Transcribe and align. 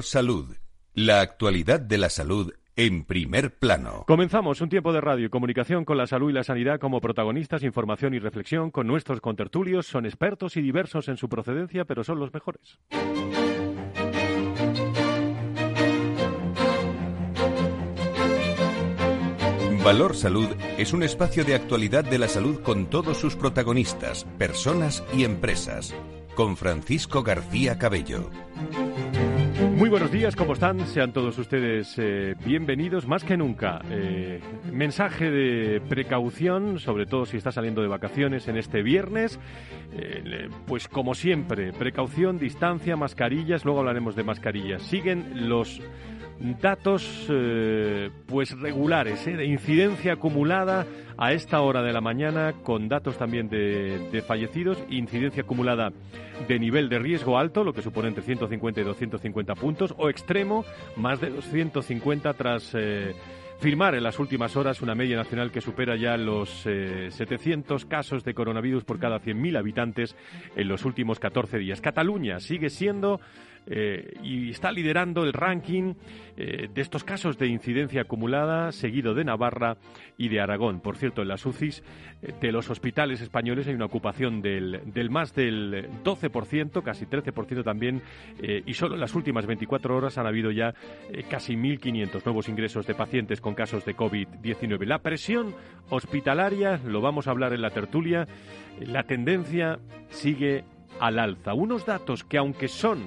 Salud. 0.00 0.56
La 0.94 1.20
actualidad 1.20 1.78
de 1.78 1.98
la 1.98 2.08
salud 2.08 2.54
en 2.74 3.04
primer 3.04 3.58
plano. 3.58 4.04
Comenzamos 4.06 4.62
un 4.62 4.70
tiempo 4.70 4.94
de 4.94 5.02
radio 5.02 5.26
y 5.26 5.28
comunicación 5.28 5.84
con 5.84 5.98
la 5.98 6.06
salud 6.06 6.30
y 6.30 6.32
la 6.32 6.42
sanidad 6.42 6.80
como 6.80 7.02
protagonistas, 7.02 7.62
información 7.62 8.14
y 8.14 8.18
reflexión 8.18 8.70
con 8.70 8.86
nuestros 8.86 9.20
contertulios. 9.20 9.86
Son 9.86 10.06
expertos 10.06 10.56
y 10.56 10.62
diversos 10.62 11.08
en 11.08 11.18
su 11.18 11.28
procedencia, 11.28 11.84
pero 11.84 12.02
son 12.02 12.18
los 12.18 12.32
mejores. 12.32 12.78
Valor 19.84 20.16
Salud 20.16 20.48
es 20.78 20.94
un 20.94 21.02
espacio 21.02 21.44
de 21.44 21.56
actualidad 21.56 22.04
de 22.04 22.18
la 22.18 22.28
salud 22.28 22.62
con 22.62 22.88
todos 22.88 23.18
sus 23.18 23.36
protagonistas, 23.36 24.24
personas 24.38 25.04
y 25.12 25.24
empresas. 25.24 25.94
Con 26.34 26.56
Francisco 26.56 27.22
García 27.22 27.78
Cabello. 27.78 28.30
Buenos 29.94 30.10
días, 30.10 30.34
¿cómo 30.34 30.54
están? 30.54 30.84
Sean 30.88 31.12
todos 31.12 31.38
ustedes 31.38 31.94
eh, 31.98 32.34
bienvenidos, 32.44 33.06
más 33.06 33.22
que 33.22 33.36
nunca. 33.36 33.80
Eh, 33.88 34.40
mensaje 34.72 35.30
de 35.30 35.80
precaución, 35.82 36.80
sobre 36.80 37.06
todo 37.06 37.26
si 37.26 37.36
está 37.36 37.52
saliendo 37.52 37.80
de 37.80 37.86
vacaciones 37.86 38.48
en 38.48 38.56
este 38.56 38.82
viernes. 38.82 39.38
Eh, 39.92 40.48
pues 40.66 40.88
como 40.88 41.14
siempre, 41.14 41.72
precaución, 41.72 42.40
distancia, 42.40 42.96
mascarillas, 42.96 43.64
luego 43.64 43.78
hablaremos 43.78 44.16
de 44.16 44.24
mascarillas. 44.24 44.82
Siguen 44.82 45.48
los 45.48 45.80
datos 46.60 47.28
pues 48.26 48.58
regulares 48.58 49.24
de 49.24 49.44
incidencia 49.44 50.14
acumulada 50.14 50.86
a 51.16 51.32
esta 51.32 51.60
hora 51.60 51.82
de 51.82 51.92
la 51.92 52.00
mañana 52.00 52.54
con 52.62 52.88
datos 52.88 53.16
también 53.16 53.48
de, 53.48 54.08
de 54.10 54.22
fallecidos 54.22 54.78
incidencia 54.90 55.42
acumulada 55.42 55.92
de 56.48 56.58
nivel 56.58 56.88
de 56.88 56.98
riesgo 56.98 57.38
alto, 57.38 57.64
lo 57.64 57.72
que 57.72 57.82
supone 57.82 58.08
entre 58.08 58.24
150 58.24 58.80
y 58.80 58.84
250 58.84 59.54
puntos, 59.54 59.94
o 59.96 60.08
extremo, 60.08 60.64
más 60.96 61.20
de 61.20 61.30
250 61.30 62.34
tras 62.34 62.72
eh, 62.74 63.14
firmar 63.60 63.94
en 63.94 64.02
las 64.02 64.18
últimas 64.18 64.56
horas 64.56 64.82
una 64.82 64.94
media 64.94 65.16
nacional 65.16 65.50
que 65.50 65.60
supera 65.60 65.96
ya 65.96 66.16
los 66.16 66.50
700 66.50 67.82
eh, 67.82 67.86
casos 67.88 68.24
de 68.24 68.34
coronavirus 68.34 68.84
por 68.84 68.98
cada 68.98 69.20
100.000 69.20 69.58
habitantes 69.58 70.16
en 70.56 70.68
los 70.68 70.84
últimos 70.84 71.18
14 71.18 71.58
días. 71.58 71.80
Cataluña 71.80 72.40
sigue 72.40 72.68
siendo 72.68 73.20
eh, 73.66 74.14
y 74.22 74.50
está 74.50 74.70
liderando 74.70 75.24
el 75.24 75.32
ranking 75.32 75.94
eh, 76.36 76.68
de 76.72 76.82
estos 76.82 77.02
casos 77.02 77.38
de 77.38 77.46
incidencia 77.46 78.02
acumulada, 78.02 78.72
seguido 78.72 79.14
de 79.14 79.24
Navarra 79.24 79.78
y 80.18 80.28
de 80.28 80.40
Aragón. 80.40 80.80
Por 80.80 80.96
cierto, 80.96 81.22
en 81.22 81.28
las 81.28 81.46
UCIs 81.46 81.82
eh, 82.22 82.32
de 82.40 82.52
los 82.52 82.68
hospitales 82.68 83.22
españoles 83.22 83.66
hay 83.66 83.74
una 83.74 83.86
ocupación 83.86 84.42
del, 84.42 84.82
del 84.92 85.10
más 85.10 85.34
del 85.34 85.88
12%, 86.04 86.82
casi 86.82 87.06
13% 87.06 87.64
también, 87.64 88.02
y 88.66 88.74
solo 88.74 88.94
en 88.94 89.00
las 89.00 89.14
últimas 89.14 89.46
24 89.46 89.96
horas 89.96 90.18
han 90.18 90.26
habido 90.26 90.50
ya 90.50 90.74
casi 91.30 91.54
1.500 91.54 92.24
nuevos 92.24 92.48
ingresos 92.48 92.86
de 92.86 92.94
pacientes 92.94 93.40
con 93.40 93.54
casos 93.54 93.84
de 93.84 93.96
COVID-19. 93.96 94.84
La 94.86 94.98
presión 94.98 95.54
hospitalaria, 95.90 96.80
lo 96.84 97.00
vamos 97.00 97.26
a 97.26 97.30
hablar 97.30 97.52
en 97.52 97.62
la 97.62 97.70
tertulia, 97.70 98.26
la 98.80 99.04
tendencia 99.04 99.78
sigue 100.08 100.64
al 101.00 101.18
alza. 101.18 101.54
Unos 101.54 101.86
datos 101.86 102.24
que, 102.24 102.38
aunque 102.38 102.68
son 102.68 103.04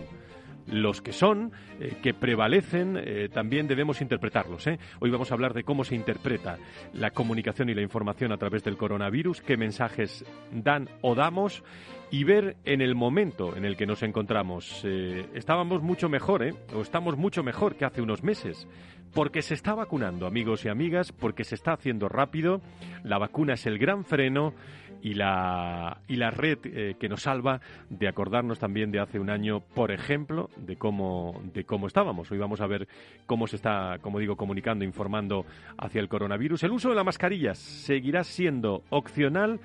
los 0.67 1.01
que 1.01 1.13
son, 1.13 1.51
eh, 1.79 1.97
que 2.01 2.13
prevalecen, 2.13 2.97
eh, 2.97 3.29
también 3.29 3.67
debemos 3.67 4.01
interpretarlos. 4.01 4.67
¿eh? 4.67 4.79
Hoy 4.99 5.09
vamos 5.09 5.31
a 5.31 5.33
hablar 5.33 5.53
de 5.53 5.63
cómo 5.63 5.83
se 5.83 5.95
interpreta 5.95 6.57
la 6.93 7.11
comunicación 7.11 7.69
y 7.69 7.73
la 7.73 7.81
información 7.81 8.31
a 8.31 8.37
través 8.37 8.63
del 8.63 8.77
coronavirus, 8.77 9.41
qué 9.41 9.57
mensajes 9.57 10.25
dan 10.51 10.89
o 11.01 11.15
damos 11.15 11.63
y 12.11 12.23
ver 12.23 12.55
en 12.63 12.81
el 12.81 12.95
momento 12.95 13.55
en 13.55 13.65
el 13.65 13.75
que 13.75 13.85
nos 13.85 14.01
encontramos. 14.03 14.85
estábamos 15.33 15.81
mucho 15.81 16.07
mejor, 16.07 16.45
o 16.73 16.81
estamos 16.81 17.17
mucho 17.17 17.43
mejor 17.43 17.75
que 17.75 17.83
hace 17.83 18.01
unos 18.01 18.23
meses, 18.23 18.67
porque 19.13 19.41
se 19.41 19.55
está 19.55 19.73
vacunando, 19.73 20.25
amigos 20.25 20.63
y 20.65 20.69
amigas, 20.69 21.11
porque 21.11 21.43
se 21.43 21.55
está 21.55 21.73
haciendo 21.73 22.07
rápido, 22.07 22.61
la 23.03 23.17
vacuna 23.17 23.53
es 23.53 23.65
el 23.65 23.77
gran 23.77 24.05
freno 24.05 24.53
y 25.01 25.13
la, 25.13 26.01
y 26.07 26.15
la 26.15 26.31
red 26.31 26.59
eh, 26.63 26.95
que 26.99 27.09
nos 27.09 27.23
salva 27.23 27.61
de 27.89 28.07
acordarnos 28.07 28.59
también 28.59 28.91
de 28.91 28.99
hace 28.99 29.19
un 29.19 29.29
año, 29.29 29.59
por 29.59 29.91
ejemplo, 29.91 30.49
de 30.57 30.75
cómo, 30.75 31.41
de 31.53 31.63
cómo 31.63 31.87
estábamos. 31.87 32.31
Hoy 32.31 32.37
vamos 32.37 32.61
a 32.61 32.67
ver 32.67 32.87
cómo 33.25 33.47
se 33.47 33.55
está, 33.55 33.97
como 34.01 34.19
digo, 34.19 34.35
comunicando, 34.35 34.85
informando 34.85 35.45
hacia 35.77 36.01
el 36.01 36.09
coronavirus. 36.09 36.63
El 36.63 36.71
uso 36.71 36.89
de 36.89 36.95
la 36.95 37.03
mascarilla 37.03 37.55
seguirá 37.55 38.23
siendo 38.23 38.83
opcional 38.89 39.59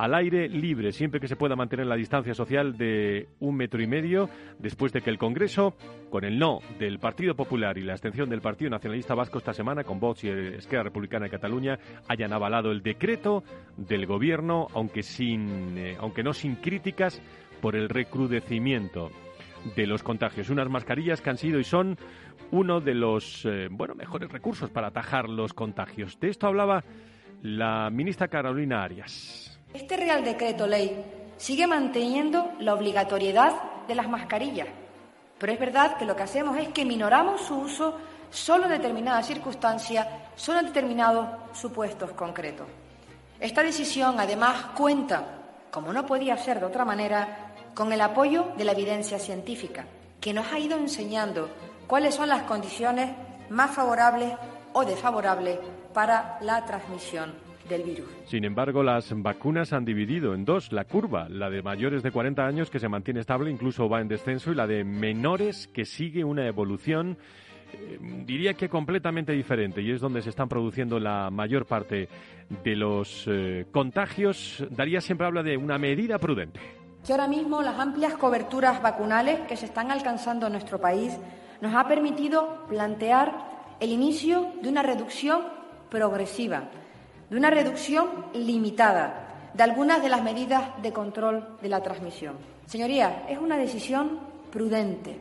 al 0.00 0.14
aire 0.14 0.48
libre, 0.48 0.92
siempre 0.92 1.20
que 1.20 1.28
se 1.28 1.36
pueda 1.36 1.56
mantener 1.56 1.86
la 1.86 1.94
distancia 1.94 2.32
social 2.32 2.74
de 2.78 3.28
un 3.40 3.54
metro 3.54 3.82
y 3.82 3.86
medio, 3.86 4.30
después 4.58 4.94
de 4.94 5.02
que 5.02 5.10
el 5.10 5.18
Congreso, 5.18 5.76
con 6.08 6.24
el 6.24 6.38
no 6.38 6.60
del 6.78 6.98
Partido 6.98 7.34
Popular 7.34 7.76
y 7.76 7.82
la 7.82 7.92
abstención 7.92 8.30
del 8.30 8.40
Partido 8.40 8.70
Nacionalista 8.70 9.14
Vasco 9.14 9.36
esta 9.36 9.52
semana, 9.52 9.84
con 9.84 10.00
Vox 10.00 10.24
y 10.24 10.30
Esquerra 10.30 10.84
Republicana 10.84 11.26
de 11.26 11.30
Cataluña, 11.30 11.78
hayan 12.08 12.32
avalado 12.32 12.70
el 12.70 12.82
decreto 12.82 13.44
del 13.76 14.06
Gobierno, 14.06 14.68
aunque, 14.72 15.02
sin, 15.02 15.76
eh, 15.76 15.98
aunque 16.00 16.22
no 16.22 16.32
sin 16.32 16.56
críticas, 16.56 17.20
por 17.60 17.76
el 17.76 17.90
recrudecimiento 17.90 19.10
de 19.76 19.86
los 19.86 20.02
contagios. 20.02 20.48
Unas 20.48 20.70
mascarillas 20.70 21.20
que 21.20 21.28
han 21.28 21.36
sido 21.36 21.60
y 21.60 21.64
son 21.64 21.98
uno 22.52 22.80
de 22.80 22.94
los 22.94 23.44
eh, 23.44 23.68
bueno, 23.70 23.94
mejores 23.94 24.30
recursos 24.30 24.70
para 24.70 24.86
atajar 24.86 25.28
los 25.28 25.52
contagios. 25.52 26.18
De 26.18 26.30
esto 26.30 26.46
hablaba 26.46 26.84
la 27.42 27.90
ministra 27.90 28.28
Carolina 28.28 28.82
Arias. 28.82 29.49
Este 29.72 29.96
Real 29.96 30.24
Decreto 30.24 30.66
Ley 30.66 31.04
sigue 31.36 31.64
manteniendo 31.68 32.52
la 32.58 32.74
obligatoriedad 32.74 33.54
de 33.86 33.94
las 33.94 34.08
mascarillas, 34.08 34.66
pero 35.38 35.52
es 35.52 35.60
verdad 35.60 35.96
que 35.96 36.04
lo 36.04 36.16
que 36.16 36.24
hacemos 36.24 36.58
es 36.58 36.68
que 36.70 36.84
minoramos 36.84 37.42
su 37.42 37.54
uso 37.54 37.94
solo 38.30 38.64
en 38.64 38.72
determinadas 38.72 39.28
circunstancias, 39.28 40.08
solo 40.34 40.58
en 40.58 40.66
determinados 40.66 41.28
supuestos 41.52 42.10
concretos. 42.12 42.66
Esta 43.38 43.62
decisión, 43.62 44.18
además, 44.18 44.56
cuenta, 44.76 45.24
como 45.70 45.92
no 45.92 46.04
podía 46.04 46.36
ser 46.36 46.58
de 46.58 46.66
otra 46.66 46.84
manera, 46.84 47.52
con 47.72 47.92
el 47.92 48.00
apoyo 48.00 48.48
de 48.56 48.64
la 48.64 48.72
evidencia 48.72 49.20
científica, 49.20 49.86
que 50.20 50.34
nos 50.34 50.52
ha 50.52 50.58
ido 50.58 50.76
enseñando 50.76 51.48
cuáles 51.86 52.16
son 52.16 52.28
las 52.28 52.42
condiciones 52.42 53.08
más 53.48 53.70
favorables 53.70 54.34
o 54.72 54.84
desfavorables 54.84 55.60
para 55.94 56.38
la 56.40 56.64
transmisión 56.64 57.49
sin 58.24 58.44
embargo, 58.44 58.82
las 58.82 59.12
vacunas 59.22 59.72
han 59.72 59.84
dividido 59.84 60.34
en 60.34 60.44
dos 60.44 60.72
la 60.72 60.84
curva, 60.84 61.28
la 61.28 61.50
de 61.50 61.62
mayores 61.62 62.02
de 62.02 62.10
40 62.10 62.44
años 62.44 62.70
que 62.70 62.78
se 62.78 62.88
mantiene 62.88 63.20
estable, 63.20 63.50
incluso 63.50 63.88
va 63.88 64.00
en 64.00 64.08
descenso, 64.08 64.52
y 64.52 64.54
la 64.54 64.66
de 64.66 64.84
menores 64.84 65.68
que 65.68 65.84
sigue 65.84 66.24
una 66.24 66.46
evolución 66.46 67.18
eh, 67.72 67.98
diría 68.26 68.54
que 68.54 68.68
completamente 68.68 69.32
diferente 69.32 69.80
y 69.82 69.92
es 69.92 70.00
donde 70.00 70.22
se 70.22 70.30
están 70.30 70.48
produciendo 70.48 70.98
la 70.98 71.30
mayor 71.30 71.66
parte 71.66 72.08
de 72.64 72.76
los 72.76 73.24
eh, 73.28 73.66
contagios. 73.70 74.64
Daría 74.70 75.00
siempre 75.00 75.26
habla 75.26 75.42
de 75.42 75.56
una 75.56 75.78
medida 75.78 76.18
prudente. 76.18 76.60
Que 77.06 77.12
ahora 77.12 77.28
mismo 77.28 77.62
las 77.62 77.78
amplias 77.78 78.14
coberturas 78.14 78.82
vacunales 78.82 79.40
que 79.48 79.56
se 79.56 79.66
están 79.66 79.90
alcanzando 79.90 80.46
en 80.46 80.52
nuestro 80.52 80.80
país 80.80 81.16
nos 81.60 81.74
ha 81.74 81.86
permitido 81.86 82.66
plantear 82.68 83.76
el 83.80 83.90
inicio 83.90 84.52
de 84.62 84.68
una 84.68 84.82
reducción 84.82 85.42
progresiva 85.88 86.70
de 87.30 87.36
una 87.36 87.50
reducción 87.50 88.26
limitada 88.34 89.50
de 89.54 89.62
algunas 89.62 90.02
de 90.02 90.08
las 90.08 90.22
medidas 90.22 90.82
de 90.82 90.92
control 90.92 91.56
de 91.62 91.68
la 91.68 91.80
transmisión. 91.80 92.36
Señorías, 92.66 93.12
es 93.28 93.38
una 93.38 93.56
decisión 93.56 94.20
prudente. 94.50 95.18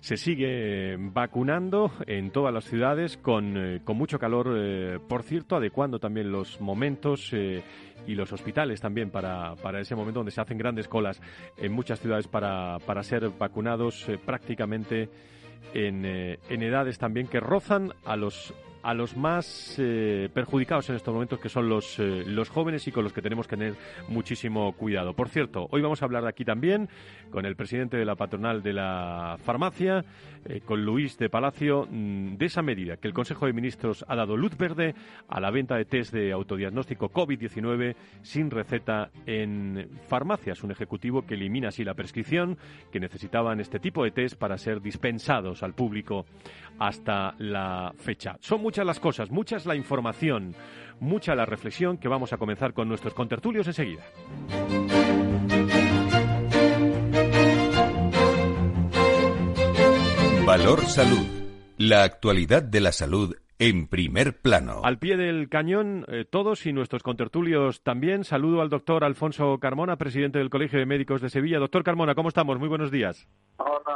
Se 0.00 0.16
sigue 0.16 0.96
vacunando 0.98 1.90
en 2.06 2.30
todas 2.30 2.54
las 2.54 2.64
ciudades 2.64 3.16
con, 3.16 3.56
eh, 3.56 3.80
mucho 3.88 4.18
calor, 4.18 4.54
eh, 4.56 5.00
por 5.08 5.24
cierto, 5.24 5.56
adecuando 5.56 5.98
también 5.98 6.30
los 6.30 6.60
momentos 6.60 7.30
eh, 7.32 7.62
y 8.06 8.14
los 8.14 8.32
hospitales 8.32 8.80
también 8.80 9.10
para, 9.10 9.56
para, 9.56 9.80
ese 9.80 9.96
momento 9.96 10.20
donde 10.20 10.30
se 10.30 10.40
hacen 10.40 10.58
grandes 10.58 10.86
colas 10.86 11.20
en 11.56 11.72
muchas 11.72 11.98
ciudades 11.98 12.28
para, 12.28 12.78
para 12.86 13.02
ser 13.02 13.30
vacunados 13.30 14.06
prácticamente 14.24 15.08
en, 15.74 16.04
en 16.04 16.62
edades 16.62 16.98
también 16.98 17.26
que 17.26 17.40
rozan 17.40 17.92
a 18.04 18.14
los 18.14 18.54
a 18.86 18.94
los 18.94 19.16
más 19.16 19.74
eh, 19.78 20.28
perjudicados 20.32 20.88
en 20.90 20.94
estos 20.94 21.12
momentos, 21.12 21.40
que 21.40 21.48
son 21.48 21.68
los, 21.68 21.98
eh, 21.98 22.22
los 22.24 22.48
jóvenes 22.50 22.86
y 22.86 22.92
con 22.92 23.02
los 23.02 23.12
que 23.12 23.20
tenemos 23.20 23.48
que 23.48 23.56
tener 23.56 23.74
muchísimo 24.06 24.72
cuidado. 24.74 25.12
Por 25.12 25.28
cierto, 25.28 25.66
hoy 25.72 25.82
vamos 25.82 26.02
a 26.02 26.04
hablar 26.04 26.24
aquí 26.24 26.44
también 26.44 26.88
con 27.32 27.46
el 27.46 27.56
presidente 27.56 27.96
de 27.96 28.04
la 28.04 28.14
patronal 28.14 28.62
de 28.62 28.72
la 28.72 29.38
farmacia, 29.42 30.04
eh, 30.44 30.60
con 30.64 30.84
Luis 30.84 31.18
de 31.18 31.28
Palacio, 31.28 31.88
mm, 31.90 32.36
de 32.36 32.46
esa 32.46 32.62
medida 32.62 32.96
que 32.96 33.08
el 33.08 33.14
Consejo 33.14 33.46
de 33.46 33.52
Ministros 33.52 34.04
ha 34.06 34.14
dado 34.14 34.36
luz 34.36 34.56
verde 34.56 34.94
a 35.26 35.40
la 35.40 35.50
venta 35.50 35.74
de 35.74 35.84
test 35.84 36.14
de 36.14 36.30
autodiagnóstico 36.30 37.10
COVID-19 37.10 37.96
sin 38.22 38.52
receta 38.52 39.10
en 39.26 39.88
farmacias. 40.06 40.62
Un 40.62 40.70
ejecutivo 40.70 41.26
que 41.26 41.34
elimina 41.34 41.70
así 41.70 41.82
la 41.82 41.94
prescripción 41.94 42.56
que 42.92 43.00
necesitaban 43.00 43.58
este 43.58 43.80
tipo 43.80 44.04
de 44.04 44.12
test 44.12 44.38
para 44.38 44.56
ser 44.58 44.80
dispensados 44.80 45.64
al 45.64 45.74
público 45.74 46.24
hasta 46.78 47.34
la 47.38 47.92
fecha. 47.96 48.36
Son 48.40 48.60
muchas 48.60 48.75
las 48.84 49.00
cosas, 49.00 49.30
muchas 49.30 49.66
la 49.66 49.74
información, 49.74 50.54
mucha 51.00 51.34
la 51.34 51.46
reflexión 51.46 51.98
que 51.98 52.08
vamos 52.08 52.32
a 52.32 52.36
comenzar 52.36 52.72
con 52.72 52.88
nuestros 52.88 53.14
contertulios 53.14 53.66
enseguida. 53.66 54.04
Valor 60.46 60.80
Salud. 60.82 61.26
La 61.76 62.04
actualidad 62.04 62.62
de 62.62 62.80
la 62.80 62.92
salud 62.92 63.36
en 63.58 63.88
primer 63.88 64.40
plano. 64.40 64.80
Al 64.84 64.98
pie 64.98 65.16
del 65.16 65.48
cañón, 65.48 66.04
eh, 66.08 66.24
todos 66.24 66.66
y 66.66 66.72
nuestros 66.72 67.02
contertulios 67.02 67.82
también. 67.82 68.24
Saludo 68.24 68.60
al 68.60 68.68
doctor 68.68 69.04
Alfonso 69.04 69.58
Carmona, 69.58 69.96
presidente 69.96 70.38
del 70.38 70.50
Colegio 70.50 70.78
de 70.78 70.86
Médicos 70.86 71.20
de 71.20 71.30
Sevilla. 71.30 71.58
Doctor 71.58 71.82
Carmona, 71.82 72.14
¿cómo 72.14 72.28
estamos? 72.28 72.58
Muy 72.58 72.68
buenos 72.68 72.90
días. 72.90 73.28
Hola, 73.56 73.76
Paco, 73.76 73.86
¿cómo 73.86 73.95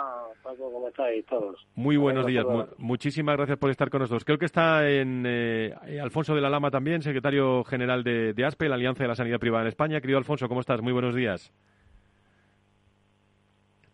estáis 0.91 1.27
todos? 1.27 1.67
Muy 1.75 1.97
buenos 1.97 2.27
días. 2.27 2.45
muchísimas 2.79 3.37
gracias 3.37 3.59
por 3.59 3.71
estar 3.71 3.91
con 3.91 4.01
nosotros. 4.01 4.25
Creo 4.25 4.39
que 4.39 4.47
está 4.47 4.89
en 4.89 5.25
eh, 5.27 5.75
Alfonso 6.01 6.35
de 6.35 6.41
la 6.41 6.51
Lama 6.51 6.71
también, 6.71 7.03
secretario 7.03 7.65
general 7.65 8.05
de, 8.05 8.35
de 8.35 8.45
ASPE, 8.45 8.69
la 8.69 8.75
Alianza 8.75 9.05
de 9.05 9.09
la 9.09 9.15
Sanidad 9.15 9.41
Privada 9.41 9.63
en 9.63 9.69
España. 9.69 10.01
Querido 10.01 10.19
Alfonso, 10.19 10.49
¿cómo 10.49 10.61
estás? 10.61 10.81
Muy 10.83 10.93
buenos 10.93 11.15
días. 11.15 11.53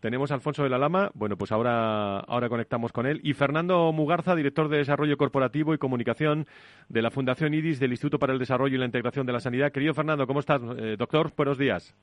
Tenemos 0.01 0.31
a 0.31 0.35
Alfonso 0.35 0.63
de 0.63 0.69
la 0.69 0.79
Lama, 0.79 1.11
bueno, 1.15 1.37
pues 1.37 1.51
ahora, 1.51 2.21
ahora 2.21 2.49
conectamos 2.49 2.93
con 2.93 3.07
él. 3.07 3.21
Y 3.25 3.33
Fernando 3.33 3.91
Mugarza, 3.93 4.37
director 4.37 4.69
de 4.69 4.77
Desarrollo 4.77 5.17
Corporativo 5.17 5.75
y 5.75 5.79
Comunicación 5.79 6.47
de 6.89 7.03
la 7.03 7.11
Fundación 7.11 7.55
IDIS 7.55 7.81
del 7.81 7.93
Instituto 7.93 8.19
para 8.19 8.33
el 8.33 8.39
Desarrollo 8.39 8.77
y 8.77 8.79
la 8.79 8.85
Integración 8.85 9.27
de 9.27 9.33
la 9.33 9.41
Sanidad. 9.41 9.73
Querido 9.73 9.95
Fernando, 9.95 10.27
¿cómo 10.27 10.41
estás? 10.41 10.61
Eh, 10.77 10.97
doctor, 10.99 11.33
buenos 11.37 11.59
días. 11.59 11.97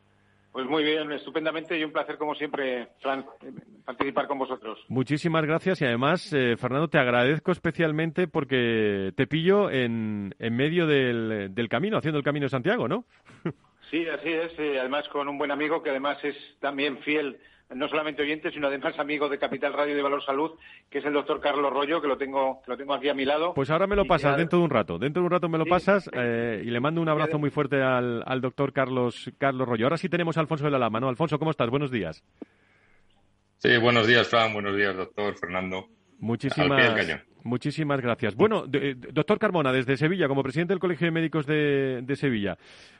Pues 0.54 0.68
muy 0.68 0.84
bien, 0.84 1.12
estupendamente 1.12 1.76
y 1.76 1.84
un 1.84 1.92
placer, 1.92 2.16
como 2.20 2.36
siempre, 2.36 2.90
Fran, 3.02 3.26
participar 3.84 4.28
con 4.28 4.38
vosotros. 4.38 4.80
Muchísimas 4.88 5.44
gracias 5.46 5.82
y 5.82 5.86
además, 5.86 6.32
eh, 6.32 6.56
Fernando, 6.58 6.88
te 6.90 7.00
agradezco 7.00 7.52
especialmente 7.52 8.28
porque 8.28 9.12
te 9.18 9.26
pillo 9.26 9.72
en, 9.72 10.36
en 10.38 10.56
medio 10.56 10.86
del, 10.86 11.56
del 11.56 11.70
camino, 11.70 11.98
haciendo 11.98 12.20
el 12.20 12.24
camino 12.24 12.46
de 12.46 12.52
Santiago, 12.52 12.88
¿no? 12.88 13.06
Sí, 13.90 14.08
así 14.08 14.30
es. 14.30 14.52
Eh, 14.60 14.80
además, 14.80 15.10
con 15.10 15.28
un 15.28 15.40
buen 15.40 15.50
amigo 15.50 15.82
que 15.82 15.90
además 15.90 16.24
es 16.24 16.36
también 16.60 17.00
fiel 17.00 17.40
no 17.76 17.88
solamente 17.88 18.22
oyente, 18.22 18.52
sino 18.52 18.68
además 18.68 18.98
amigo 19.00 19.30
de 19.30 19.38
Capital 19.38 19.74
Radio 19.74 19.96
de 19.96 20.02
Valor 20.02 20.24
Salud, 20.24 20.52
que 20.90 21.00
es 21.00 21.06
el 21.06 21.14
doctor 21.14 21.40
Carlos 21.40 21.72
Rollo, 21.72 22.02
que 22.02 22.08
lo 22.08 22.18
tengo, 22.18 22.62
lo 22.66 22.78
tengo 22.78 22.94
aquí 22.94 23.10
a 23.10 23.14
mi 23.14 23.26
lado. 23.26 23.54
Pues 23.54 23.70
ahora 23.70 23.88
me 23.88 23.96
lo 23.96 24.06
pasas 24.06 24.38
dentro 24.38 24.60
de 24.60 24.66
un 24.66 24.72
rato. 24.72 24.98
Dentro 24.98 25.22
de 25.22 25.26
un 25.26 25.32
rato 25.32 25.50
me 25.50 25.58
lo 25.58 25.66
pasas 25.66 26.10
eh, 26.14 26.62
y 26.66 26.70
le 26.70 26.80
mando 26.80 27.02
un 27.02 27.10
abrazo 27.10 27.40
muy 27.40 27.50
fuerte 27.50 27.82
al, 27.82 28.24
al 28.26 28.42
doctor 28.42 28.74
Carlos, 28.74 29.32
Carlos 29.38 29.68
Rollo. 29.68 29.86
Ahora 29.86 29.98
sí 29.98 30.10
tenemos 30.10 30.38
a 30.38 30.42
Alfonso 30.42 30.66
de 30.66 30.72
la 30.72 30.80
Lama, 30.80 31.00
¿no? 31.00 31.10
Alfonso, 31.10 31.40
¿cómo 31.40 31.52
estás? 31.52 31.70
Buenos 31.70 31.92
días. 31.92 32.24
Sí, 33.58 33.78
buenos 33.78 34.08
días, 34.08 34.28
Fran. 34.28 34.54
Buenos 34.54 34.76
días, 34.76 34.96
doctor 34.96 35.38
Fernando. 35.38 35.88
Muchísimas, 36.20 36.96
muchísimas 37.44 38.02
gracias. 38.02 38.36
Bueno, 38.36 38.66
eh, 38.74 38.96
doctor 38.96 39.40
Carmona, 39.40 39.72
desde 39.72 39.98
Sevilla, 39.98 40.28
como 40.28 40.44
presidente 40.44 40.74
del 40.74 40.80
Colegio 40.80 41.06
de 41.06 41.12
Médicos 41.12 41.46
de, 41.46 42.16
Sevilla, 42.16 42.58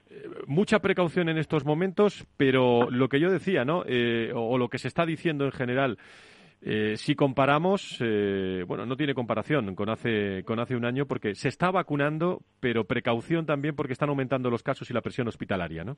eh, 0.10 0.30
mucha 0.48 0.80
precaución 0.80 1.30
en 1.30 1.38
estos 1.38 1.66
momentos, 1.66 2.26
pero 2.38 2.90
lo 2.90 3.10
que 3.10 3.20
yo 3.20 3.32
decía, 3.32 3.66
¿no? 3.66 3.84
Eh, 3.86 4.32
o, 4.34 4.58
lo 4.58 4.70
que 4.70 4.78
se 4.78 4.88
está 4.88 5.06
diciendo 5.06 5.46
en 5.46 5.52
general, 5.52 5.98
si 6.96 7.14
comparamos, 7.16 7.98
bueno, 8.00 8.86
no 8.86 8.96
tiene 8.96 9.14
comparación 9.14 9.76
con 9.76 9.90
hace, 9.90 10.46
con 10.46 10.62
hace 10.62 10.78
un 10.78 10.86
año, 10.86 11.06
porque 11.06 11.36
se 11.36 11.50
está 11.50 11.72
vacunando, 11.72 12.42
pero 12.62 12.86
precaución 12.86 13.46
también 13.46 13.76
porque 13.76 13.92
están 13.92 14.08
aumentando 14.08 14.50
los 14.50 14.64
casos 14.64 14.90
y 14.90 14.94
la 14.94 15.02
presión 15.02 15.28
hospitalaria, 15.28 15.84
¿no? 15.84 15.98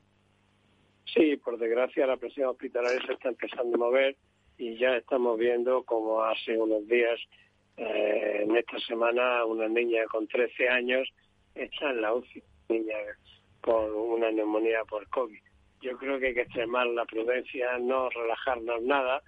Sí, 1.06 1.38
por 1.38 1.60
desgracia 1.60 2.08
la 2.08 2.18
presión 2.18 2.50
hospitalaria 2.50 3.00
se 3.06 3.14
está 3.14 3.30
empezando 3.30 3.76
a 3.76 3.78
mover 3.78 4.18
y 4.58 4.78
ya 4.78 4.96
estamos 4.98 5.38
viendo 5.38 5.84
como 5.84 6.24
hace 6.24 6.58
unos 6.58 6.88
días, 6.88 7.20
eh, 7.78 8.42
en 8.44 8.56
esta 8.56 8.80
semana, 8.80 9.46
una 9.46 9.68
niña 9.68 10.06
con 10.06 10.28
13 10.28 10.70
años 10.70 11.10
está 11.54 11.90
en 11.90 12.02
la 12.02 12.14
UCI, 12.14 12.44
niña 12.70 12.96
con 13.62 13.92
una 13.92 14.32
neumonía 14.32 14.84
por 14.86 15.08
COVID. 15.10 15.40
Yo 15.82 15.98
creo 15.98 16.20
que 16.20 16.28
hay 16.28 16.34
que 16.34 16.42
extremar 16.42 16.88
la 16.88 17.06
prudencia, 17.06 17.78
no 17.80 18.10
relajarnos 18.10 18.82
nada, 18.84 19.22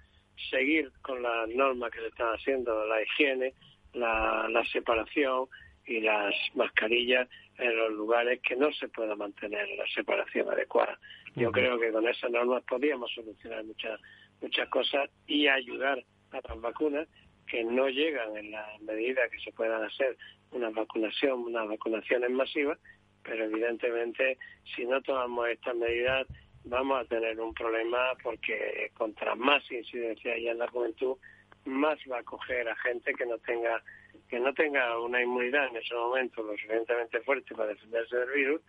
seguir 0.50 0.90
con 1.02 1.22
las 1.22 1.48
normas 1.48 1.90
que 1.90 2.00
se 2.00 2.06
están 2.06 2.28
haciendo, 2.34 2.86
la 2.86 3.02
higiene, 3.02 3.54
la, 3.92 4.48
la 4.48 4.64
separación 4.66 5.46
y 5.86 6.00
las 6.00 6.34
mascarillas 6.54 7.28
en 7.58 7.76
los 7.76 7.92
lugares 7.92 8.40
que 8.42 8.56
no 8.56 8.72
se 8.72 8.88
pueda 8.88 9.16
mantener 9.16 9.68
la 9.76 9.86
separación 9.94 10.48
adecuada. 10.50 10.98
Yo 11.34 11.50
creo 11.50 11.78
que 11.78 11.90
con 11.90 12.06
esas 12.06 12.30
normas 12.30 12.62
podríamos 12.64 13.12
solucionar 13.12 13.64
muchas 13.64 14.00
muchas 14.40 14.68
cosas 14.68 15.10
y 15.26 15.48
ayudar 15.48 16.04
a 16.30 16.40
las 16.48 16.60
vacunas 16.60 17.08
que 17.50 17.64
no 17.64 17.88
llegan 17.88 18.36
en 18.36 18.50
la 18.50 18.66
medida 18.80 19.28
que 19.28 19.38
se 19.40 19.52
puedan 19.52 19.82
hacer 19.82 20.16
una 20.52 20.70
vacunación, 20.70 21.40
unas 21.44 21.68
vacunaciones 21.68 22.30
masivas, 22.30 22.78
pero 23.22 23.44
evidentemente 23.44 24.38
si 24.74 24.86
no 24.86 25.00
tomamos 25.02 25.48
estas 25.48 25.76
medidas 25.76 26.26
vamos 26.64 27.00
a 27.00 27.04
tener 27.04 27.40
un 27.40 27.54
problema 27.54 27.98
porque 28.22 28.90
contra 28.94 29.34
más 29.34 29.62
incidencia 29.70 30.34
haya 30.34 30.52
en 30.52 30.58
la 30.58 30.68
juventud, 30.68 31.16
más 31.64 31.98
va 32.10 32.18
a 32.18 32.22
coger 32.22 32.68
a 32.68 32.76
gente 32.76 33.12
que 33.14 33.26
no 33.26 33.38
tenga 33.38 33.82
que 34.28 34.38
no 34.38 34.52
tenga 34.52 34.98
una 35.00 35.22
inmunidad 35.22 35.68
en 35.68 35.76
ese 35.76 35.94
momento 35.94 36.42
lo 36.42 36.52
suficientemente 36.52 37.20
fuerte 37.20 37.54
para 37.54 37.70
defenderse 37.70 38.14
del 38.14 38.30
virus 38.30 38.60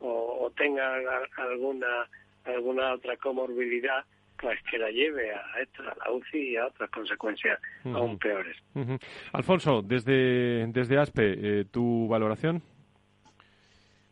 o, 0.00 0.44
o 0.44 0.50
tenga 0.50 0.96
alguna 1.36 2.08
alguna 2.44 2.94
otra 2.94 3.16
comorbilidad 3.16 4.04
pues 4.40 4.58
que 4.70 4.78
la 4.78 4.90
lleve 4.90 5.32
a 5.32 5.60
esta, 5.60 5.82
a 5.82 5.96
la 5.96 6.12
UCI 6.12 6.38
y 6.38 6.56
a 6.56 6.66
otras 6.66 6.90
consecuencias 6.90 7.60
aún 7.84 8.18
peores. 8.18 8.56
Alfonso, 9.32 9.82
desde, 9.82 10.66
desde 10.68 10.98
ASPE, 10.98 11.60
eh, 11.60 11.64
¿tu 11.70 12.08
valoración? 12.08 12.62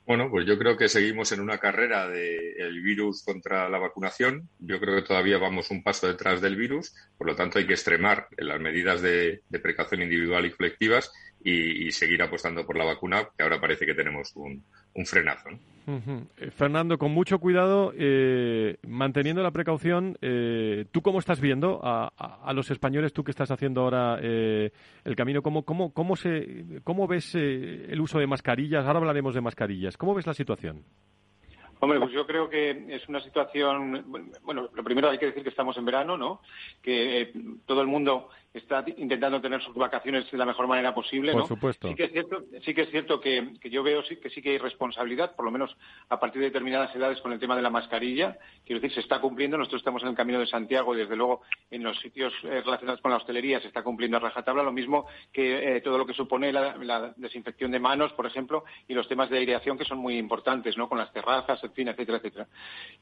Bueno, 0.06 0.30
pues 0.30 0.46
yo 0.46 0.56
creo 0.56 0.76
que 0.76 0.88
seguimos 0.88 1.32
en 1.32 1.40
una 1.40 1.58
carrera 1.58 2.08
del 2.08 2.80
virus 2.80 3.24
contra 3.24 3.68
la 3.68 3.78
vacunación. 3.78 4.48
Yo 4.60 4.78
creo 4.78 4.94
que 4.94 5.02
todavía 5.02 5.36
vamos 5.36 5.72
un 5.72 5.82
paso 5.82 6.06
detrás 6.06 6.40
del 6.40 6.54
virus, 6.54 6.94
por 7.18 7.26
lo 7.26 7.34
tanto 7.34 7.58
hay 7.58 7.66
que 7.66 7.72
extremar 7.72 8.28
las 8.36 8.60
medidas 8.60 9.02
de, 9.02 9.42
precaución 9.60 10.02
individual 10.02 10.46
y 10.46 10.52
colectivas 10.52 11.12
y, 11.42 11.90
seguir 11.92 12.22
apostando 12.22 12.66
por 12.66 12.76
la 12.76 12.84
vacuna, 12.84 13.28
que 13.36 13.44
ahora 13.44 13.60
parece 13.60 13.86
que 13.86 13.94
tenemos 13.94 14.34
un, 14.34 14.64
un 14.94 15.06
frenazo. 15.06 15.50
Eh, 15.86 16.50
Fernando, 16.50 16.98
con 16.98 17.12
mucho 17.12 17.38
cuidado, 17.38 17.92
eh, 17.96 18.76
manteniendo 18.86 19.42
la 19.42 19.52
precaución, 19.52 20.18
eh, 20.20 20.86
¿tú 20.90 21.02
cómo 21.02 21.20
estás 21.20 21.40
viendo 21.40 21.80
a, 21.82 22.52
los 22.52 22.70
españoles, 22.70 23.12
tú 23.12 23.22
que 23.22 23.30
estás 23.30 23.50
haciendo 23.50 23.82
ahora 23.82 24.18
el 24.18 25.16
camino, 25.16 25.42
cómo, 25.42 25.64
cómo, 25.64 25.92
cómo, 25.92 26.16
se, 26.16 26.80
cómo 26.82 27.06
ves 27.06 27.34
el 27.34 28.00
uso 28.00 28.18
de 28.18 28.26
mascarillas? 28.26 28.84
Ahora 28.84 28.98
hablaremos 28.98 29.34
de 29.34 29.40
mascarillas. 29.40 29.96
¿Cómo 29.96 30.14
ves 30.14 30.26
la 30.26 30.34
situación? 30.34 30.82
Hombre, 31.78 32.00
pues 32.00 32.12
yo 32.12 32.26
creo 32.26 32.48
que 32.48 32.86
es 32.88 33.06
una 33.08 33.20
situación. 33.20 34.04
Bueno, 34.42 34.70
lo 34.72 34.82
primero 34.82 35.10
hay 35.10 35.18
que 35.18 35.26
decir 35.26 35.42
que 35.42 35.50
estamos 35.50 35.76
en 35.76 35.84
verano, 35.84 36.16
¿no? 36.16 36.40
Que 36.82 37.32
todo 37.66 37.82
el 37.82 37.86
mundo 37.86 38.30
está 38.54 38.84
intentando 38.96 39.40
tener 39.40 39.62
sus 39.62 39.74
vacaciones 39.74 40.30
de 40.30 40.38
la 40.38 40.46
mejor 40.46 40.66
manera 40.66 40.94
posible. 40.94 41.32
Por 41.32 41.46
supuesto. 41.46 41.88
Sí 41.88 41.94
que 41.94 42.04
es 42.04 42.12
cierto, 42.12 42.44
sí 42.64 42.74
que, 42.74 42.82
es 42.82 42.90
cierto 42.90 43.20
que, 43.20 43.52
yo 43.64 43.82
veo 43.82 44.02
sí, 44.02 44.16
que 44.16 44.30
sí 44.30 44.42
que 44.42 44.50
hay 44.50 44.58
responsabilidad, 44.58 45.34
por 45.34 45.44
lo 45.44 45.50
menos 45.50 45.76
a 46.08 46.18
partir 46.18 46.40
de 46.40 46.48
determinadas 46.48 46.94
edades 46.94 47.20
con 47.20 47.32
el 47.32 47.38
tema 47.38 47.56
de 47.56 47.62
la 47.62 47.70
mascarilla. 47.70 48.38
Quiero 48.64 48.80
decir, 48.80 48.94
se 48.94 49.00
está 49.00 49.20
cumpliendo. 49.20 49.58
Nosotros 49.58 49.80
estamos 49.80 50.02
en 50.02 50.08
el 50.08 50.14
camino 50.14 50.40
de 50.40 50.46
Santiago 50.46 50.94
y, 50.94 50.98
desde 50.98 51.16
luego, 51.16 51.42
en 51.70 51.82
los 51.82 51.98
sitios 52.00 52.32
eh, 52.44 52.62
relacionados 52.64 53.00
con 53.00 53.10
la 53.10 53.18
hostelería 53.18 53.60
se 53.60 53.68
está 53.68 53.82
cumpliendo 53.82 54.16
a 54.16 54.20
rajatabla. 54.20 54.62
Lo 54.62 54.72
mismo 54.72 55.06
que 55.32 55.76
eh, 55.76 55.80
todo 55.80 55.98
lo 55.98 56.06
que 56.06 56.14
supone 56.14 56.52
la, 56.52 57.14
desinfección 57.16 57.70
de 57.70 57.78
manos, 57.78 58.12
por 58.12 58.26
ejemplo, 58.26 58.64
y 58.88 58.94
los 58.94 59.08
temas 59.08 59.30
de 59.30 59.38
aireación 59.38 59.78
que 59.78 59.84
son 59.84 59.98
muy 59.98 60.16
importantes, 60.16 60.76
¿no? 60.76 60.88
Con 60.88 60.98
las 60.98 61.12
terrazas, 61.12 61.62
etcétera, 61.62 62.18
etcétera. 62.18 62.46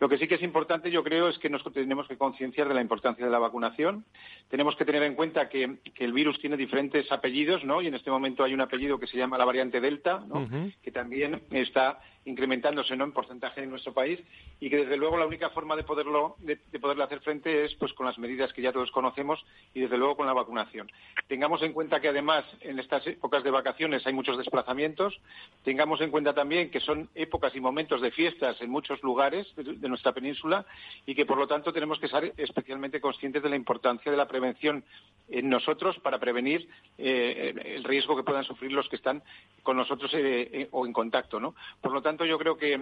Lo 0.00 0.08
que 0.08 0.18
sí 0.18 0.26
que 0.26 0.34
es 0.36 0.42
importante, 0.42 0.90
yo 0.90 1.02
creo, 1.02 1.28
es 1.28 1.38
que 1.38 1.48
nos 1.48 1.62
tenemos 1.72 2.08
que 2.08 2.18
concienciar 2.18 2.68
de 2.68 2.74
la 2.74 2.80
importancia 2.80 3.24
de 3.24 3.30
la 3.30 3.38
vacunación. 3.38 4.04
Tenemos 4.48 4.76
que 4.76 4.84
tener 4.84 5.02
en 5.02 5.14
cuenta 5.14 5.43
que, 5.48 5.78
el 5.96 6.12
virus 6.12 6.38
tiene 6.40 6.56
diferentes 6.56 7.10
apellidos, 7.10 7.64
¿no? 7.64 7.80
Y 7.80 7.86
en 7.86 7.94
este 7.94 8.10
momento 8.10 8.44
hay 8.44 8.54
un 8.54 8.60
apellido 8.60 8.98
que 8.98 9.06
se 9.06 9.16
llama 9.16 9.38
la 9.38 9.44
variante 9.44 9.80
Delta, 9.80 10.24
¿no? 10.26 10.48
Que 10.82 10.90
también 10.90 11.42
está 11.50 12.00
incrementándose 12.24 12.96
¿no? 12.96 13.04
en 13.04 13.12
porcentaje 13.12 13.62
en 13.62 13.70
nuestro 13.70 13.92
país 13.92 14.20
y 14.60 14.70
que 14.70 14.78
desde 14.78 14.96
luego 14.96 15.16
la 15.16 15.26
única 15.26 15.50
forma 15.50 15.76
de 15.76 15.84
poderlo 15.84 16.36
de, 16.38 16.56
poderle 16.78 17.04
hacer 17.04 17.20
frente 17.20 17.64
es 17.64 17.74
pues 17.74 17.92
con 17.92 18.06
las 18.06 18.18
medidas 18.18 18.52
que 18.52 18.62
ya 18.62 18.72
todos 18.72 18.90
conocemos 18.90 19.44
y 19.74 19.80
desde 19.80 19.98
luego 19.98 20.16
con 20.16 20.26
la 20.26 20.32
vacunación. 20.32 20.90
Tengamos 21.28 21.62
en 21.62 21.72
cuenta 21.72 22.00
que 22.00 22.08
además 22.08 22.44
en 22.60 22.78
estas 22.78 23.06
épocas 23.06 23.44
de 23.44 23.50
vacaciones 23.50 24.06
hay 24.06 24.12
muchos 24.12 24.38
desplazamientos. 24.38 25.20
Tengamos 25.64 26.00
en 26.00 26.10
cuenta 26.10 26.34
también 26.34 26.70
que 26.70 26.80
son 26.80 27.08
épocas 27.14 27.54
y 27.54 27.60
momentos 27.60 28.00
de 28.00 28.10
fiestas 28.10 28.60
en 28.60 28.70
muchos 28.70 29.02
lugares 29.02 29.46
de, 29.56 29.88
nuestra 29.88 30.12
península 30.12 30.64
y 31.06 31.14
que 31.14 31.26
por 31.26 31.38
lo 31.38 31.46
tanto 31.46 31.72
tenemos 31.72 31.98
que 31.98 32.08
ser 32.08 32.32
especialmente 32.36 33.00
conscientes 33.00 33.42
de 33.42 33.50
la 33.50 33.56
importancia 33.56 34.10
de 34.10 34.16
la 34.16 34.28
prevención 34.28 34.84
en 35.28 35.48
nosotros 35.48 35.98
para 36.00 36.18
prevenir 36.18 36.68
eh, 36.98 37.54
el 37.76 37.84
riesgo 37.84 38.16
que 38.16 38.22
puedan 38.22 38.44
sufrir 38.44 38.72
los 38.72 38.88
que 38.88 38.96
están 38.96 39.22
con 39.62 39.76
nosotros 39.76 40.12
eh, 40.14 40.48
eh, 40.52 40.68
o 40.70 40.86
en 40.86 40.92
contacto, 40.92 41.40
¿no? 41.40 41.54
Por 41.80 41.92
lo 41.92 42.02
tanto 42.02 42.24
yo 42.24 42.38
creo 42.38 42.56
que, 42.56 42.74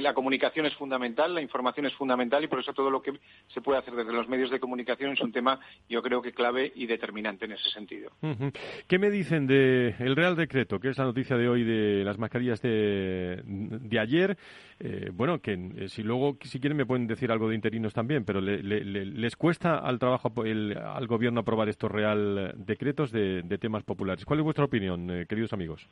la 0.00 0.14
comunicación 0.14 0.66
es 0.66 0.74
fundamental, 0.74 1.34
la 1.34 1.40
información 1.40 1.86
es 1.86 1.94
fundamental 1.94 2.44
y 2.44 2.48
por 2.48 2.60
eso 2.60 2.72
todo 2.72 2.90
lo 2.90 3.02
que 3.02 3.12
se 3.48 3.60
puede 3.60 3.78
hacer 3.78 3.94
desde 3.94 4.12
los 4.12 4.28
medios 4.28 4.50
de 4.50 4.60
comunicación 4.60 5.12
es 5.12 5.20
un 5.20 5.32
tema, 5.32 5.58
yo 5.88 6.02
creo 6.02 6.22
que 6.22 6.32
clave 6.32 6.72
y 6.74 6.86
determinante 6.86 7.46
en 7.46 7.52
ese 7.52 7.68
sentido. 7.70 8.10
¿Qué 8.86 8.98
me 8.98 9.10
dicen 9.10 9.46
del 9.46 10.16
Real 10.16 10.36
Decreto, 10.36 10.78
que 10.78 10.88
es 10.88 10.98
la 10.98 11.04
noticia 11.04 11.36
de 11.36 11.48
hoy 11.48 11.64
de 11.64 12.04
las 12.04 12.18
mascarillas 12.18 12.62
de, 12.62 13.98
ayer? 13.98 14.36
Eh, 14.78 15.10
bueno, 15.12 15.40
que 15.40 15.88
si 15.88 16.02
luego, 16.02 16.38
si 16.42 16.60
quieren, 16.60 16.76
me 16.76 16.86
pueden 16.86 17.06
decir 17.06 17.32
algo 17.32 17.48
de 17.48 17.54
interinos 17.54 17.92
también, 17.92 18.24
pero 18.24 18.40
les 18.40 19.36
cuesta 19.36 19.78
al 19.78 19.98
trabajo, 19.98 20.32
al 20.36 21.06
gobierno 21.06 21.40
aprobar 21.40 21.68
Real 21.88 22.54
Decretos 22.56 23.12
de, 23.12 23.58
temas 23.60 23.82
populares. 23.84 24.24
¿Cuál 24.24 24.40
es 24.40 24.44
vuestra 24.44 24.64
opinión, 24.64 25.10
eh, 25.10 25.26
queridos 25.26 25.52
amigos? 25.52 25.86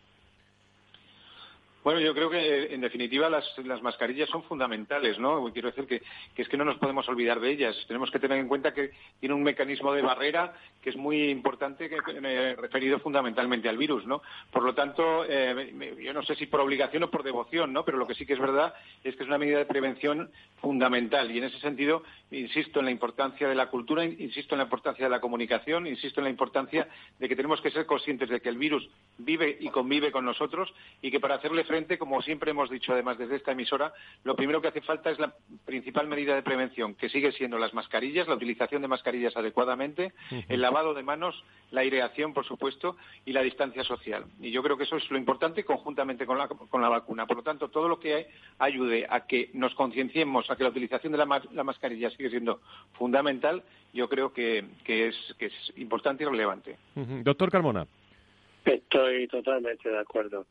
Bueno, 1.88 2.02
yo 2.02 2.12
creo 2.12 2.28
que 2.28 2.74
en 2.74 2.82
definitiva 2.82 3.30
las, 3.30 3.82
mascarillas 3.82 4.28
son 4.28 4.42
fundamentales, 4.42 5.18
¿no? 5.18 5.50
Quiero 5.54 5.70
decir 5.70 5.86
que, 5.86 6.02
es 6.36 6.46
que 6.46 6.58
no 6.58 6.66
nos 6.66 6.76
podemos 6.76 7.08
olvidar 7.08 7.40
de 7.40 7.50
ellas. 7.50 7.74
Tenemos 7.86 8.10
que 8.10 8.18
tener 8.18 8.36
en 8.36 8.46
cuenta 8.46 8.74
que 8.74 8.90
tiene 9.20 9.34
un 9.34 9.42
mecanismo 9.42 9.94
de 9.94 10.02
barrera 10.02 10.52
que 10.82 10.90
es 10.90 10.96
muy 10.96 11.30
importante, 11.30 11.88
que, 11.88 11.96
eh, 11.96 12.56
referido 12.56 12.98
fundamentalmente 12.98 13.70
al 13.70 13.78
virus, 13.78 14.04
¿no? 14.06 14.20
Por 14.52 14.64
lo 14.64 14.74
tanto, 14.74 15.24
eh, 15.26 15.96
yo 15.98 16.12
no 16.12 16.22
sé 16.24 16.34
si 16.34 16.44
por 16.44 16.60
obligación 16.60 17.04
o 17.04 17.10
por 17.10 17.22
devoción, 17.22 17.72
¿no? 17.72 17.86
Pero 17.86 17.96
lo 17.96 18.06
que 18.06 18.14
sí 18.14 18.26
que 18.26 18.34
es 18.34 18.38
verdad 18.38 18.74
es 19.02 19.16
que 19.16 19.22
es 19.22 19.28
una 19.28 19.38
medida 19.38 19.56
de 19.56 19.64
prevención 19.64 20.30
fundamental 20.60 21.30
y 21.30 21.38
en 21.38 21.44
ese 21.44 21.58
sentido 21.58 22.02
insisto 22.30 22.80
en 22.80 22.84
la 22.84 22.90
importancia 22.90 23.48
de 23.48 23.54
la 23.54 23.70
cultura, 23.70 24.04
insisto 24.04 24.54
en 24.54 24.58
la 24.58 24.64
importancia 24.64 25.06
de 25.06 25.10
la 25.10 25.22
comunicación, 25.22 25.86
insisto 25.86 26.20
en 26.20 26.24
la 26.24 26.30
importancia 26.30 26.86
de 27.18 27.28
que 27.30 27.36
tenemos 27.36 27.62
que 27.62 27.70
ser 27.70 27.86
conscientes 27.86 28.28
de 28.28 28.42
que 28.42 28.50
el 28.50 28.58
virus 28.58 28.86
vive 29.16 29.56
y 29.58 29.70
convive 29.70 30.12
con 30.12 30.26
nosotros 30.26 30.70
y 31.00 31.10
que 31.10 31.18
para 31.18 31.36
hacerle 31.36 31.64
frente 31.64 31.77
como 31.98 32.20
siempre 32.22 32.50
hemos 32.50 32.70
dicho 32.70 32.92
además 32.92 33.18
desde 33.18 33.36
esta 33.36 33.52
emisora, 33.52 33.92
lo 34.24 34.34
primero 34.34 34.60
que 34.60 34.68
hace 34.68 34.80
falta 34.80 35.10
es 35.10 35.18
la 35.18 35.34
principal 35.64 36.08
medida 36.08 36.34
de 36.34 36.42
prevención, 36.42 36.94
que 36.94 37.08
sigue 37.08 37.32
siendo 37.32 37.58
las 37.58 37.74
mascarillas, 37.74 38.26
la 38.26 38.34
utilización 38.34 38.82
de 38.82 38.88
mascarillas 38.88 39.36
adecuadamente, 39.36 40.12
el 40.48 40.60
lavado 40.60 40.94
de 40.94 41.02
manos, 41.02 41.44
la 41.70 41.82
aireación, 41.82 42.34
por 42.34 42.44
supuesto, 42.44 42.96
y 43.24 43.32
la 43.32 43.42
distancia 43.42 43.84
social. 43.84 44.24
Y 44.40 44.50
yo 44.50 44.62
creo 44.62 44.76
que 44.76 44.84
eso 44.84 44.96
es 44.96 45.10
lo 45.10 45.18
importante 45.18 45.64
conjuntamente 45.64 46.26
con 46.26 46.38
la, 46.38 46.48
con 46.48 46.82
la 46.82 46.88
vacuna. 46.88 47.26
Por 47.26 47.38
lo 47.38 47.42
tanto, 47.42 47.68
todo 47.68 47.88
lo 47.88 48.00
que 48.00 48.28
ayude 48.58 49.06
a 49.08 49.26
que 49.26 49.50
nos 49.54 49.74
concienciemos, 49.74 50.50
a 50.50 50.56
que 50.56 50.64
la 50.64 50.70
utilización 50.70 51.12
de 51.12 51.18
la, 51.18 51.64
mascarilla 51.64 52.10
sigue 52.10 52.30
siendo 52.30 52.60
fundamental, 52.94 53.62
yo 53.92 54.08
creo 54.08 54.32
que, 54.32 54.64
que, 54.84 55.08
es, 55.08 55.16
que 55.38 55.46
es 55.46 55.72
importante 55.76 56.24
y 56.24 56.26
relevante. 56.26 56.76
Doctor 56.94 57.50
Carmona. 57.50 57.86
Estoy 58.64 59.28
totalmente 59.28 59.88
de 59.88 59.98
acuerdo 59.98 60.46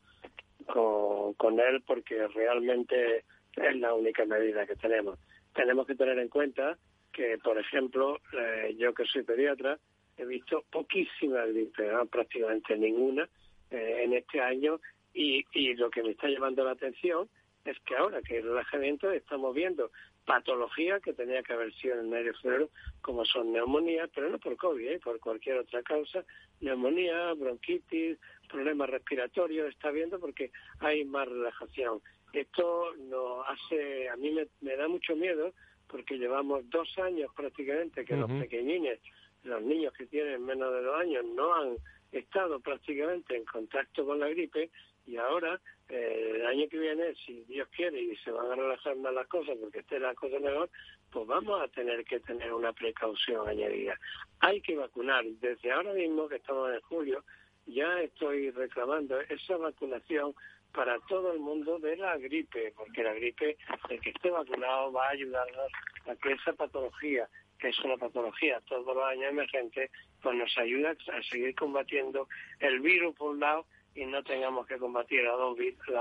con, 0.68 1.60
él 1.60 1.82
porque 1.86 2.26
realmente 2.28 3.24
es 3.56 3.76
la 3.76 3.94
única 3.94 4.24
medida 4.24 4.66
que 4.66 4.76
tenemos. 4.76 5.18
Tenemos 5.54 5.86
que 5.86 5.94
tener 5.94 6.18
en 6.18 6.28
cuenta 6.28 6.76
que, 7.12 7.38
por 7.38 7.58
ejemplo, 7.58 8.18
eh, 8.32 8.76
yo 8.78 8.94
que 8.94 9.04
soy 9.06 9.22
pediatra, 9.22 9.78
he 10.16 10.24
visto 10.24 10.64
poquísima 10.70 11.44
gripe, 11.46 11.90
prácticamente 12.10 12.76
ninguna 12.76 13.28
eh, 13.70 14.02
en 14.04 14.14
este 14.14 14.40
año 14.40 14.80
y, 15.14 15.44
y 15.52 15.74
lo 15.74 15.90
que 15.90 16.02
me 16.02 16.10
está 16.10 16.28
llamando 16.28 16.64
la 16.64 16.72
atención 16.72 17.28
es 17.64 17.78
que 17.80 17.96
ahora 17.96 18.22
que 18.22 18.38
el 18.38 18.44
relajamiento 18.44 19.10
estamos 19.10 19.54
viendo 19.54 19.90
patologías 20.28 21.00
que 21.00 21.14
tenía 21.14 21.42
que 21.42 21.54
haber 21.54 21.72
sido 21.72 21.94
en 21.94 22.00
el 22.00 22.08
medio 22.08 22.34
febrero, 22.34 22.68
como 23.00 23.24
son 23.24 23.50
neumonías, 23.50 24.10
pero 24.14 24.28
no 24.28 24.38
por 24.38 24.58
COVID, 24.58 24.86
¿eh? 24.86 25.00
por 25.02 25.18
cualquier 25.20 25.56
otra 25.56 25.82
causa, 25.82 26.22
neumonía, 26.60 27.32
bronquitis, 27.32 28.18
problemas 28.46 28.90
respiratorios, 28.90 29.70
está 29.70 29.90
viendo 29.90 30.20
porque 30.20 30.50
hay 30.80 31.06
más 31.06 31.26
relajación. 31.26 32.02
Esto 32.34 32.94
nos 32.96 33.46
hace, 33.48 34.10
a 34.10 34.16
mí 34.16 34.36
me, 34.60 34.76
da 34.76 34.86
mucho 34.86 35.16
miedo 35.16 35.54
porque 35.88 36.18
llevamos 36.18 36.68
dos 36.68 36.98
años 36.98 37.30
prácticamente 37.34 38.04
que 38.04 38.14
los 38.14 38.30
pequeñines, 38.30 39.00
los 39.44 39.62
niños 39.62 39.94
que 39.94 40.04
tienen 40.04 40.44
menos 40.44 40.70
de 40.74 40.82
dos 40.82 41.00
años, 41.00 41.24
no 41.24 41.54
han 41.54 41.76
estado 42.12 42.60
prácticamente 42.60 43.34
en 43.34 43.46
contacto 43.46 44.04
con 44.04 44.20
la 44.20 44.28
gripe 44.28 44.70
y 45.08 45.16
ahora 45.16 45.58
eh, 45.88 46.32
el 46.36 46.46
año 46.46 46.68
que 46.68 46.78
viene, 46.78 47.14
si 47.14 47.42
Dios 47.44 47.66
quiere 47.74 47.98
y 47.98 48.14
se 48.16 48.30
van 48.30 48.52
a 48.52 48.54
relajar 48.54 48.94
más 48.96 49.14
las 49.14 49.26
cosas 49.26 49.56
porque 49.58 49.78
esté 49.78 49.98
la 49.98 50.14
cosa 50.14 50.38
mejor, 50.38 50.68
pues 51.10 51.26
vamos 51.26 51.62
a 51.62 51.68
tener 51.68 52.04
que 52.04 52.20
tener 52.20 52.52
una 52.52 52.74
precaución 52.74 53.48
añadida. 53.48 53.98
Hay 54.40 54.60
que 54.60 54.76
vacunar. 54.76 55.24
Desde 55.24 55.72
ahora 55.72 55.94
mismo, 55.94 56.28
que 56.28 56.36
estamos 56.36 56.70
en 56.74 56.80
julio, 56.82 57.24
ya 57.66 58.02
estoy 58.02 58.50
reclamando 58.50 59.18
esa 59.20 59.56
vacunación 59.56 60.34
para 60.74 60.98
todo 61.08 61.32
el 61.32 61.40
mundo 61.40 61.78
de 61.78 61.96
la 61.96 62.18
gripe, 62.18 62.74
porque 62.76 63.02
la 63.02 63.14
gripe, 63.14 63.56
el 63.88 64.00
que 64.02 64.10
esté 64.10 64.30
vacunado 64.30 64.92
va 64.92 65.06
a 65.06 65.12
ayudarnos 65.12 65.72
a 66.06 66.14
que 66.16 66.32
esa 66.32 66.52
patología, 66.52 67.26
que 67.58 67.68
es 67.68 67.78
una 67.80 67.96
patología 67.96 68.60
todos 68.68 68.94
los 68.94 69.04
años 69.04 69.30
emergente, 69.30 69.90
pues 70.22 70.36
nos 70.36 70.56
ayuda 70.58 70.90
a 70.90 71.22
seguir 71.22 71.54
combatiendo 71.54 72.28
el 72.60 72.80
virus 72.80 73.14
por 73.16 73.30
un 73.30 73.40
lado 73.40 73.64
y 73.98 74.06
no 74.06 74.22
tengamos 74.22 74.66
que 74.66 74.78
combatir 74.78 75.26
a 75.26 75.32
dos, 75.32 75.56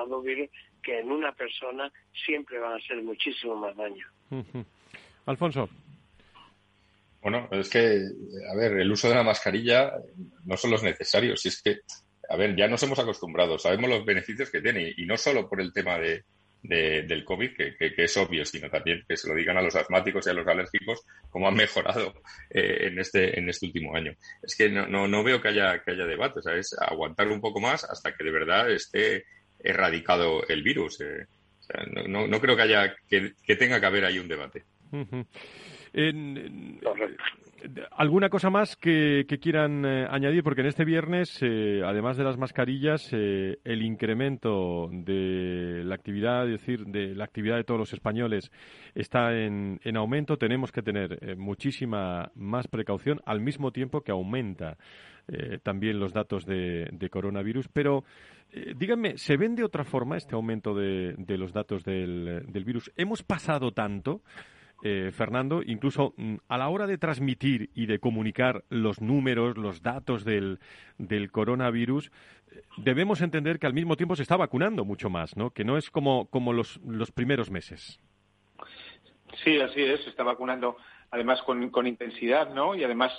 dos 0.09 0.23
virus 0.23 0.49
que 0.83 0.99
en 0.99 1.11
una 1.11 1.31
persona 1.31 1.91
siempre 2.25 2.59
van 2.59 2.73
a 2.73 2.75
hacer 2.75 3.01
muchísimo 3.01 3.55
más 3.55 3.75
daño. 3.75 4.05
Alfonso. 5.25 5.69
Bueno, 7.21 7.49
es 7.51 7.69
que, 7.69 8.03
a 8.51 8.55
ver, 8.55 8.79
el 8.79 8.91
uso 8.91 9.09
de 9.09 9.15
la 9.15 9.23
mascarilla 9.23 9.93
no 10.45 10.55
solo 10.55 10.75
es 10.75 10.83
necesario, 10.83 11.35
si 11.35 11.49
es 11.49 11.61
que, 11.61 11.79
a 12.29 12.37
ver, 12.37 12.55
ya 12.55 12.67
nos 12.67 12.83
hemos 12.83 12.99
acostumbrado, 12.99 13.57
sabemos 13.57 13.89
los 13.89 14.05
beneficios 14.05 14.51
que 14.51 14.61
tiene, 14.61 14.93
y 14.95 15.05
no 15.05 15.17
solo 15.17 15.49
por 15.49 15.59
el 15.59 15.73
tema 15.73 15.97
de, 15.97 16.23
del 16.63 17.23
COVID, 17.23 17.55
que, 17.55 17.93
es 17.97 18.17
obvio, 18.17 18.43
sino 18.45 18.69
también 18.69 19.03
que 19.07 19.15
se 19.15 19.29
lo 19.29 19.35
digan 19.35 19.57
a 19.57 19.61
los 19.61 19.75
asmáticos 19.75 20.27
y 20.27 20.29
a 20.29 20.33
los 20.33 20.47
alérgicos 20.47 21.05
cómo 21.29 21.47
han 21.47 21.55
mejorado 21.55 22.13
eh, 22.49 22.87
en, 22.87 22.99
este, 22.99 23.37
en 23.39 23.49
este 23.49 23.67
último 23.67 23.95
año. 23.95 24.13
Es 24.41 24.55
que 24.55 24.69
no, 24.69 25.07
no, 25.07 25.23
veo 25.23 25.41
que 25.41 25.49
haya, 25.49 25.81
que 25.83 25.91
haya 25.91 26.05
debate, 26.05 26.39
es 26.57 26.75
aguantar 26.79 27.27
un 27.27 27.41
poco 27.41 27.59
más 27.59 27.83
hasta 27.83 28.13
que 28.13 28.23
de 28.23 28.31
verdad 28.31 28.71
esté 28.71 29.25
erradicado 29.59 30.45
el 30.47 30.63
virus. 30.63 31.01
Eh. 31.01 31.25
no, 32.07 32.27
no, 32.27 32.41
creo 32.41 32.55
que 32.55 32.63
haya 32.63 32.95
que, 33.07 33.55
tenga 33.55 33.79
que 33.79 33.85
haber 33.85 34.05
ahí 34.05 34.19
un 34.19 34.27
debate. 34.27 34.63
¿Alguna 37.91 38.29
cosa 38.29 38.49
más 38.49 38.75
que, 38.75 39.25
quieran 39.41 39.83
eh, 39.83 40.07
añadir? 40.09 40.43
Porque 40.43 40.61
en 40.61 40.67
este 40.67 40.85
viernes, 40.85 41.39
eh, 41.41 41.81
además 41.83 42.15
de 42.15 42.23
las 42.23 42.37
mascarillas, 42.37 43.09
eh, 43.11 43.57
el 43.63 43.81
incremento 43.81 44.89
de 44.91 45.81
la 45.83 45.95
actividad, 45.95 46.45
es 46.45 46.59
decir, 46.59 46.85
de 46.85 47.15
la 47.15 47.23
actividad 47.23 47.55
de 47.57 47.63
todos 47.63 47.79
los 47.79 47.93
españoles 47.93 48.51
está 48.93 49.33
en, 49.33 49.79
aumento. 49.95 50.37
Tenemos 50.37 50.71
que 50.71 50.83
tener 50.83 51.35
muchísima 51.37 52.31
más 52.35 52.67
precaución 52.67 53.19
al 53.25 53.39
mismo 53.41 53.71
tiempo 53.71 54.01
que 54.01 54.11
aumenta 54.11 54.77
también 55.63 55.99
los 55.99 56.13
datos 56.13 56.45
de, 56.45 57.09
coronavirus. 57.11 57.67
Pero 57.69 58.03
díganme, 58.75 59.17
¿se 59.17 59.35
ven 59.35 59.55
de 59.55 59.63
otra 59.63 59.83
forma 59.83 60.17
este 60.17 60.35
aumento 60.35 60.75
de, 60.75 61.15
los 61.37 61.51
datos 61.51 61.83
del 61.83 62.63
virus? 62.65 62.91
¿Hemos 62.95 63.23
pasado 63.23 63.71
tanto? 63.71 64.21
Eh, 64.83 65.11
Fernando, 65.11 65.63
incluso 65.65 66.13
mm, 66.17 66.35
a 66.47 66.57
la 66.59 66.69
hora 66.69 66.85
de 66.85 66.99
transmitir 66.99 67.71
y 67.73 67.87
de 67.87 67.97
comunicar 67.97 68.63
los 68.69 69.01
números, 69.01 69.57
los 69.57 69.81
datos 69.81 70.23
del, 70.23 70.59
del 70.99 71.31
coronavirus, 71.31 72.11
eh, 72.51 72.61
debemos 72.77 73.21
entender 73.21 73.57
que 73.57 73.65
al 73.65 73.73
mismo 73.73 73.95
tiempo 73.95 74.15
se 74.15 74.21
está 74.21 74.37
vacunando 74.37 74.85
mucho 74.85 75.09
más, 75.09 75.35
¿no? 75.35 75.49
Que 75.49 75.63
no 75.63 75.77
es 75.77 75.89
como, 75.89 76.27
como 76.27 76.53
los, 76.53 76.79
los 76.85 77.11
primeros 77.11 77.49
meses. 77.49 77.99
Sí, 79.43 79.59
así 79.59 79.81
es, 79.81 80.03
se 80.03 80.11
está 80.11 80.21
vacunando 80.23 80.77
además 81.11 81.41
con, 81.43 81.69
con, 81.69 81.87
intensidad, 81.87 82.53
¿no? 82.53 82.75
Y 82.75 82.83
además 82.83 83.13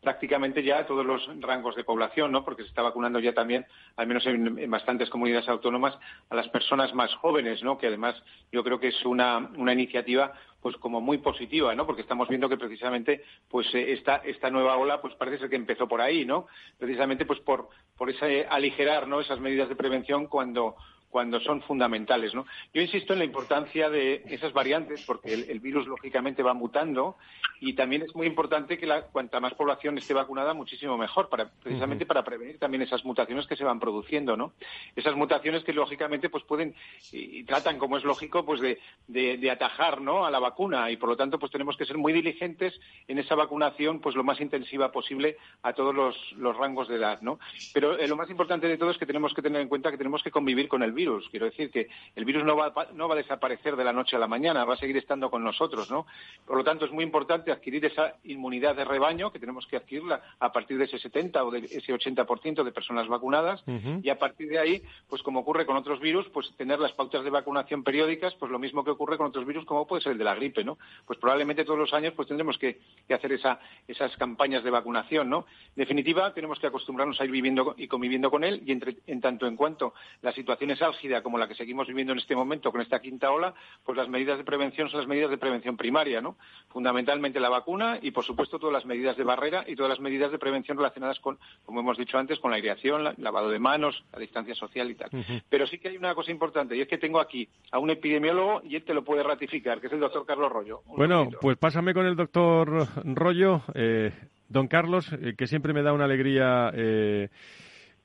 prácticamente 0.00 0.62
ya 0.62 0.86
todos 0.86 1.06
los 1.06 1.28
rangos 1.40 1.76
de 1.76 1.84
población, 1.84 2.32
¿no? 2.32 2.44
Porque 2.44 2.62
se 2.62 2.68
está 2.68 2.82
vacunando 2.82 3.20
ya 3.20 3.32
también, 3.32 3.66
al 3.96 4.06
menos 4.06 4.26
en, 4.26 4.70
bastantes 4.70 5.08
comunidades 5.10 5.48
autónomas, 5.48 5.96
a 6.30 6.34
las 6.34 6.48
personas 6.48 6.94
más 6.94 7.14
jóvenes, 7.14 7.62
¿no? 7.62 7.78
Que 7.78 7.86
además 7.86 8.16
yo 8.50 8.64
creo 8.64 8.80
que 8.80 8.88
es 8.88 9.04
una, 9.04 9.50
una 9.56 9.72
iniciativa 9.72 10.32
pues 10.60 10.76
como 10.76 11.00
muy 11.00 11.18
positiva, 11.18 11.74
¿no? 11.74 11.86
Porque 11.86 12.02
estamos 12.02 12.28
viendo 12.28 12.48
que 12.48 12.56
precisamente 12.56 13.22
pues 13.48 13.72
eh, 13.74 13.92
esta, 13.92 14.16
esta 14.16 14.50
nueva 14.50 14.76
ola 14.76 15.00
pues 15.00 15.14
parece 15.14 15.38
ser 15.38 15.50
que 15.50 15.56
empezó 15.56 15.86
por 15.86 16.00
ahí, 16.00 16.24
¿no? 16.24 16.46
Precisamente 16.78 17.24
pues 17.24 17.40
por, 17.40 17.68
por 17.96 18.10
ese 18.10 18.46
aligerar, 18.48 19.06
¿no? 19.06 19.20
Esas 19.20 19.38
medidas 19.38 19.68
de 19.68 19.76
prevención 19.76 20.26
cuando 20.26 20.74
cuando 21.10 21.40
son 21.40 21.62
fundamentales. 21.62 22.34
¿no? 22.34 22.46
Yo 22.72 22.82
insisto 22.82 23.12
en 23.12 23.20
la 23.20 23.24
importancia 23.24 23.90
de 23.90 24.22
esas 24.26 24.52
variantes 24.52 25.02
porque 25.06 25.34
el, 25.34 25.60
virus 25.60 25.86
lógicamente 25.86 26.42
va 26.42 26.54
mutando 26.54 27.16
y 27.60 27.72
también 27.72 28.02
es 28.02 28.14
muy 28.14 28.26
importante 28.26 28.78
que 28.78 28.86
la, 28.86 29.02
cuanta 29.02 29.40
más 29.40 29.54
población 29.54 29.98
esté 29.98 30.14
vacunada 30.14 30.54
muchísimo 30.54 30.96
mejor 30.96 31.28
para 31.28 31.50
precisamente 31.50 32.06
para 32.06 32.22
prevenir 32.22 32.58
también 32.58 32.82
esas 32.82 33.04
mutaciones 33.04 33.46
que 33.46 33.56
se 33.56 33.64
van 33.64 33.80
produciendo, 33.80 34.36
¿no? 34.36 34.52
Esas 34.94 35.16
mutaciones 35.16 35.64
que 35.64 35.72
lógicamente 35.72 36.28
pues 36.28 36.44
pueden 36.44 36.74
y, 37.12 37.42
tratan 37.44 37.78
como 37.78 37.96
es 37.96 38.04
lógico 38.04 38.44
pues 38.44 38.60
de, 38.60 38.78
de, 39.08 39.50
atajar, 39.50 40.00
¿no? 40.00 40.26
a 40.26 40.30
la 40.30 40.38
vacuna 40.38 40.90
y 40.90 40.96
por 40.96 41.08
lo 41.08 41.16
tanto 41.16 41.38
pues 41.38 41.50
tenemos 41.50 41.76
que 41.76 41.86
ser 41.86 41.98
muy 41.98 42.12
diligentes 42.12 42.78
en 43.08 43.18
esa 43.18 43.34
vacunación 43.34 44.00
pues 44.00 44.14
lo 44.14 44.24
más 44.24 44.40
intensiva 44.40 44.92
posible 44.92 45.36
a 45.62 45.72
todos 45.72 45.94
los, 45.94 46.32
los 46.36 46.56
rangos 46.56 46.88
de 46.88 46.96
edad, 46.96 47.20
¿no? 47.22 47.38
Pero 47.72 47.98
eh, 47.98 48.06
lo 48.06 48.16
más 48.16 48.30
importante 48.30 48.68
de 48.68 48.76
todo 48.76 48.90
es 48.90 48.98
que 48.98 49.06
tenemos 49.06 49.34
que 49.34 49.42
tener 49.42 49.60
en 49.60 49.68
cuenta 49.68 49.90
que 49.90 49.98
tenemos 49.98 50.22
que 50.22 50.30
convivir 50.30 50.68
con 50.68 50.82
el 50.82 50.92
virus. 50.98 51.28
Quiero 51.30 51.46
decir 51.46 51.70
que 51.70 51.88
el 52.16 52.24
virus 52.24 52.44
no 52.44 52.56
va, 52.56 52.72
no 52.94 53.08
va 53.08 53.14
a 53.14 53.18
desaparecer 53.18 53.76
de 53.76 53.84
la 53.84 53.92
noche 53.92 54.16
a 54.16 54.18
la 54.18 54.26
mañana, 54.26 54.64
va 54.64 54.74
a 54.74 54.76
seguir 54.76 54.96
estando 54.96 55.30
con 55.30 55.44
nosotros, 55.44 55.90
¿no? 55.90 56.06
Por 56.44 56.56
lo 56.56 56.64
tanto, 56.64 56.84
es 56.84 56.90
muy 56.90 57.04
importante 57.04 57.52
adquirir 57.52 57.84
esa 57.84 58.16
inmunidad 58.24 58.74
de 58.74 58.84
rebaño, 58.84 59.30
que 59.32 59.38
tenemos 59.38 59.66
que 59.66 59.76
adquirirla 59.76 60.20
a 60.40 60.52
partir 60.52 60.76
de 60.76 60.84
ese 60.84 60.98
70 60.98 61.44
o 61.44 61.50
de 61.50 61.60
ese 61.60 61.94
80% 61.94 62.64
de 62.64 62.72
personas 62.72 63.06
vacunadas, 63.08 63.62
y 64.02 64.08
a 64.10 64.18
partir 64.18 64.48
de 64.48 64.58
ahí, 64.58 64.82
pues 65.08 65.22
como 65.22 65.40
ocurre 65.40 65.66
con 65.66 65.76
otros 65.76 66.00
virus, 66.00 66.26
pues 66.30 66.50
tener 66.56 66.80
las 66.80 66.92
pautas 66.92 67.22
de 67.22 67.30
vacunación 67.30 67.84
periódicas, 67.84 68.34
pues 68.34 68.50
lo 68.50 68.58
mismo 68.58 68.84
que 68.84 68.90
ocurre 68.90 69.16
con 69.16 69.26
otros 69.26 69.46
virus, 69.46 69.64
como 69.64 69.86
puede 69.86 70.02
ser 70.02 70.12
el 70.12 70.18
de 70.18 70.24
la 70.24 70.34
gripe, 70.34 70.64
¿no? 70.64 70.78
Pues 71.06 71.18
probablemente 71.18 71.64
todos 71.64 71.78
los 71.78 71.92
años 71.92 72.14
pues 72.14 72.26
tendremos 72.26 72.58
que, 72.58 72.80
hacer 73.08 73.32
esa, 73.32 73.60
esas 73.86 74.16
campañas 74.16 74.64
de 74.64 74.70
vacunación, 74.70 75.30
¿no? 75.30 75.46
En 75.76 75.82
definitiva, 75.82 76.34
tenemos 76.34 76.58
que 76.58 76.66
acostumbrarnos 76.66 77.20
a 77.20 77.24
ir 77.24 77.30
viviendo 77.30 77.74
y 77.76 77.86
conviviendo 77.86 78.30
con 78.30 78.44
él, 78.44 78.62
y 78.66 78.72
en 78.72 79.20
tanto 79.20 79.46
en 79.46 79.56
cuanto 79.56 79.94
la 80.22 80.32
situación 80.32 80.70
es 80.70 80.82
álgida 80.88 81.22
como 81.22 81.38
la 81.38 81.48
que 81.48 81.54
seguimos 81.54 81.86
viviendo 81.86 82.12
en 82.12 82.18
este 82.18 82.34
momento 82.34 82.70
con 82.70 82.80
esta 82.80 83.00
quinta 83.00 83.30
ola, 83.30 83.54
pues 83.84 83.96
las 83.96 84.08
medidas 84.08 84.38
de 84.38 84.44
prevención 84.44 84.88
son 84.88 85.00
las 85.00 85.08
medidas 85.08 85.30
de 85.30 85.38
prevención 85.38 85.76
primaria, 85.76 86.20
¿no? 86.20 86.36
Fundamentalmente 86.68 87.40
la 87.40 87.48
vacuna 87.48 87.98
y, 88.00 88.10
por 88.10 88.24
supuesto, 88.24 88.58
todas 88.58 88.72
las 88.72 88.86
medidas 88.86 89.16
de 89.16 89.24
barrera 89.24 89.64
y 89.66 89.76
todas 89.76 89.90
las 89.90 90.00
medidas 90.00 90.30
de 90.30 90.38
prevención 90.38 90.76
relacionadas 90.76 91.18
con, 91.20 91.38
como 91.64 91.80
hemos 91.80 91.96
dicho 91.96 92.18
antes, 92.18 92.38
con 92.38 92.50
la 92.50 92.56
aireación, 92.56 93.06
el 93.06 93.14
lavado 93.18 93.50
de 93.50 93.58
manos, 93.58 94.04
la 94.12 94.18
distancia 94.18 94.54
social 94.54 94.90
y 94.90 94.94
tal. 94.94 95.10
Pero 95.48 95.66
sí 95.66 95.78
que 95.78 95.88
hay 95.88 95.96
una 95.96 96.14
cosa 96.14 96.30
importante 96.30 96.76
y 96.76 96.80
es 96.80 96.88
que 96.88 96.98
tengo 96.98 97.20
aquí 97.20 97.48
a 97.70 97.78
un 97.78 97.90
epidemiólogo 97.90 98.62
y 98.64 98.76
él 98.76 98.84
te 98.84 98.94
lo 98.94 99.04
puede 99.04 99.22
ratificar, 99.22 99.80
que 99.80 99.86
es 99.86 99.92
el 99.92 100.00
doctor 100.00 100.26
Carlos 100.26 100.50
Rollo. 100.50 100.82
bueno, 100.86 101.28
pues 101.40 101.56
pásame 101.56 101.94
con 101.94 102.06
el 102.06 102.16
doctor 102.16 102.88
Rollo. 103.04 103.62
Eh, 103.74 104.12
don 104.48 104.66
Carlos, 104.68 105.12
eh, 105.12 105.34
que 105.36 105.46
siempre 105.46 105.72
me 105.72 105.82
da 105.82 105.92
una 105.92 106.04
alegría 106.04 106.72
eh, 106.74 107.28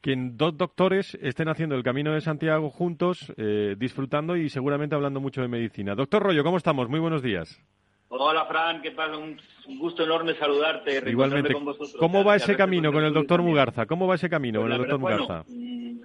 que 0.03 0.15
dos 0.17 0.57
doctores 0.57 1.17
estén 1.21 1.47
haciendo 1.47 1.75
el 1.75 1.81
Camino 1.81 2.13
de 2.13 2.19
Santiago 2.19 2.69
juntos, 2.69 3.33
disfrutando 3.77 4.35
y 4.35 4.49
seguramente 4.49 4.95
hablando 4.95 5.21
mucho 5.21 5.41
de 5.41 5.47
medicina. 5.47 5.95
Doctor 5.95 6.21
Rollo, 6.21 6.43
¿cómo 6.43 6.57
estamos? 6.57 6.89
Muy 6.89 6.99
buenos 6.99 7.23
días. 7.23 7.59
Hola, 8.09 8.45
Fran, 8.45 8.81
¿qué 8.81 8.91
tal? 8.91 9.15
Un, 9.15 9.39
gusto 9.79 10.03
enorme 10.03 10.35
saludarte. 10.35 11.09
Igualmente. 11.09 11.55
¿Cómo 11.97 12.23
va 12.23 12.35
ese 12.35 12.55
camino 12.55 12.91
con 12.91 13.03
el 13.03 13.13
doctor 13.13 13.41
Mugarza? 13.41 13.85
¿Cómo 13.85 14.05
va 14.05 14.15
ese 14.15 14.29
camino 14.29 14.61
con 14.61 14.71
el 14.71 14.77
doctor 14.77 14.99
Mugarza? 14.99 15.45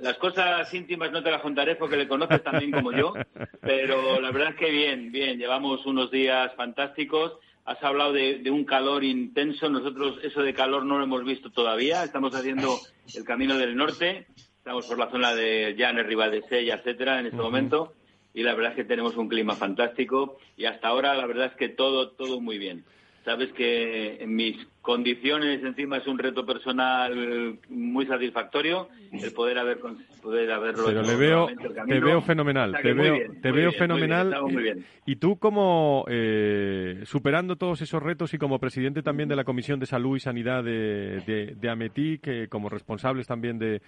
las 0.01 0.17
cosas 0.17 0.73
íntimas 0.75 1.11
no 1.11 1.23
te 1.23 1.31
las 1.31 1.43
contaré 1.43 1.77
porque 1.77 1.97
le 1.97 2.09
conoces 2.09 2.43
también 2.43 2.71
como 2.71 2.93
yo, 2.93 3.15
pero 3.61 4.21
la 4.21 4.31
verdad 4.31 4.51
es 4.51 4.57
que 4.57 4.71
bien, 4.71 5.11
bien, 5.11 5.39
llevamos 5.39 5.85
unos 5.87 6.11
días 6.11 6.55
fantásticos. 6.55 7.39
Has 7.69 7.85
hablado 7.85 8.15
de, 8.15 8.51
un 8.51 8.65
calor 8.65 9.05
intenso, 9.05 9.69
nosotros 9.69 10.21
eso 10.23 10.41
de 10.41 10.55
calor 10.55 10.87
no 10.87 10.97
lo 10.97 11.05
hemos 11.05 11.23
visto 11.23 11.51
todavía, 11.51 12.03
estamos 12.03 12.35
haciendo 12.35 12.79
el 13.15 13.25
camino 13.25 13.59
del 13.59 13.77
norte, 13.77 14.27
estamos 14.57 14.87
por 14.87 14.99
la 14.99 15.11
zona 15.11 15.35
de 15.35 15.75
Llanes, 15.77 16.07
Ribadesella, 16.07 16.77
etcétera, 16.77 17.21
en 17.21 17.27
este 17.27 17.37
momento, 17.37 17.93
y 18.33 18.43
la 18.43 18.55
verdad 18.55 18.71
es 18.71 18.77
que 18.77 18.85
tenemos 18.85 19.19
un 19.19 19.29
clima 19.29 19.55
fantástico. 19.55 20.39
Y 20.57 20.65
hasta 20.65 20.89
ahora 20.89 21.15
la 21.15 21.27
verdad 21.27 21.49
es 21.49 21.57
que 21.57 21.69
todo, 21.69 22.13
todo 22.13 22.41
muy 22.41 22.57
bien. 22.57 22.87
Sabes 23.27 23.53
que 23.53 24.17
en 24.23 24.35
mis 24.35 24.57
condiciones 24.89 25.63
encima 25.63 25.99
es 25.99 26.07
un 26.07 26.19
reto 26.19 26.47
personal 26.47 27.59
muy 27.69 28.07
satisfactorio 28.07 28.89
el 29.13 29.33
poder 29.35 29.59
haber 29.59 29.81
poder 30.23 30.51
haberlo 30.51 30.87
pero 30.87 31.03
le 31.03 31.15
veo 31.15 31.47
te 31.87 32.01
veo 32.01 32.23
fenomenal 32.23 32.75
te 32.81 32.95
veo 32.95 33.19
te 33.43 33.53
veo 33.53 33.71
fenomenal. 33.73 34.35
y, 35.05 35.17
tú 35.17 35.39
como 35.39 36.07
eh, 36.09 37.03
superando 37.05 37.57
todos 37.57 37.83
esos 37.83 38.03
retos 38.03 38.33
y 38.33 38.39
como 38.39 38.59
presidente 38.59 39.03
también 39.03 39.29
de 39.29 39.37
la 39.37 39.45
comisión 39.45 39.79
de 39.79 39.85
salud 39.85 40.17
y 40.17 40.21
sanidad 40.21 40.65
de, 40.65 41.23
de, 41.27 41.55
de 41.55 41.69
Ametí 41.69 42.17
que 42.17 42.49
como 42.49 42.71
responsables 42.71 43.27
también 43.27 43.59
de, 43.59 43.83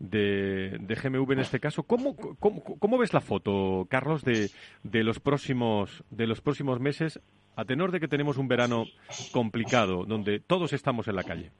de, 0.00 0.78
GMV 1.02 1.32
en 1.32 1.38
este 1.38 1.60
caso 1.60 1.84
¿cómo, 1.84 2.14
cómo, 2.14 2.62
cómo 2.62 2.98
ves 2.98 3.14
la 3.14 3.22
foto 3.22 3.86
Carlos 3.88 4.22
de, 4.22 4.50
de 4.82 5.02
los 5.02 5.18
próximos 5.18 6.04
de 6.10 6.26
los 6.26 6.42
próximos 6.42 6.78
meses 6.78 7.22
a 7.56 7.64
tenor 7.64 7.92
de 7.92 8.00
que 8.00 8.08
tenemos 8.08 8.38
un 8.38 8.48
verano 8.48 8.86
complicado, 9.30 10.04
donde 10.06 10.40
todos 10.46 10.72
estamos 10.72 11.08
en 11.08 11.16
la 11.16 11.24
calle. 11.24 11.50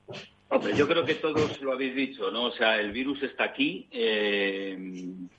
Yo 0.77 0.87
creo 0.87 1.05
que 1.05 1.15
todos 1.15 1.61
lo 1.63 1.73
habéis 1.73 1.95
dicho, 1.95 2.31
¿no? 2.31 2.45
O 2.45 2.53
sea, 2.53 2.79
el 2.79 2.93
virus 2.93 3.23
está 3.23 3.45
aquí, 3.45 3.89
eh, 3.91 4.77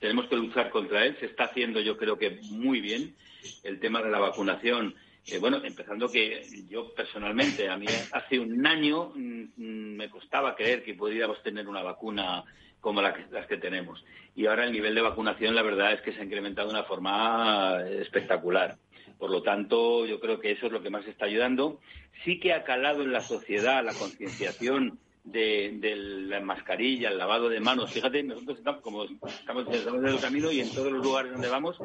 tenemos 0.00 0.26
que 0.26 0.36
luchar 0.36 0.70
contra 0.70 1.04
él, 1.04 1.16
se 1.20 1.26
está 1.26 1.44
haciendo 1.44 1.80
yo 1.80 1.96
creo 1.96 2.18
que 2.18 2.40
muy 2.50 2.80
bien 2.80 3.14
el 3.62 3.78
tema 3.78 4.02
de 4.02 4.10
la 4.10 4.18
vacunación. 4.18 4.94
Eh, 5.26 5.38
bueno, 5.38 5.60
empezando 5.64 6.10
que 6.10 6.42
yo 6.68 6.92
personalmente, 6.94 7.68
a 7.68 7.76
mí 7.76 7.86
hace 8.12 8.38
un 8.38 8.66
año 8.66 9.12
mm, 9.14 9.44
me 9.56 10.10
costaba 10.10 10.54
creer 10.54 10.82
que 10.82 10.94
podríamos 10.94 11.42
tener 11.42 11.68
una 11.68 11.82
vacuna 11.82 12.44
como 12.80 13.00
las 13.00 13.46
que 13.46 13.56
tenemos. 13.56 14.04
Y 14.36 14.46
ahora 14.46 14.64
el 14.64 14.72
nivel 14.72 14.94
de 14.94 15.00
vacunación, 15.00 15.54
la 15.54 15.62
verdad 15.62 15.92
es 15.92 16.02
que 16.02 16.12
se 16.12 16.20
ha 16.20 16.24
incrementado 16.24 16.68
de 16.68 16.74
una 16.74 16.84
forma 16.84 17.78
espectacular. 17.88 18.76
Por 19.18 19.30
lo 19.30 19.42
tanto, 19.42 20.06
yo 20.06 20.20
creo 20.20 20.40
que 20.40 20.52
eso 20.52 20.66
es 20.66 20.72
lo 20.72 20.82
que 20.82 20.90
más 20.90 21.06
está 21.06 21.26
ayudando. 21.26 21.80
Sí 22.24 22.38
que 22.40 22.52
ha 22.52 22.64
calado 22.64 23.02
en 23.02 23.12
la 23.12 23.20
sociedad 23.20 23.84
la 23.84 23.94
concienciación 23.94 24.98
de, 25.24 25.94
la 26.28 26.40
mascarilla, 26.40 27.08
el 27.08 27.18
lavado 27.18 27.48
de 27.48 27.60
manos. 27.60 27.92
Fíjate, 27.92 28.22
nosotros 28.22 28.58
estamos, 28.58 28.82
como 28.82 29.04
estamos, 29.04 29.66
en 29.68 30.06
el 30.06 30.20
camino 30.20 30.52
y 30.52 30.60
en 30.60 30.70
todos 30.70 30.92
los 30.92 31.02
lugares 31.02 31.32
donde 31.32 31.48
vamos, 31.48 31.78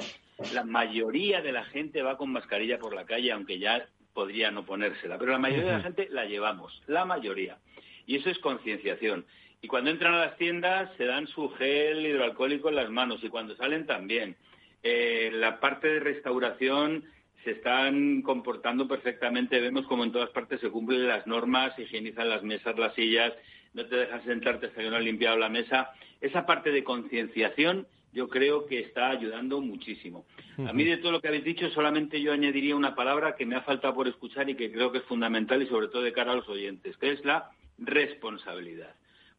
la 0.54 0.64
mayoría 0.64 1.42
de 1.42 1.52
la 1.52 1.64
gente 1.64 2.02
va 2.02 2.18
con 2.18 2.32
mascarilla 2.32 2.80
por 2.80 2.94
la 2.94 3.06
calle, 3.06 3.32
aunque 3.32 3.60
ya 3.60 3.88
podría 4.14 4.52
no 4.52 4.66
ponérsela. 4.66 5.18
Pero 5.18 5.32
la 5.32 5.40
mayoría 5.40 5.66
de 5.66 5.78
la 5.78 5.84
gente 5.84 6.10
la 6.12 6.26
llevamos, 6.26 6.82
la 6.88 7.06
mayoría. 7.06 7.58
Y 8.06 8.18
eso 8.18 8.30
es 8.30 8.40
concienciación. 8.40 9.26
Y 9.62 9.68
cuando 9.68 9.90
entran 9.90 10.14
a 10.14 10.26
las 10.26 10.38
tiendas 10.38 10.90
se 10.98 11.06
dan 11.06 11.28
su 11.28 11.50
gel 11.50 12.06
hidroalcohólico 12.06 12.70
en 12.70 12.76
las 12.76 12.90
manos 12.90 13.24
y 13.24 13.30
cuando 13.30 13.56
salen 13.56 13.86
también. 13.86 14.36
Eh, 14.82 15.30
la 15.34 15.60
parte 15.60 15.90
de 15.90 16.00
restauración 16.00 17.04
se 17.44 17.52
están 17.52 18.22
comportando 18.22 18.88
perfectamente. 18.88 19.60
Vemos 19.60 19.86
como 19.88 20.04
en 20.04 20.12
todas 20.12 20.30
partes 20.30 20.60
se 20.60 20.70
cumplen 20.70 21.08
las 21.08 21.26
normas, 21.28 21.78
higienizan 21.78 22.30
las 22.30 22.44
mesas, 22.44 22.78
las 22.78 22.94
sillas, 22.96 23.34
no 23.74 23.86
te 23.86 23.96
dejan 23.96 24.24
sentarte 24.26 24.68
hasta 24.68 24.82
que 24.82 24.90
no 24.90 24.98
has 24.98 25.04
limpiado 25.04 25.38
la 25.38 25.50
mesa. 25.50 25.92
Esa 26.22 26.46
parte 26.46 26.72
de 26.72 26.84
concienciación 26.84 27.88
yo 28.12 28.28
creo 28.28 28.66
que 28.66 28.80
está 28.80 29.10
ayudando 29.10 29.62
muchísimo. 29.62 30.26
A 30.68 30.74
mí 30.74 30.84
de 30.84 30.98
todo 30.98 31.12
lo 31.12 31.22
que 31.22 31.28
habéis 31.28 31.44
dicho 31.44 31.70
solamente 31.70 32.22
yo 32.22 32.34
añadiría 32.34 32.76
una 32.76 32.96
palabra 32.96 33.36
que 33.36 33.46
me 33.46 33.56
ha 33.56 33.62
faltado 33.62 33.94
por 33.94 34.08
escuchar 34.08 34.50
y 34.50 34.56
que 34.56 34.72
creo 34.72 34.92
que 34.92 34.98
es 34.98 35.04
fundamental 35.06 35.62
y 35.62 35.68
sobre 35.68 35.88
todo 35.88 36.02
de 36.02 36.12
cara 36.12 36.32
a 36.32 36.36
los 36.36 36.50
oyentes, 36.50 36.98
que 36.98 37.12
es 37.12 37.24
la 37.24 37.52
responsabilidad. 37.78 38.96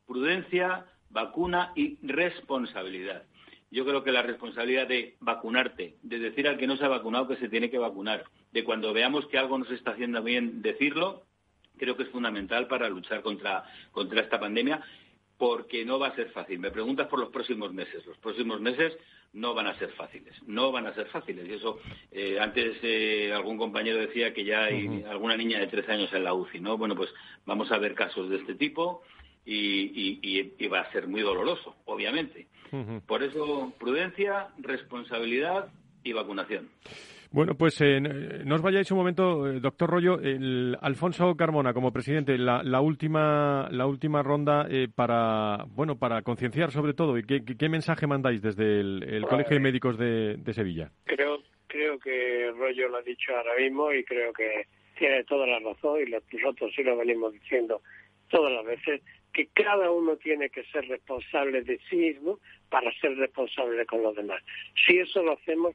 Prudencia, 0.06 0.86
vacuna 1.10 1.72
y 1.74 1.98
responsabilidad 2.02 3.24
yo 3.70 3.84
creo 3.84 4.02
que 4.02 4.12
la 4.12 4.22
responsabilidad 4.22 4.88
de 4.88 5.16
vacunarte, 5.20 5.96
de 6.02 6.18
decir 6.18 6.48
al 6.48 6.58
que 6.58 6.66
no 6.66 6.76
se 6.76 6.84
ha 6.84 6.88
vacunado 6.88 7.28
que 7.28 7.36
se 7.36 7.48
tiene 7.48 7.70
que 7.70 7.78
vacunar, 7.78 8.24
de 8.52 8.64
cuando 8.64 8.92
veamos 8.92 9.26
que 9.26 9.38
algo 9.38 9.58
no 9.58 9.64
se 9.64 9.74
está 9.74 9.92
haciendo 9.92 10.22
bien, 10.22 10.60
decirlo, 10.60 11.22
creo 11.76 11.96
que 11.96 12.02
es 12.02 12.08
fundamental 12.10 12.66
para 12.66 12.88
luchar 12.88 13.22
contra, 13.22 13.64
contra 13.92 14.22
esta 14.22 14.40
pandemia, 14.40 14.82
porque 15.38 15.84
no 15.84 15.98
va 15.98 16.08
a 16.08 16.16
ser 16.16 16.30
fácil. 16.30 16.58
Me 16.58 16.70
preguntas 16.70 17.06
por 17.06 17.18
los 17.18 17.30
próximos 17.30 17.72
meses. 17.72 18.04
Los 18.04 18.18
próximos 18.18 18.60
meses 18.60 18.92
no 19.32 19.54
van 19.54 19.68
a 19.68 19.78
ser 19.78 19.90
fáciles, 19.92 20.34
no 20.46 20.70
van 20.72 20.86
a 20.86 20.94
ser 20.94 21.06
fáciles. 21.06 21.48
Y 21.48 21.54
eso, 21.54 21.78
eh, 22.10 22.38
antes 22.38 22.76
eh, 22.82 23.32
algún 23.32 23.56
compañero 23.56 23.98
decía 23.98 24.34
que 24.34 24.44
ya 24.44 24.64
hay 24.64 25.04
alguna 25.08 25.36
niña 25.36 25.58
de 25.60 25.68
13 25.68 25.92
años 25.92 26.12
en 26.12 26.24
la 26.24 26.34
UCI, 26.34 26.60
¿no? 26.60 26.76
Bueno, 26.76 26.94
pues 26.94 27.08
vamos 27.46 27.72
a 27.72 27.78
ver 27.78 27.94
casos 27.94 28.28
de 28.28 28.36
este 28.36 28.56
tipo 28.56 29.02
y 29.46 30.68
va 30.68 30.80
a 30.80 30.92
ser 30.92 31.08
muy 31.08 31.22
doloroso, 31.22 31.76
obviamente. 31.86 32.48
Por 33.06 33.22
eso, 33.22 33.72
prudencia, 33.78 34.48
responsabilidad 34.58 35.68
y 36.02 36.12
vacunación. 36.12 36.68
Bueno, 37.32 37.54
pues 37.54 37.80
eh, 37.80 38.00
no 38.00 38.56
os 38.56 38.62
vayáis 38.62 38.90
un 38.90 38.98
momento, 38.98 39.48
eh, 39.48 39.60
doctor 39.60 39.88
Rollo. 39.88 40.18
El 40.18 40.76
Alfonso 40.80 41.36
Carmona, 41.36 41.72
como 41.72 41.92
presidente, 41.92 42.36
la, 42.36 42.80
última 42.80 43.68
la 43.70 43.86
última 43.86 44.20
ronda 44.20 44.66
eh, 44.68 44.88
para 44.92 45.64
bueno 45.68 45.96
para 45.96 46.22
concienciar 46.22 46.72
sobre 46.72 46.92
todo. 46.92 47.16
¿Y 47.16 47.22
qué, 47.24 47.68
mensaje 47.68 48.08
mandáis 48.08 48.42
desde 48.42 48.80
el, 48.80 49.24
Colegio 49.28 49.54
de 49.54 49.62
Médicos 49.62 49.96
de, 49.96 50.38
de, 50.38 50.52
Sevilla? 50.52 50.90
Creo 51.04 51.38
creo 51.68 52.00
que 52.00 52.50
Rollo 52.58 52.88
lo 52.88 52.96
ha 52.96 53.02
dicho 53.02 53.32
ahora 53.36 53.54
mismo 53.56 53.92
y 53.92 54.02
creo 54.02 54.32
que 54.32 54.66
tiene 54.98 55.22
toda 55.22 55.46
la 55.46 55.60
razón 55.60 56.00
y 56.00 56.10
nosotros 56.10 56.72
sí 56.74 56.82
lo 56.82 56.96
venimos 56.96 57.32
diciendo 57.32 57.80
todas 58.30 58.52
las 58.52 58.64
veces 58.64 59.02
que 59.32 59.46
cada 59.48 59.90
uno 59.90 60.16
tiene 60.16 60.50
que 60.50 60.64
ser 60.64 60.88
responsable 60.88 61.62
de 61.62 61.78
sí 61.88 61.96
mismo 61.96 62.40
para 62.68 62.90
ser 63.00 63.16
responsable 63.16 63.84
con 63.86 64.02
los 64.02 64.16
demás. 64.16 64.42
Si 64.86 64.98
eso 64.98 65.22
lo 65.22 65.32
hacemos, 65.32 65.74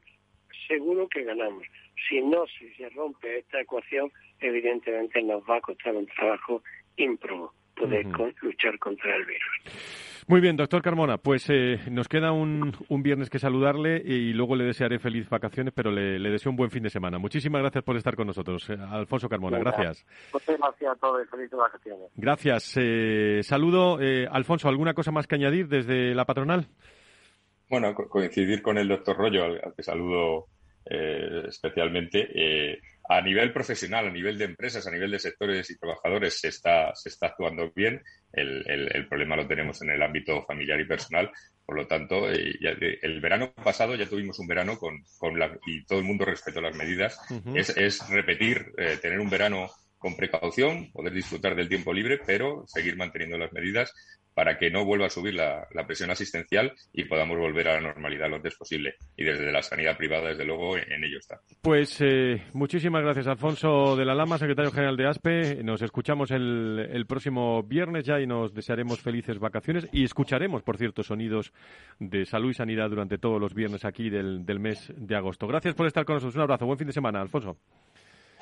seguro 0.67 1.07
que 1.07 1.23
ganamos. 1.23 1.65
Si 2.09 2.21
no, 2.21 2.45
si 2.47 2.69
se 2.73 2.89
rompe 2.89 3.39
esta 3.39 3.61
ecuación, 3.61 4.11
evidentemente 4.39 5.21
nos 5.21 5.43
va 5.43 5.57
a 5.57 5.61
costar 5.61 5.95
un 5.95 6.07
trabajo 6.07 6.61
ímprobo 6.97 7.53
poder 7.75 8.05
luchar 8.41 8.79
contra 8.79 9.15
el 9.15 9.25
virus. 9.25 10.04
Muy 10.27 10.41
bien, 10.41 10.57
doctor 10.57 10.81
Carmona, 10.81 11.19
pues 11.19 11.45
eh, 11.49 11.79
nos 11.91 12.07
queda 12.07 12.31
un, 12.31 12.75
un, 12.89 13.03
viernes 13.03 13.29
que 13.29 13.37
saludarle 13.37 14.01
y 14.03 14.33
luego 14.33 14.55
le 14.55 14.63
desearé 14.63 14.97
feliz 14.97 15.29
vacaciones, 15.29 15.71
pero 15.75 15.91
le, 15.91 16.17
deseo 16.31 16.49
un 16.49 16.55
buen 16.55 16.71
fin 16.71 16.81
de 16.81 16.89
semana. 16.89 17.19
Muchísimas 17.19 17.61
gracias 17.61 17.83
por 17.83 17.95
estar 17.95 18.15
con 18.15 18.25
nosotros, 18.25 18.67
eh, 18.71 18.77
Alfonso 18.89 19.29
Carmona. 19.29 19.59
Gracias. 19.59 20.03
Muchas 20.33 20.57
gracias 20.57 20.91
a 20.91 20.95
todos 20.95 21.23
y 21.23 21.29
feliz 21.29 21.51
vacaciones. 21.51 22.09
Gracias. 22.15 22.73
Eh, 22.77 23.41
saludo. 23.43 23.99
Alfonso, 24.31 24.67
¿alguna 24.67 24.95
cosa 24.95 25.11
más 25.11 25.27
que 25.27 25.35
añadir 25.35 25.67
desde 25.67 26.15
la 26.15 26.25
patronal? 26.25 26.65
Gracias. 26.65 26.67
saludo. 26.67 26.69
Alfonso, 26.71 26.97
¿alguna 26.97 27.03
cosa 27.05 27.11
más 27.11 27.27
que 27.27 27.35
añadir 27.55 27.67
desde 27.67 27.85
la 27.85 27.85
patronal? 27.85 27.95
Bueno, 27.95 27.95
coincidir 27.95 28.61
con 28.61 28.77
el 28.77 28.87
doctor 28.87 29.17
Rollo, 29.17 29.43
al, 29.43 29.73
que 29.75 29.83
saludo 29.83 30.47
eh, 30.85 31.43
especialmente. 31.47 32.79
Eh, 33.09 33.15
a 33.15 33.21
nivel 33.21 33.51
profesional, 33.53 34.07
a 34.07 34.11
nivel 34.11 34.37
de 34.37 34.45
empresas, 34.45 34.85
a 34.87 34.91
nivel 34.91 35.11
de 35.11 35.19
sectores 35.19 35.69
y 35.69 35.77
trabajadores, 35.77 36.39
se 36.39 36.49
está, 36.49 36.93
se 36.95 37.09
está 37.09 37.27
actuando 37.27 37.71
bien. 37.75 38.01
El, 38.31 38.63
el, 38.67 39.07
problema 39.07 39.35
lo 39.35 39.47
tenemos 39.47 39.81
en 39.81 39.91
el 39.91 40.01
ámbito 40.01 40.43
familiar 40.45 40.79
y 40.79 40.85
personal. 40.85 41.31
Por 41.65 41.77
lo 41.77 41.87
tanto, 41.87 42.31
eh, 42.31 42.57
el 43.01 43.21
verano 43.21 43.53
pasado 43.53 43.95
ya 43.95 44.07
tuvimos 44.07 44.39
un 44.39 44.47
verano 44.47 44.77
con, 44.77 45.03
con 45.17 45.39
la, 45.39 45.57
y 45.65 45.85
todo 45.85 45.99
el 45.99 46.05
mundo 46.05 46.25
respetó 46.25 46.61
las 46.61 46.75
medidas. 46.75 47.19
es, 47.53 47.69
es, 47.77 48.09
repetir, 48.09 48.73
tener 49.01 49.19
un 49.19 49.29
verano 49.29 49.69
con 49.97 50.15
precaución, 50.15 50.91
poder 50.91 51.13
disfrutar 51.13 51.55
del 51.55 51.69
tiempo 51.69 51.93
libre, 51.93 52.19
pero 52.25 52.65
seguir 52.67 52.95
manteniendo 52.97 53.37
las 53.37 53.53
medidas 53.53 53.93
para 54.35 54.57
que 54.57 54.69
no 54.69 54.85
vuelva 54.85 55.07
a 55.07 55.09
subir 55.09 55.33
la, 55.33 55.65
presión 55.87 56.11
asistencial 56.11 56.73
y 56.93 57.05
podamos 57.05 57.37
volver 57.37 57.69
a 57.69 57.75
la 57.75 57.81
normalidad 57.81 58.29
lo 58.29 58.35
antes 58.35 58.55
posible. 58.55 58.95
Y 59.15 59.23
desde 59.23 59.51
la 59.51 59.61
sanidad 59.61 59.97
privada, 59.97 60.29
desde 60.29 60.45
luego, 60.45 60.77
en 60.77 61.03
ello 61.03 61.17
está. 61.17 61.39
Pues 61.61 62.01
eh, 62.01 62.43
muchísimas 62.53 63.01
gracias, 63.01 63.27
Alfonso 63.27 63.95
de 63.95 64.03
la 64.03 64.13
Lama, 64.13 64.37
secretario 64.37 64.71
general 64.71 64.97
de 64.97 65.07
ASPE. 65.07 65.63
Nos 65.63 65.81
escuchamos 65.81 66.31
el, 66.31 66.89
el 66.91 67.05
próximo 67.05 67.63
viernes 67.63 68.03
ya 68.05 68.19
y 68.19 68.27
nos 68.27 68.53
desearemos 68.53 68.99
felices 68.99 69.39
vacaciones 69.39 69.87
y 69.93 70.03
escucharemos, 70.03 70.63
por 70.63 70.77
cierto, 70.77 71.01
sonidos 71.01 71.53
de 71.99 72.25
salud 72.25 72.49
y 72.49 72.55
sanidad 72.55 72.89
durante 72.89 73.17
todos 73.17 73.39
los 73.39 73.53
viernes 73.53 73.85
aquí 73.85 74.09
del, 74.09 74.45
del 74.45 74.59
mes 74.59 74.91
de 74.97 75.15
agosto. 75.15 75.47
Gracias 75.47 75.75
por 75.75 75.87
estar 75.87 76.03
con 76.03 76.15
nosotros. 76.15 76.35
Un 76.35 76.41
abrazo. 76.41 76.65
Buen 76.65 76.77
fin 76.77 76.87
de 76.87 76.93
semana, 76.93 77.21
Alfonso. 77.21 77.57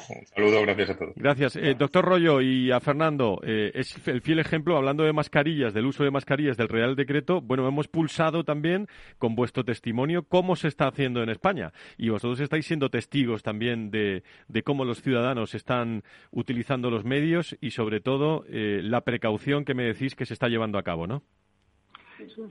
Un 0.10 0.26
saludo, 0.26 0.62
gracias 0.62 0.90
a 0.90 0.98
todos. 0.98 1.14
Gracias. 1.16 1.56
Eh, 1.56 1.76
doctor 1.78 2.04
Rollo 2.06 2.42
y 2.42 2.72
a 2.72 2.80
Fernando, 2.80 3.40
eh, 3.44 3.72
es 3.74 4.08
el 4.08 4.22
fiel 4.22 4.40
ejemplo, 4.40 4.76
hablando 4.76 5.04
de 5.04 5.14
mascarillas, 5.14 5.74
del 5.74 5.86
uso 5.86 6.04
de 6.04 6.12
mascarillas 6.12 6.58
del 6.58 6.68
Real 6.68 6.96
Decreto, 6.96 7.42
bueno, 7.42 7.68
hemos 7.68 7.88
pulsado 7.88 8.44
también 8.44 8.88
con 9.18 9.36
vuestro 9.36 9.64
testimonio 9.64 10.24
cómo 10.24 10.56
se 10.56 10.68
está 10.68 10.88
haciendo 10.88 11.24
en 11.24 11.30
España. 11.30 11.72
Y 11.98 12.10
vosotros 12.10 12.40
estáis 12.40 12.66
siendo 12.66 12.90
testigos 12.90 13.44
también 13.44 13.92
de, 13.92 14.24
cómo 14.64 14.86
los 14.86 15.02
ciudadanos 15.02 15.56
están 15.56 16.04
utilizando 16.32 16.90
los 16.90 17.06
medios 17.06 17.56
y, 17.62 17.72
sobre 17.72 18.00
todo, 18.02 18.46
eh, 18.50 18.82
la 18.84 19.02
precaución 19.02 19.66
que 19.66 19.74
me 19.74 19.84
decís 19.84 20.16
que 20.16 20.26
se 20.26 20.34
está 20.34 20.48
llevando 20.48 20.78
a 20.78 20.84
cabo, 20.84 21.08
¿no? 21.08 21.24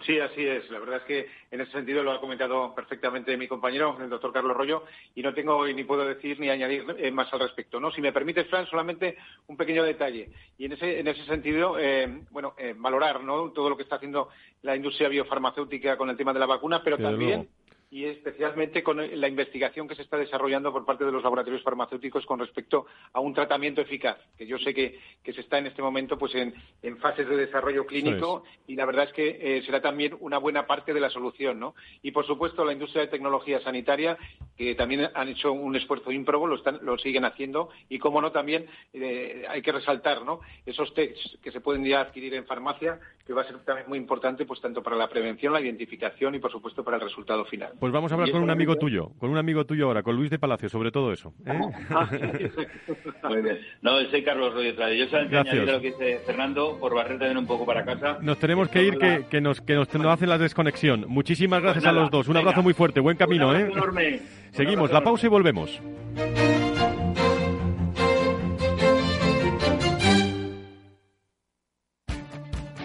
Sí, 0.04 0.18
así 0.18 0.46
es. 0.46 0.70
La 0.70 0.78
verdad 0.78 0.98
es 0.98 1.02
que 1.04 1.26
en 1.50 1.60
ese 1.60 1.72
sentido 1.72 2.02
lo 2.02 2.12
ha 2.12 2.20
comentado 2.20 2.74
perfectamente 2.74 3.36
mi 3.36 3.48
compañero, 3.48 3.96
el 4.00 4.10
doctor 4.10 4.32
Carlos 4.32 4.56
Rollo, 4.56 4.84
y 5.14 5.22
no 5.22 5.32
tengo 5.34 5.66
ni 5.66 5.84
puedo 5.84 6.04
decir 6.04 6.38
ni 6.40 6.48
añadir 6.48 6.84
eh, 6.98 7.10
más 7.10 7.32
al 7.32 7.40
respecto. 7.40 7.80
¿no? 7.80 7.90
Si 7.90 8.00
me 8.00 8.12
permites, 8.12 8.48
Fran, 8.48 8.66
solamente 8.66 9.16
un 9.46 9.56
pequeño 9.56 9.84
detalle. 9.84 10.30
Y 10.58 10.66
en 10.66 10.72
ese, 10.72 11.00
en 11.00 11.08
ese 11.08 11.24
sentido, 11.24 11.78
eh, 11.78 12.22
bueno, 12.30 12.54
eh, 12.58 12.74
valorar 12.76 13.22
¿no? 13.22 13.50
todo 13.50 13.70
lo 13.70 13.76
que 13.76 13.82
está 13.82 13.96
haciendo 13.96 14.28
la 14.62 14.76
industria 14.76 15.08
biofarmacéutica 15.08 15.96
con 15.96 16.10
el 16.10 16.16
tema 16.16 16.32
de 16.32 16.40
la 16.40 16.46
vacuna, 16.46 16.82
pero 16.82 16.98
también 16.98 17.48
y 17.92 18.06
especialmente 18.06 18.82
con 18.82 18.96
la 18.96 19.28
investigación 19.28 19.86
que 19.86 19.94
se 19.94 20.00
está 20.00 20.16
desarrollando 20.16 20.72
por 20.72 20.86
parte 20.86 21.04
de 21.04 21.12
los 21.12 21.22
laboratorios 21.22 21.62
farmacéuticos 21.62 22.24
con 22.24 22.38
respecto 22.38 22.86
a 23.12 23.20
un 23.20 23.34
tratamiento 23.34 23.82
eficaz, 23.82 24.16
que 24.38 24.46
yo 24.46 24.56
sé 24.58 24.72
que, 24.72 24.98
se 25.22 25.40
está 25.42 25.58
en 25.58 25.66
este 25.66 25.82
momento 25.82 26.18
pues 26.18 26.34
en, 26.34 26.54
fases 27.00 27.28
de 27.28 27.36
desarrollo 27.36 27.84
clínico 27.84 28.44
y 28.66 28.76
la 28.76 28.86
verdad 28.86 29.04
es 29.04 29.12
que 29.12 29.38
eh, 29.38 29.62
será 29.66 29.82
también 29.82 30.16
una 30.20 30.38
buena 30.38 30.66
parte 30.66 30.94
de 30.94 31.00
la 31.00 31.10
solución, 31.10 31.60
¿no? 31.60 31.74
Y 32.00 32.12
por 32.12 32.26
supuesto 32.26 32.64
la 32.64 32.72
industria 32.72 33.02
de 33.02 33.08
tecnología 33.08 33.60
sanitaria, 33.60 34.16
que 34.56 34.74
también 34.74 35.10
han 35.12 35.28
hecho 35.28 35.52
un 35.52 35.76
esfuerzo 35.76 36.10
ímprobo, 36.10 36.46
lo, 36.46 36.56
están, 36.56 36.78
lo 36.80 36.96
siguen 36.96 37.26
haciendo 37.26 37.68
y, 37.90 37.98
como 37.98 38.22
no, 38.22 38.32
también 38.32 38.66
eh, 38.94 39.44
hay 39.50 39.60
que 39.60 39.72
resaltar, 39.72 40.24
¿no? 40.24 40.40
Esos 40.64 40.94
tests 40.94 41.38
que 41.42 41.52
se 41.52 41.60
pueden 41.60 41.84
ya 41.84 42.00
adquirir 42.00 42.32
en 42.32 42.46
farmacia, 42.46 43.00
que 43.26 43.34
va 43.34 43.42
a 43.42 43.46
ser 43.46 43.58
también 43.64 43.88
muy 43.88 43.98
importante, 43.98 44.46
pues 44.46 44.62
tanto 44.62 44.82
para 44.82 44.96
la 44.96 45.08
prevención, 45.08 45.52
la 45.52 45.60
identificación 45.60 46.34
y, 46.34 46.38
por 46.38 46.50
supuesto, 46.50 46.82
para 46.82 46.96
el 46.96 47.02
resultado 47.02 47.44
final. 47.44 47.72
Pues 47.82 47.92
vamos 47.92 48.12
a 48.12 48.14
hablar 48.14 48.30
con 48.30 48.44
un 48.44 48.50
amigo 48.50 48.76
tuyo, 48.76 49.10
con 49.18 49.28
un 49.30 49.38
amigo 49.38 49.66
tuyo 49.66 49.88
ahora, 49.88 50.04
con 50.04 50.14
Luis 50.14 50.30
de 50.30 50.38
Palacio, 50.38 50.68
sobre 50.68 50.92
todo 50.92 51.12
eso. 51.12 51.34
¿eh? 51.44 51.52
Muy 53.28 53.42
bien. 53.42 53.58
No, 53.80 54.00
soy 54.08 54.22
Carlos 54.22 54.54
Rodríguez. 54.54 54.76
Yo 54.96 55.06
solamente 55.08 55.36
añadir 55.36 55.64
lo 55.64 55.80
que 55.80 55.88
dice 55.88 56.20
Fernando, 56.24 56.78
por 56.78 56.94
barrer 56.94 57.18
también 57.18 57.38
un 57.38 57.46
poco 57.48 57.66
para 57.66 57.84
casa. 57.84 58.18
Nos 58.20 58.38
tenemos 58.38 58.68
que 58.68 58.84
ir, 58.84 58.98
que, 58.98 59.24
que, 59.28 59.40
nos, 59.40 59.60
que 59.60 59.74
nos, 59.74 59.88
hacen 59.88 60.28
la 60.28 60.38
desconexión. 60.38 61.06
Muchísimas 61.08 61.58
pues 61.60 61.72
gracias 61.72 61.86
a 61.86 61.92
los 61.92 62.08
dos. 62.08 62.28
Un 62.28 62.36
abrazo 62.36 62.62
muy 62.62 62.72
fuerte, 62.72 63.00
buen 63.00 63.16
camino. 63.16 63.52
¿eh? 63.52 64.22
Seguimos, 64.52 64.92
la 64.92 65.02
pausa 65.02 65.26
y 65.26 65.30
volvemos. 65.30 65.82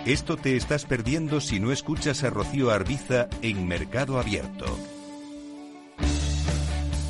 Esto 0.07 0.37
te 0.37 0.55
estás 0.55 0.85
perdiendo 0.85 1.41
si 1.41 1.59
no 1.59 1.69
escuchas 1.73 2.23
a 2.23 2.29
Rocío 2.29 2.71
Arbiza 2.71 3.27
en 3.41 3.67
Mercado 3.67 4.17
Abierto. 4.17 4.65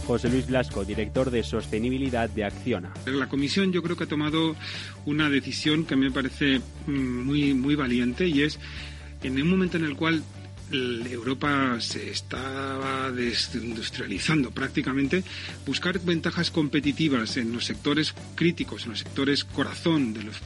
José 0.08 0.30
Luis 0.30 0.48
Blasco, 0.48 0.84
director 0.84 1.30
de 1.30 1.44
Sostenibilidad 1.44 2.28
de 2.28 2.46
Acciona. 2.46 2.92
La 3.06 3.30
comisión 3.30 3.72
yo 3.72 3.84
creo 3.84 3.96
que 3.96 4.06
ha 4.06 4.08
tomado 4.08 4.56
una 5.06 5.30
decisión 5.30 5.86
que 5.86 5.96
me 5.96 6.10
parece 6.10 6.60
mm, 6.88 7.24
muy, 7.24 7.54
muy 7.54 7.76
valiente 7.76 8.28
y 8.28 8.42
es 8.42 8.60
en 9.22 9.40
un 9.40 9.48
momento 9.48 9.78
en 9.78 9.86
el 9.86 9.96
cual 9.96 10.24
Europa 10.72 11.80
se 11.80 12.10
estaba 12.10 13.12
desindustrializando 13.12 14.52
prácticamente, 14.52 15.24
buscar 15.66 16.00
ventajas 16.00 16.52
competitivas 16.52 17.38
en 17.38 17.54
los 17.54 17.66
sectores 17.66 18.14
críticos, 18.36 18.84
en 18.84 18.92
los 18.92 19.00
sectores 19.00 19.44
corazón 19.44 20.14
de 20.14 20.24
los 20.24 20.38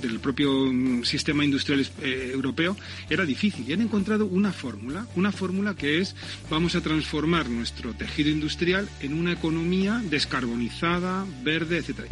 del 0.00 0.20
propio 0.20 0.72
mm, 0.72 1.04
sistema 1.04 1.44
industrial 1.44 1.86
eh, 2.02 2.30
europeo, 2.32 2.76
era 3.10 3.24
difícil. 3.24 3.68
Y 3.68 3.72
han 3.72 3.82
encontrado 3.82 4.26
una 4.26 4.52
fórmula, 4.52 5.06
una 5.14 5.32
fórmula 5.32 5.74
que 5.74 6.00
es 6.00 6.14
vamos 6.50 6.74
a 6.74 6.80
transformar 6.80 7.48
nuestro 7.48 7.94
tejido 7.94 8.30
industrial 8.30 8.88
en 9.00 9.14
una 9.14 9.32
economía 9.32 10.02
descarbonizada, 10.04 11.26
verde, 11.42 11.78
etc. 11.78 12.10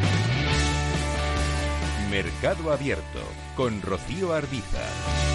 Mercado 2.09 2.71
Abierto 2.71 3.21
con 3.55 3.81
Rocío 3.81 4.33
Arbiza. 4.33 5.34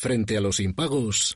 Frente 0.00 0.38
a 0.38 0.40
los 0.40 0.60
impagos, 0.60 1.34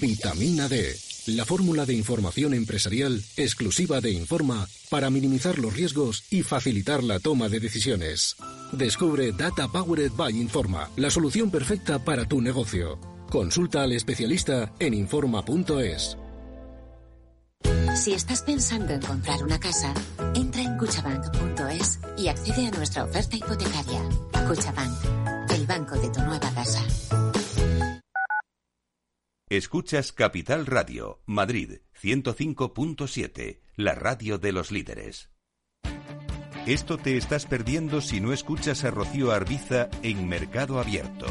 vitamina 0.00 0.68
D, 0.68 0.96
la 1.26 1.44
fórmula 1.44 1.84
de 1.84 1.94
información 1.94 2.54
empresarial 2.54 3.20
exclusiva 3.36 4.00
de 4.00 4.12
Informa 4.12 4.68
para 4.88 5.10
minimizar 5.10 5.58
los 5.58 5.74
riesgos 5.74 6.22
y 6.30 6.44
facilitar 6.44 7.02
la 7.02 7.18
toma 7.18 7.48
de 7.48 7.58
decisiones. 7.58 8.36
Descubre 8.70 9.32
Data 9.32 9.66
Powered 9.66 10.12
by 10.12 10.40
Informa, 10.40 10.88
la 10.94 11.10
solución 11.10 11.50
perfecta 11.50 11.98
para 11.98 12.24
tu 12.24 12.40
negocio. 12.40 13.00
Consulta 13.30 13.82
al 13.82 13.90
especialista 13.94 14.72
en 14.78 14.94
Informa.es. 14.94 16.16
Si 17.96 18.12
estás 18.12 18.42
pensando 18.42 18.92
en 18.92 19.00
comprar 19.00 19.42
una 19.42 19.58
casa, 19.58 19.92
entra 20.36 20.62
en 20.62 20.78
cuchabank.es 20.78 21.98
y 22.16 22.28
accede 22.28 22.68
a 22.68 22.70
nuestra 22.70 23.02
oferta 23.02 23.34
hipotecaria. 23.34 24.02
Cuchabank, 24.46 25.50
el 25.50 25.66
banco 25.66 25.96
de 25.96 26.10
tu 26.10 26.20
nueva 26.20 26.48
casa. 26.54 27.05
Escuchas 29.48 30.10
Capital 30.10 30.66
Radio, 30.66 31.20
Madrid 31.24 31.78
105.7, 32.02 33.60
la 33.76 33.94
radio 33.94 34.38
de 34.38 34.50
los 34.50 34.72
líderes. 34.72 35.30
Esto 36.66 36.98
te 36.98 37.16
estás 37.16 37.46
perdiendo 37.46 38.00
si 38.00 38.20
no 38.20 38.32
escuchas 38.32 38.82
a 38.82 38.90
Rocío 38.90 39.30
Arbiza 39.30 39.88
en 40.02 40.28
Mercado 40.28 40.80
Abierto. 40.80 41.26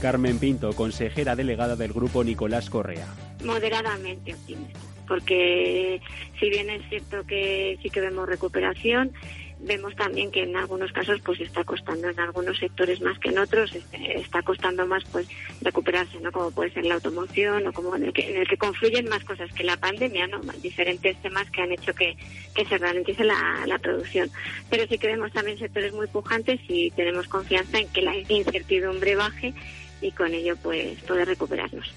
Carmen 0.00 0.38
Pinto, 0.38 0.72
consejera 0.72 1.36
delegada 1.36 1.76
del 1.76 1.92
grupo 1.92 2.24
Nicolás 2.24 2.70
Correa. 2.70 3.14
Moderadamente 3.44 4.32
optimista, 4.32 4.80
porque 5.06 6.00
si 6.40 6.48
bien 6.48 6.70
es 6.70 6.88
cierto 6.88 7.26
que 7.26 7.78
sí 7.82 7.90
que 7.90 8.00
vemos 8.00 8.26
recuperación, 8.26 9.12
vemos 9.60 9.94
también 9.96 10.30
que 10.30 10.42
en 10.42 10.56
algunos 10.56 10.92
casos 10.92 11.20
pues 11.24 11.40
está 11.40 11.64
costando 11.64 12.08
en 12.08 12.20
algunos 12.20 12.58
sectores 12.58 13.00
más 13.00 13.18
que 13.18 13.30
en 13.30 13.38
otros 13.38 13.74
este, 13.74 14.20
está 14.20 14.42
costando 14.42 14.86
más 14.86 15.04
pues 15.06 15.26
recuperarse 15.62 16.20
no 16.20 16.30
como 16.30 16.50
puede 16.50 16.72
ser 16.72 16.84
la 16.84 16.94
automoción 16.94 17.66
o 17.66 17.72
como 17.72 17.96
en 17.96 18.04
el 18.04 18.12
que, 18.12 18.30
en 18.30 18.36
el 18.36 18.46
que 18.46 18.58
confluyen 18.58 19.08
más 19.08 19.24
cosas 19.24 19.50
que 19.52 19.64
la 19.64 19.76
pandemia 19.76 20.26
no 20.26 20.40
diferentes 20.62 21.20
temas 21.22 21.50
que 21.50 21.62
han 21.62 21.72
hecho 21.72 21.94
que, 21.94 22.16
que 22.54 22.64
se 22.66 22.78
ralentice 22.78 23.24
la, 23.24 23.64
la 23.66 23.78
producción. 23.78 24.30
Pero 24.70 24.86
sí 24.88 24.98
que 24.98 25.06
vemos 25.08 25.32
también 25.32 25.58
sectores 25.58 25.92
muy 25.92 26.06
pujantes 26.06 26.60
y 26.68 26.90
tenemos 26.90 27.28
confianza 27.28 27.78
en 27.78 27.88
que 27.88 28.02
la 28.02 28.16
incertidumbre 28.16 29.16
baje 29.16 29.54
y 30.00 30.10
con 30.12 30.32
ello 30.34 30.56
pues 30.56 31.00
poder 31.02 31.28
recuperarnos. 31.28 31.92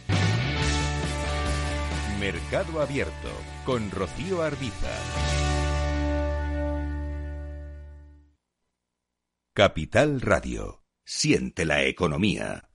Mercado 2.19 2.81
Abierto 2.81 3.31
con 3.65 3.89
Rocío 3.91 4.41
Arbiza. 4.41 5.68
Capital 9.59 10.21
Radio. 10.21 10.85
Siente 11.03 11.65
la 11.65 11.83
economía. 11.83 12.69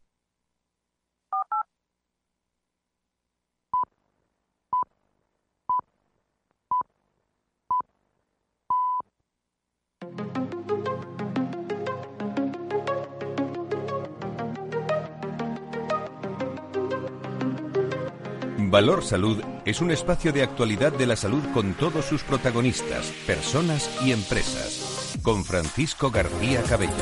Valor 18.58 19.02
Salud 19.02 19.42
es 19.64 19.80
un 19.80 19.90
espacio 19.90 20.34
de 20.34 20.42
actualidad 20.42 20.92
de 20.92 21.06
la 21.06 21.16
salud 21.16 21.42
con 21.54 21.72
todos 21.72 22.04
sus 22.04 22.22
protagonistas, 22.24 23.10
personas 23.26 23.88
y 24.04 24.12
empresas. 24.12 24.83
Con 25.24 25.44
Francisco 25.44 26.10
García 26.10 26.62
Cabello. 26.62 26.92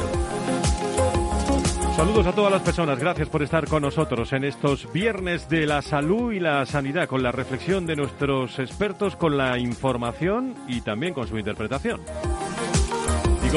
Saludos 1.96 2.26
a 2.26 2.32
todas 2.32 2.52
las 2.52 2.62
personas, 2.62 2.98
gracias 2.98 3.28
por 3.28 3.42
estar 3.42 3.68
con 3.68 3.82
nosotros 3.82 4.32
en 4.32 4.44
estos 4.44 4.90
viernes 4.92 5.48
de 5.48 5.66
la 5.66 5.82
salud 5.82 6.32
y 6.32 6.40
la 6.40 6.64
sanidad, 6.64 7.08
con 7.08 7.22
la 7.22 7.32
reflexión 7.32 7.84
de 7.84 7.96
nuestros 7.96 8.60
expertos, 8.60 9.16
con 9.16 9.36
la 9.36 9.58
información 9.58 10.54
y 10.68 10.80
también 10.80 11.14
con 11.14 11.26
su 11.26 11.36
interpretación 11.36 12.00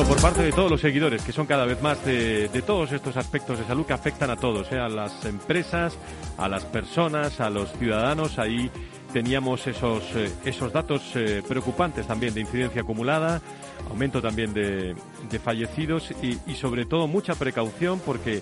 por 0.04 0.22
parte 0.22 0.42
de 0.42 0.52
todos 0.52 0.70
los 0.70 0.82
seguidores, 0.82 1.22
que 1.24 1.32
son 1.32 1.46
cada 1.46 1.64
vez 1.64 1.82
más 1.82 2.04
de, 2.04 2.50
todos 2.68 2.92
estos 2.92 3.16
aspectos 3.16 3.58
de 3.58 3.66
salud 3.66 3.86
que 3.86 3.94
afectan 3.94 4.30
a 4.30 4.36
todos, 4.36 4.70
¿eh? 4.74 4.78
a 4.78 4.90
las 4.90 5.24
empresas, 5.24 5.98
a 6.38 6.50
las 6.50 6.66
personas, 6.66 7.40
a 7.40 7.50
los 7.50 7.72
ciudadanos. 7.80 8.38
Ahí 8.38 8.70
teníamos 9.14 9.66
esos, 9.68 10.04
eh, 10.16 10.30
esos 10.44 10.74
datos 10.74 11.02
eh, 11.16 11.42
preocupantes 11.48 12.06
también 12.08 12.34
de 12.34 12.42
incidencia 12.42 12.82
acumulada, 12.82 13.42
aumento 13.90 14.22
también 14.22 14.54
de, 14.54 14.96
de 15.30 15.40
fallecidos 15.40 16.12
y, 16.22 16.38
y, 16.48 16.56
sobre 16.56 16.86
todo 16.86 17.08
mucha 17.08 17.36
precaución 17.36 18.00
porque, 18.06 18.42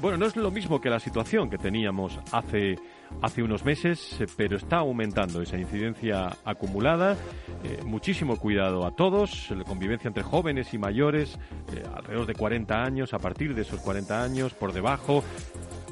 bueno, 0.00 0.18
no 0.18 0.26
es 0.26 0.36
lo 0.36 0.50
mismo 0.50 0.80
que 0.80 0.90
la 0.90 1.00
situación 1.00 1.50
que 1.50 1.58
teníamos 1.58 2.18
hace 2.32 2.76
hace 3.22 3.42
unos 3.42 3.64
meses, 3.64 4.20
eh, 4.20 4.26
pero 4.36 4.56
está 4.56 4.78
aumentando 4.78 5.42
esa 5.42 5.58
incidencia 5.58 6.36
acumulada. 6.44 7.16
Eh, 7.64 7.80
muchísimo 7.84 8.36
cuidado 8.36 8.86
a 8.86 8.94
todos, 8.94 9.50
la 9.50 9.64
convivencia 9.64 10.08
entre 10.08 10.22
jóvenes 10.22 10.72
y 10.74 10.78
mayores, 10.78 11.38
eh, 11.72 11.82
alrededor 11.94 12.26
de 12.26 12.34
40 12.34 12.82
años, 12.82 13.14
a 13.14 13.18
partir 13.18 13.54
de 13.54 13.62
esos 13.62 13.80
40 13.80 14.22
años, 14.22 14.54
por 14.54 14.72
debajo. 14.72 15.24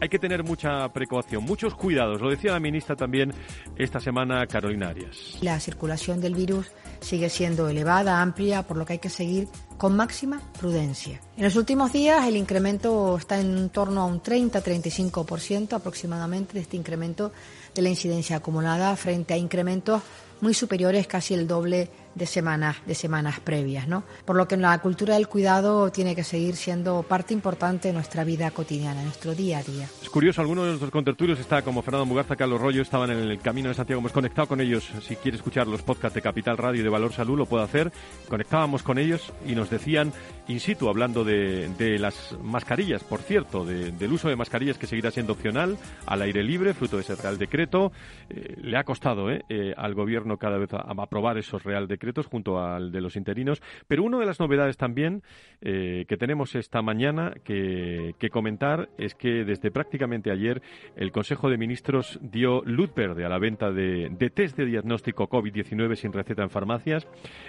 Hay 0.00 0.08
que 0.08 0.18
tener 0.18 0.42
mucha 0.42 0.92
precaución, 0.92 1.44
muchos 1.44 1.74
cuidados. 1.74 2.20
Lo 2.20 2.28
decía 2.28 2.52
la 2.52 2.60
ministra 2.60 2.96
también 2.96 3.32
esta 3.76 4.00
semana, 4.00 4.46
Carolina 4.46 4.88
Arias. 4.88 5.38
La 5.40 5.60
circulación 5.60 6.20
del 6.20 6.34
virus 6.34 6.72
sigue 7.04 7.28
siendo 7.28 7.68
elevada, 7.68 8.20
amplia, 8.20 8.62
por 8.62 8.76
lo 8.76 8.84
que 8.84 8.94
hay 8.94 8.98
que 8.98 9.10
seguir 9.10 9.48
con 9.76 9.94
máxima 9.94 10.40
prudencia. 10.58 11.20
En 11.36 11.44
los 11.44 11.56
últimos 11.56 11.92
días 11.92 12.26
el 12.26 12.36
incremento 12.36 13.16
está 13.16 13.38
en 13.38 13.68
torno 13.68 14.00
a 14.00 14.06
un 14.06 14.22
30-35% 14.22 15.74
aproximadamente 15.74 16.54
de 16.54 16.60
este 16.60 16.76
incremento 16.76 17.32
de 17.74 17.82
la 17.82 17.90
incidencia 17.90 18.36
acumulada 18.36 18.96
frente 18.96 19.34
a 19.34 19.36
incrementos 19.36 20.02
muy 20.40 20.54
superiores, 20.54 21.06
casi 21.06 21.34
el 21.34 21.46
doble 21.46 21.88
de 22.14 22.26
semanas, 22.26 22.76
de 22.86 22.94
semanas 22.94 23.40
previas, 23.40 23.88
¿no? 23.88 24.04
Por 24.24 24.36
lo 24.36 24.46
que 24.48 24.56
la 24.56 24.78
cultura 24.78 25.14
del 25.14 25.28
cuidado 25.28 25.90
tiene 25.90 26.14
que 26.14 26.24
seguir 26.24 26.56
siendo 26.56 27.02
parte 27.02 27.34
importante 27.34 27.88
de 27.88 27.94
nuestra 27.94 28.24
vida 28.24 28.50
cotidiana, 28.50 29.00
de 29.00 29.04
nuestro 29.04 29.34
día 29.34 29.58
a 29.58 29.62
día. 29.62 29.88
Es 30.02 30.10
curioso, 30.10 30.40
algunos 30.40 30.64
de 30.64 30.70
nuestros 30.70 30.90
contertulios 30.90 31.38
está 31.40 31.62
como 31.62 31.82
Fernando 31.82 32.06
Mugarza, 32.06 32.36
Carlos 32.36 32.60
Rollo, 32.60 32.82
estaban 32.82 33.10
en 33.10 33.18
el 33.18 33.38
camino 33.40 33.68
de 33.68 33.74
Santiago. 33.74 34.00
Hemos 34.00 34.12
conectado 34.12 34.48
con 34.48 34.60
ellos. 34.60 34.90
Si 35.06 35.16
quiere 35.16 35.36
escuchar 35.36 35.66
los 35.66 35.82
podcasts 35.82 36.14
de 36.14 36.22
Capital 36.22 36.56
Radio 36.56 36.80
y 36.80 36.84
de 36.84 36.88
Valor 36.88 37.12
Salud, 37.12 37.38
lo 37.38 37.46
puede 37.46 37.64
hacer. 37.64 37.92
Conectábamos 38.28 38.82
con 38.82 38.98
ellos 38.98 39.32
y 39.46 39.54
nos 39.54 39.70
decían, 39.70 40.12
in 40.48 40.60
situ, 40.60 40.88
hablando 40.88 41.24
de, 41.24 41.68
de 41.78 41.98
las 41.98 42.36
mascarillas, 42.42 43.02
por 43.04 43.20
cierto, 43.20 43.64
del 43.64 44.12
uso 44.12 44.28
de 44.28 44.36
mascarillas 44.36 44.78
que 44.78 44.86
seguirá 44.86 45.10
siendo 45.10 45.32
opcional, 45.32 45.76
al 46.06 46.22
aire 46.22 46.42
libre, 46.42 46.74
fruto 46.74 46.96
de 46.96 47.02
ese 47.02 47.14
Real 47.14 47.38
Decreto. 47.38 47.92
Eh, 48.28 48.56
le 48.62 48.76
ha 48.76 48.84
costado 48.84 49.30
eh, 49.30 49.42
eh, 49.48 49.72
al 49.76 49.94
Gobierno 49.94 50.36
cada 50.36 50.58
vez 50.58 50.70
aprobar 50.72 51.38
esos 51.38 51.64
Real 51.64 51.88
Decretos 51.88 52.26
junto 52.26 52.58
al 52.58 52.92
de 52.92 53.00
los 53.00 53.16
interinos. 53.16 53.62
Pero 53.86 54.02
una 54.04 54.18
de 54.18 54.26
las 54.26 54.40
novedades 54.40 54.76
también 54.76 55.22
que 55.60 56.16
tenemos 56.18 56.54
esta 56.54 56.82
mañana 56.82 57.32
que, 57.42 58.14
comentar 58.30 58.90
es 58.98 59.14
que 59.14 59.44
desde 59.44 59.70
prácticamente 59.70 60.30
ayer 60.30 60.60
el 60.96 61.10
Consejo 61.10 61.48
de 61.48 61.56
Ministros 61.56 62.18
dio 62.20 62.62
luz 62.64 62.92
verde 62.94 63.24
a 63.24 63.28
la 63.28 63.38
venta 63.38 63.70
de, 63.70 64.10
de 64.10 64.30
test 64.30 64.58
de 64.58 64.66
diagnóstico 64.66 65.28
COVID-19 65.28 65.94
sin 65.94 66.12
receta 66.12 66.42
en 66.42 66.50
farmacias. 66.50 67.08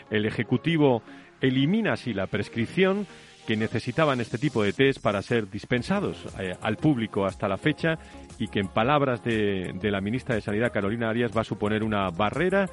El 0.09 0.25
Ejecutivo 0.25 1.03
elimina 1.41 1.93
así 1.93 2.13
la 2.13 2.27
prescripción 2.27 3.07
que 3.45 3.55
necesitaban 3.55 4.19
este 4.21 4.37
tipo 4.37 4.63
de 4.63 4.73
test 4.73 4.99
para 4.99 5.21
ser 5.21 5.49
dispensados 5.49 6.17
eh, 6.39 6.55
al 6.61 6.77
público 6.77 7.25
hasta 7.25 7.47
la 7.47 7.57
fecha 7.57 7.99
y 8.39 8.47
que 8.47 8.59
en 8.59 8.67
palabras 8.67 9.23
de, 9.23 9.73
de 9.79 9.91
la 9.91 10.01
ministra 10.01 10.35
de 10.35 10.41
Sanidad 10.41 10.71
Carolina 10.71 11.09
Arias 11.09 11.31
va 11.35 11.41
a 11.41 11.43
suponer 11.45 11.83
una 11.83 12.09
barrera 12.09 12.67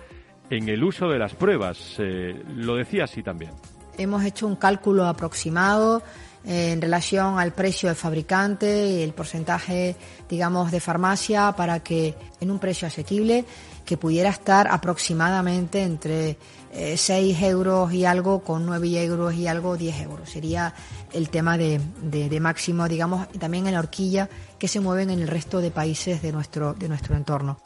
en 0.51 0.69
el 0.69 0.83
uso 0.83 1.09
de 1.09 1.19
las 1.19 1.35
pruebas. 1.35 1.97
Eh, 1.99 2.43
lo 2.57 2.77
decía 2.77 3.05
así 3.05 3.23
también. 3.23 3.53
Hemos 3.99 4.25
hecho 4.25 4.47
un 4.47 4.57
cálculo 4.57 5.07
aproximado 5.07 6.03
en 6.45 6.81
relación 6.81 7.39
al 7.39 7.53
precio 7.53 7.89
del 7.89 7.97
fabricante 7.97 8.89
y 8.89 9.03
el 9.03 9.13
porcentaje, 9.13 9.97
digamos, 10.29 10.71
de 10.71 10.81
farmacia 10.81 11.53
para 11.53 11.81
que 11.81 12.15
en 12.41 12.51
un 12.51 12.59
precio 12.59 12.89
asequible 12.89 13.45
que 13.85 13.97
pudiera 13.97 14.31
estar 14.31 14.69
aproximadamente 14.69 15.83
entre 15.83 16.37
6 16.73 17.11
eh, 17.13 17.47
euros 17.47 17.93
y 17.93 18.05
algo 18.05 18.43
con 18.43 18.65
9 18.65 19.05
euros 19.05 19.35
y 19.35 19.47
algo 19.47 19.77
10 19.77 20.01
euros. 20.03 20.31
Sería 20.31 20.75
el 21.13 21.29
tema 21.29 21.59
de, 21.59 21.81
de, 22.03 22.41
máximo, 22.41 22.89
digamos, 22.89 23.27
y 23.33 23.39
también 23.39 23.67
en 23.67 23.75
la 23.75 23.81
horquilla 23.81 24.29
que 24.59 24.69
se 24.69 24.81
mueven 24.81 25.11
en 25.11 25.21
el 25.21 25.29
resto 25.29 25.61
de 25.61 25.71
países 25.71 26.23
de 26.23 26.33
nuestro, 26.33 26.75
de 26.75 26.89
nuestro 26.89 27.17
entorno. 27.17 27.59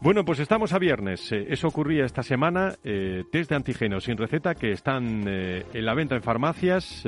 Bueno, 0.00 0.24
pues 0.24 0.40
estamos 0.40 0.72
a 0.74 0.78
viernes. 0.78 1.32
Eh, 1.32 1.46
eso 1.48 1.68
ocurría 1.68 2.04
esta 2.04 2.22
semana. 2.22 2.74
Eh, 2.84 3.24
test 3.32 3.50
de 3.50 3.56
antígenos 3.56 4.04
sin 4.04 4.16
receta 4.16 4.54
que 4.54 4.70
están 4.72 5.24
eh, 5.26 5.64
en 5.72 5.86
la 5.86 5.94
venta 5.94 6.14
en 6.14 6.22
farmacias 6.22 7.02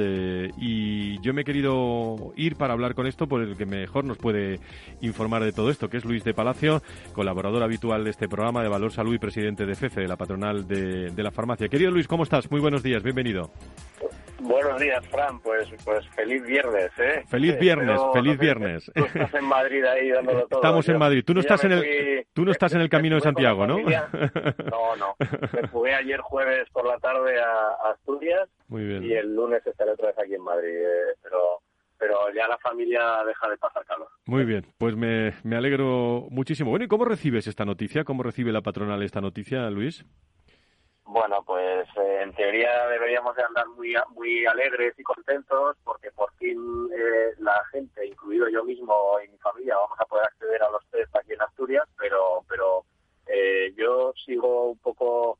y 0.56 1.20
yo 1.20 1.34
me 1.34 1.42
he 1.42 1.44
querido 1.44 2.32
ir 2.36 2.56
para 2.56 2.72
hablar 2.72 2.94
con 2.94 3.06
esto 3.06 3.26
por 3.26 3.42
el 3.42 3.56
que 3.56 3.66
mejor 3.66 4.04
nos 4.04 4.16
puede 4.16 4.58
informar 5.02 5.44
de 5.44 5.52
todo 5.52 5.70
esto, 5.70 5.88
que 5.88 5.98
es 5.98 6.04
Luis 6.04 6.24
de 6.24 6.34
Palacio, 6.34 6.82
colaborador 7.12 7.62
habitual 7.62 8.04
de 8.04 8.10
este 8.10 8.28
programa 8.28 8.62
de 8.62 8.68
Valor 8.68 8.90
Salud 8.90 9.14
y 9.14 9.18
presidente 9.18 9.66
de 9.66 9.74
FEFE, 9.74 10.02
de 10.02 10.08
la 10.08 10.16
patronal 10.16 10.66
de 10.66 11.22
la 11.22 11.30
farmacia. 11.30 11.68
Querido 11.68 11.90
Luis, 11.90 12.08
¿cómo 12.08 12.22
estás? 12.22 12.50
Muy 12.50 12.60
buenos 12.60 12.82
días, 12.82 13.02
bienvenido. 13.02 13.50
Buenos 14.40 14.80
días, 14.80 15.06
Fran. 15.08 15.40
Pues, 15.40 15.68
pues 15.84 16.06
feliz 16.10 16.42
viernes, 16.44 16.90
¿eh? 16.98 17.24
Feliz 17.28 17.58
viernes, 17.58 18.00
feliz 18.12 18.38
viernes. 18.38 18.90
Tú 18.94 19.04
estás 19.04 19.34
en 19.34 19.44
Madrid 19.44 19.84
ahí 19.84 20.10
dándolo 20.10 20.46
todo. 20.48 20.60
Estamos 20.60 20.88
en 20.88 20.98
Madrid. 20.98 21.24
Tú 21.24 21.34
no 21.34 21.40
estás 21.40 21.64
en 21.64 21.72
el, 21.72 22.26
tú 22.32 22.44
no 22.44 22.52
estás 22.52 22.72
en 22.74 22.80
el 22.80 22.88
camino 22.88 23.16
de 23.16 23.20
Santiago, 23.22 23.66
¿no? 23.66 23.78
No, 24.68 24.96
no. 24.96 25.16
Me 25.52 25.68
jugué 25.68 25.94
ayer 25.94 26.20
jueves 26.20 26.68
por 26.70 26.86
la 26.86 26.98
tarde 26.98 27.40
a, 27.40 27.90
Asturias. 27.90 28.48
Muy 28.68 28.84
bien. 28.84 29.04
Y 29.04 29.12
el 29.14 29.34
lunes 29.34 29.66
estaré 29.66 29.92
otra 29.92 30.08
vez 30.08 30.18
aquí 30.18 30.34
en 30.34 30.42
Madrid. 30.42 30.68
Eh, 30.68 31.14
pero, 31.22 31.60
pero 31.98 32.32
ya 32.34 32.46
la 32.46 32.58
familia 32.58 33.24
deja 33.26 33.48
de 33.48 33.56
pasar 33.56 33.84
calor. 33.84 34.08
Muy 34.26 34.44
bien. 34.44 34.66
Pues 34.78 34.96
me, 34.96 35.34
me 35.42 35.56
alegro 35.56 36.26
muchísimo. 36.30 36.70
Bueno, 36.70 36.84
¿y 36.84 36.88
cómo 36.88 37.04
recibes 37.04 37.46
esta 37.46 37.64
noticia? 37.64 38.04
¿Cómo 38.04 38.22
recibe 38.22 38.52
la 38.52 38.62
patronal 38.62 39.02
esta 39.02 39.20
noticia, 39.20 39.68
Luis? 39.70 40.04
Bueno, 41.10 41.42
pues 41.42 41.88
eh, 41.96 42.20
en 42.22 42.34
teoría 42.34 42.86
deberíamos 42.86 43.34
de 43.34 43.42
andar 43.42 43.66
muy 43.68 43.94
muy 44.14 44.44
alegres 44.44 44.92
y 44.98 45.02
contentos 45.02 45.78
porque 45.82 46.12
por 46.12 46.30
fin 46.34 46.58
eh, 46.94 47.32
la 47.38 47.64
gente, 47.72 48.06
incluido 48.06 48.46
yo 48.50 48.62
mismo 48.62 48.94
y 49.24 49.28
mi 49.28 49.38
familia, 49.38 49.76
vamos 49.76 49.98
a 49.98 50.04
poder 50.04 50.26
acceder 50.26 50.62
a 50.62 50.70
los 50.70 50.84
test 50.90 51.16
aquí 51.16 51.32
en 51.32 51.40
Asturias, 51.40 51.88
pero 51.98 52.44
pero 52.46 52.84
eh, 53.26 53.72
yo 53.74 54.12
sigo 54.22 54.70
un 54.70 54.78
poco 54.78 55.38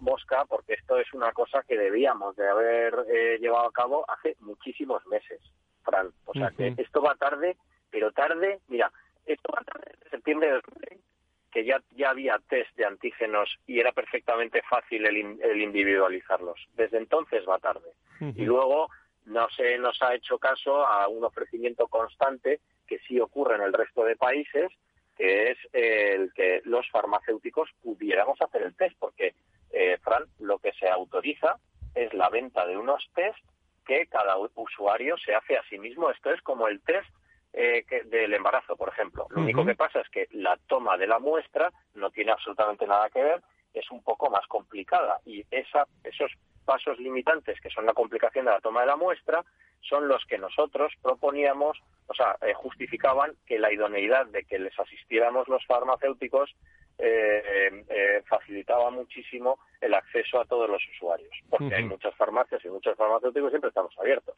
mosca 0.00 0.44
porque 0.46 0.74
esto 0.74 0.98
es 0.98 1.06
una 1.14 1.32
cosa 1.32 1.62
que 1.66 1.78
debíamos 1.78 2.34
de 2.36 2.46
haber 2.48 3.06
llevado 3.38 3.68
a 3.68 3.72
cabo 3.72 4.04
hace 4.10 4.36
muchísimos 4.40 5.06
meses, 5.06 5.40
Fran. 5.82 6.10
O 6.26 6.32
sea 6.34 6.50
que 6.50 6.74
esto 6.76 7.00
va 7.00 7.14
tarde, 7.14 7.56
pero 7.88 8.10
tarde, 8.10 8.60
mira, 8.68 8.90
esto 9.24 9.52
va 9.56 9.62
tarde 9.62 9.92
desde 9.92 10.10
septiembre 10.10 10.48
de 10.48 10.54
2020 10.54 11.13
que 11.54 11.64
ya, 11.64 11.80
ya 11.92 12.10
había 12.10 12.40
test 12.48 12.76
de 12.76 12.84
antígenos 12.84 13.48
y 13.64 13.78
era 13.78 13.92
perfectamente 13.92 14.60
fácil 14.68 15.06
el, 15.06 15.40
el 15.40 15.62
individualizarlos. 15.62 16.58
Desde 16.74 16.98
entonces 16.98 17.44
va 17.48 17.60
tarde. 17.60 17.92
Y 18.20 18.44
luego 18.44 18.88
no 19.26 19.48
se 19.50 19.78
nos 19.78 20.02
ha 20.02 20.14
hecho 20.14 20.38
caso 20.38 20.84
a 20.84 21.06
un 21.06 21.22
ofrecimiento 21.22 21.86
constante 21.86 22.58
que 22.88 22.98
sí 23.06 23.20
ocurre 23.20 23.54
en 23.54 23.62
el 23.62 23.72
resto 23.72 24.02
de 24.02 24.16
países, 24.16 24.72
que 25.16 25.52
es 25.52 25.58
el 25.72 26.32
que 26.32 26.60
los 26.64 26.90
farmacéuticos 26.90 27.70
pudiéramos 27.82 28.40
hacer 28.42 28.62
el 28.62 28.74
test, 28.74 28.96
porque, 28.98 29.34
eh, 29.70 29.98
Fran, 30.02 30.24
lo 30.40 30.58
que 30.58 30.72
se 30.72 30.88
autoriza 30.88 31.58
es 31.94 32.12
la 32.14 32.30
venta 32.30 32.66
de 32.66 32.76
unos 32.76 33.08
test 33.14 33.38
que 33.86 34.06
cada 34.06 34.36
usuario 34.56 35.16
se 35.18 35.34
hace 35.34 35.56
a 35.56 35.62
sí 35.68 35.78
mismo. 35.78 36.10
Esto 36.10 36.32
es 36.32 36.42
como 36.42 36.66
el 36.66 36.80
test 36.80 37.08
eh, 37.56 37.84
del 38.06 38.34
embarazo, 38.34 38.76
por 38.76 38.88
ejemplo. 38.88 39.26
Lo 39.30 39.42
único 39.42 39.64
que 39.64 39.76
pasa 39.76 40.00
es 40.00 40.08
que 40.08 40.26
la 40.32 40.58
toma 40.66 40.96
de 40.96 41.06
la 41.06 41.20
muestra 41.20 41.72
no 41.94 42.10
tiene 42.10 42.32
absolutamente 42.32 42.86
nada 42.86 43.08
que 43.10 43.22
ver, 43.22 43.42
es 43.72 43.88
un 43.90 44.02
poco 44.02 44.28
más 44.28 44.46
complicada 44.48 45.20
y 45.24 45.44
esa, 45.50 45.86
esos 46.02 46.32
pasos 46.64 46.98
limitantes, 46.98 47.60
que 47.60 47.70
son 47.70 47.86
la 47.86 47.92
complicación 47.92 48.46
de 48.46 48.50
la 48.50 48.60
toma 48.60 48.80
de 48.80 48.86
la 48.88 48.96
muestra, 48.96 49.44
son 49.80 50.08
los 50.08 50.24
que 50.24 50.38
nosotros 50.38 50.92
proponíamos, 51.00 51.78
o 52.08 52.14
sea, 52.14 52.36
eh, 52.40 52.54
justificaban 52.54 53.34
que 53.46 53.58
la 53.58 53.72
idoneidad 53.72 54.26
de 54.26 54.44
que 54.44 54.58
les 54.58 54.78
asistiéramos 54.78 55.46
los 55.46 55.64
farmacéuticos 55.66 56.54
eh, 56.98 57.84
eh, 57.88 58.22
facilitaba 58.28 58.90
muchísimo 58.90 59.58
el 59.80 59.94
acceso 59.94 60.40
a 60.40 60.44
todos 60.44 60.68
los 60.68 60.82
usuarios, 60.94 61.30
porque 61.50 61.74
hay 61.74 61.84
muchas 61.84 62.14
farmacias 62.14 62.64
y 62.64 62.68
muchos 62.68 62.96
farmacéuticos 62.96 63.50
siempre 63.50 63.68
estamos 63.68 63.92
abiertos. 63.98 64.34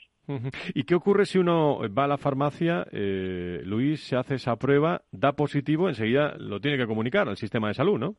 ¿Y 0.75 0.85
qué 0.85 0.95
ocurre 0.95 1.27
si 1.27 1.39
uno 1.39 1.81
va 1.93 2.05
a 2.05 2.09
la 2.09 2.19
farmacia, 2.19 2.87
Luis, 2.93 4.05
se 4.05 4.17
hace 4.17 4.35
esa 4.35 4.57
prueba, 4.57 5.03
da 5.13 5.33
positivo, 5.33 5.89
enseguida 5.89 6.35
lo 6.39 6.61
tiene 6.61 6.79
que 6.79 6.87
comunicar 6.87 7.29
al 7.29 7.37
sistema 7.37 7.69
de 7.69 7.75
salud, 7.75 7.99
¿no? 7.99 8.17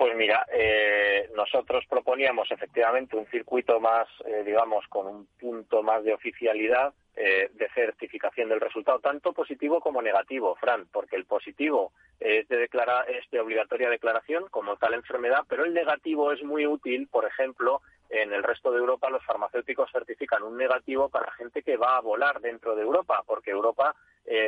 Pues 0.00 0.16
mira, 0.16 0.46
eh, 0.50 1.28
nosotros 1.36 1.84
proponíamos 1.86 2.50
efectivamente 2.50 3.18
un 3.18 3.26
circuito 3.26 3.80
más, 3.80 4.08
eh, 4.24 4.44
digamos, 4.46 4.86
con 4.88 5.06
un 5.06 5.26
punto 5.38 5.82
más 5.82 6.02
de 6.04 6.14
oficialidad 6.14 6.94
eh, 7.14 7.50
de 7.52 7.68
certificación 7.74 8.48
del 8.48 8.62
resultado, 8.62 8.98
tanto 9.00 9.34
positivo 9.34 9.78
como 9.82 10.00
negativo, 10.00 10.56
Fran, 10.56 10.86
porque 10.90 11.16
el 11.16 11.26
positivo 11.26 11.92
es 12.18 12.48
de, 12.48 12.56
declarar, 12.56 13.10
es 13.10 13.30
de 13.30 13.40
obligatoria 13.40 13.90
declaración 13.90 14.46
como 14.50 14.78
tal 14.78 14.94
enfermedad, 14.94 15.44
pero 15.46 15.66
el 15.66 15.74
negativo 15.74 16.32
es 16.32 16.42
muy 16.42 16.64
útil, 16.66 17.06
por 17.08 17.26
ejemplo, 17.26 17.82
en 18.08 18.32
el 18.32 18.42
resto 18.42 18.72
de 18.72 18.78
Europa 18.78 19.10
los 19.10 19.22
farmacéuticos 19.26 19.92
certifican 19.92 20.42
un 20.44 20.56
negativo 20.56 21.10
para 21.10 21.30
gente 21.32 21.62
que 21.62 21.76
va 21.76 21.98
a 21.98 22.00
volar 22.00 22.40
dentro 22.40 22.74
de 22.74 22.84
Europa, 22.84 23.22
porque 23.26 23.50
Europa 23.50 23.94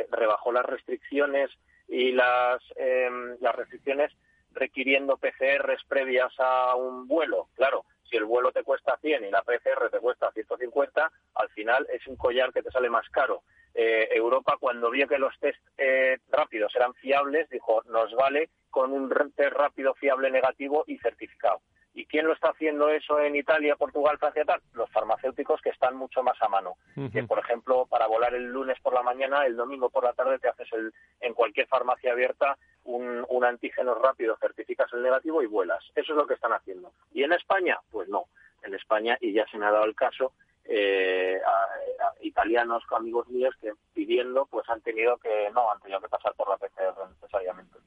rebajó 0.09 0.51
las 0.51 0.65
restricciones 0.65 1.51
y 1.87 2.11
las, 2.11 2.59
em, 2.75 3.37
las 3.39 3.55
restricciones 3.55 4.11
requiriendo 4.53 5.17
PCRs 5.17 5.83
previas 5.87 6.33
a 6.39 6.75
un 6.75 7.07
vuelo. 7.07 7.49
Claro, 7.55 7.85
si 8.09 8.17
el 8.17 8.25
vuelo 8.25 8.51
te 8.51 8.63
cuesta 8.63 8.97
100 9.01 9.25
y 9.25 9.31
la 9.31 9.41
PCR 9.41 9.89
te 9.89 9.99
cuesta 9.99 10.31
150, 10.31 11.11
al 11.35 11.49
final 11.49 11.87
es 11.91 12.05
un 12.07 12.15
collar 12.15 12.53
que 12.53 12.61
te 12.61 12.71
sale 12.71 12.89
más 12.89 13.07
caro. 13.09 13.43
Eh, 13.73 14.09
Europa, 14.11 14.57
cuando 14.59 14.91
vio 14.91 15.07
que 15.07 15.17
los 15.17 15.37
test 15.39 15.59
eh, 15.77 16.19
rápidos 16.29 16.75
eran 16.75 16.93
fiables, 16.93 17.49
dijo, 17.49 17.81
nos 17.89 18.13
vale 18.13 18.49
con 18.69 18.91
un 18.91 19.09
test 19.35 19.53
rápido, 19.53 19.95
fiable, 19.95 20.29
negativo 20.29 20.83
y 20.87 20.97
certificado. 20.99 21.61
¿Y 21.95 22.05
quién 22.05 22.25
lo 22.25 22.33
está 22.33 22.49
haciendo 22.49 22.89
eso 22.89 23.19
en 23.19 23.35
Italia, 23.35 23.75
Portugal, 23.75 24.17
Francia, 24.17 24.43
tal? 24.45 24.61
Los 24.73 24.89
farmacéuticos 24.89 25.61
que 25.61 25.69
están 25.69 25.95
mucho 25.95 26.23
más 26.23 26.41
a 26.41 26.47
mano. 26.49 26.75
Que, 27.11 27.23
por 27.23 27.37
ejemplo, 27.39 27.85
para 27.85 28.07
volar 28.07 28.33
el 28.33 28.45
lunes 28.45 28.79
por 28.81 28.93
la 28.93 29.03
mañana, 29.03 29.45
el 29.45 29.55
domingo 29.55 29.89
por 29.89 30.03
la 30.03 30.13
tarde 30.13 30.39
te 30.39 30.49
haces 30.49 30.67
el, 30.73 30.91
en 31.21 31.33
cualquier 31.33 31.67
farmacia 31.67 32.11
abierta 32.11 32.57
un, 32.85 33.23
un 33.29 33.45
antígeno 33.45 33.95
rápido, 33.95 34.35
certificas 34.37 34.91
el 34.93 35.03
negativo 35.03 35.43
y 35.43 35.45
vuelas. 35.45 35.83
Eso 35.95 36.13
es 36.13 36.17
lo 36.17 36.25
que 36.25 36.33
están 36.33 36.53
haciendo. 36.53 36.91
¿Y 37.13 37.23
en 37.23 37.33
España? 37.33 37.79
Pues 37.91 38.09
no. 38.09 38.25
En 38.63 38.73
España, 38.73 39.17
y 39.21 39.33
ya 39.33 39.45
se 39.51 39.57
me 39.57 39.65
ha 39.65 39.71
dado 39.71 39.85
el 39.85 39.95
caso, 39.95 40.33
eh, 40.65 41.39
a, 41.45 42.13
italianos, 42.21 42.83
amigos 42.95 43.27
míos, 43.27 43.53
que 43.61 43.73
pidiendo, 43.93 44.45
pues 44.45 44.67
han 44.69 44.81
tenido 44.81 45.17
que, 45.17 45.49
no, 45.53 45.71
han 45.71 45.79
tenido 45.81 45.99
que 45.99 46.09
pasar 46.09 46.33
por 46.33 46.49
la 46.49 46.57
PCR 46.57 46.95
necesariamente. 47.09 47.77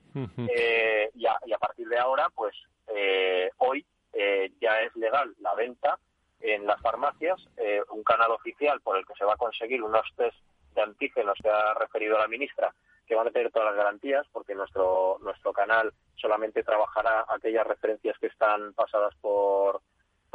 eh, 0.55 1.11
y, 1.15 1.27
a, 1.27 1.39
y, 1.45 1.53
a, 1.53 1.59
partir 1.59 1.89
de 1.89 1.99
ahora, 1.99 2.31
pues 2.35 2.55
eh, 2.95 3.51
hoy 3.59 3.85
eh, 4.19 4.51
ya 4.61 4.81
es 4.81 4.95
legal 4.97 5.35
la 5.41 5.55
venta 5.55 5.99
en 6.41 6.67
las 6.67 6.81
farmacias, 6.81 7.39
eh, 7.57 7.83
un 7.91 8.03
canal 8.03 8.31
oficial 8.31 8.81
por 8.81 8.97
el 8.97 9.07
que 9.07 9.15
se 9.15 9.25
va 9.25 9.35
a 9.35 9.39
conseguir 9.39 9.83
unos 9.83 10.07
test 10.17 10.37
de 10.75 10.83
antígenos 10.83 11.39
que 11.43 11.49
ha 11.49 11.75
referido 11.75 12.19
la 12.19 12.29
ministra, 12.29 12.75
que 13.07 13.15
van 13.15 13.29
a 13.29 13.31
tener 13.31 13.51
todas 13.51 13.69
las 13.69 13.77
garantías, 13.77 14.27
porque 14.33 14.55
nuestro, 14.55 15.19
nuestro 15.23 15.53
canal 15.53 15.93
solamente 16.17 16.63
trabajará 16.63 17.25
aquellas 17.29 17.67
referencias 17.67 18.19
que 18.19 18.27
están 18.27 18.73
pasadas 18.75 19.15
por, 19.21 19.81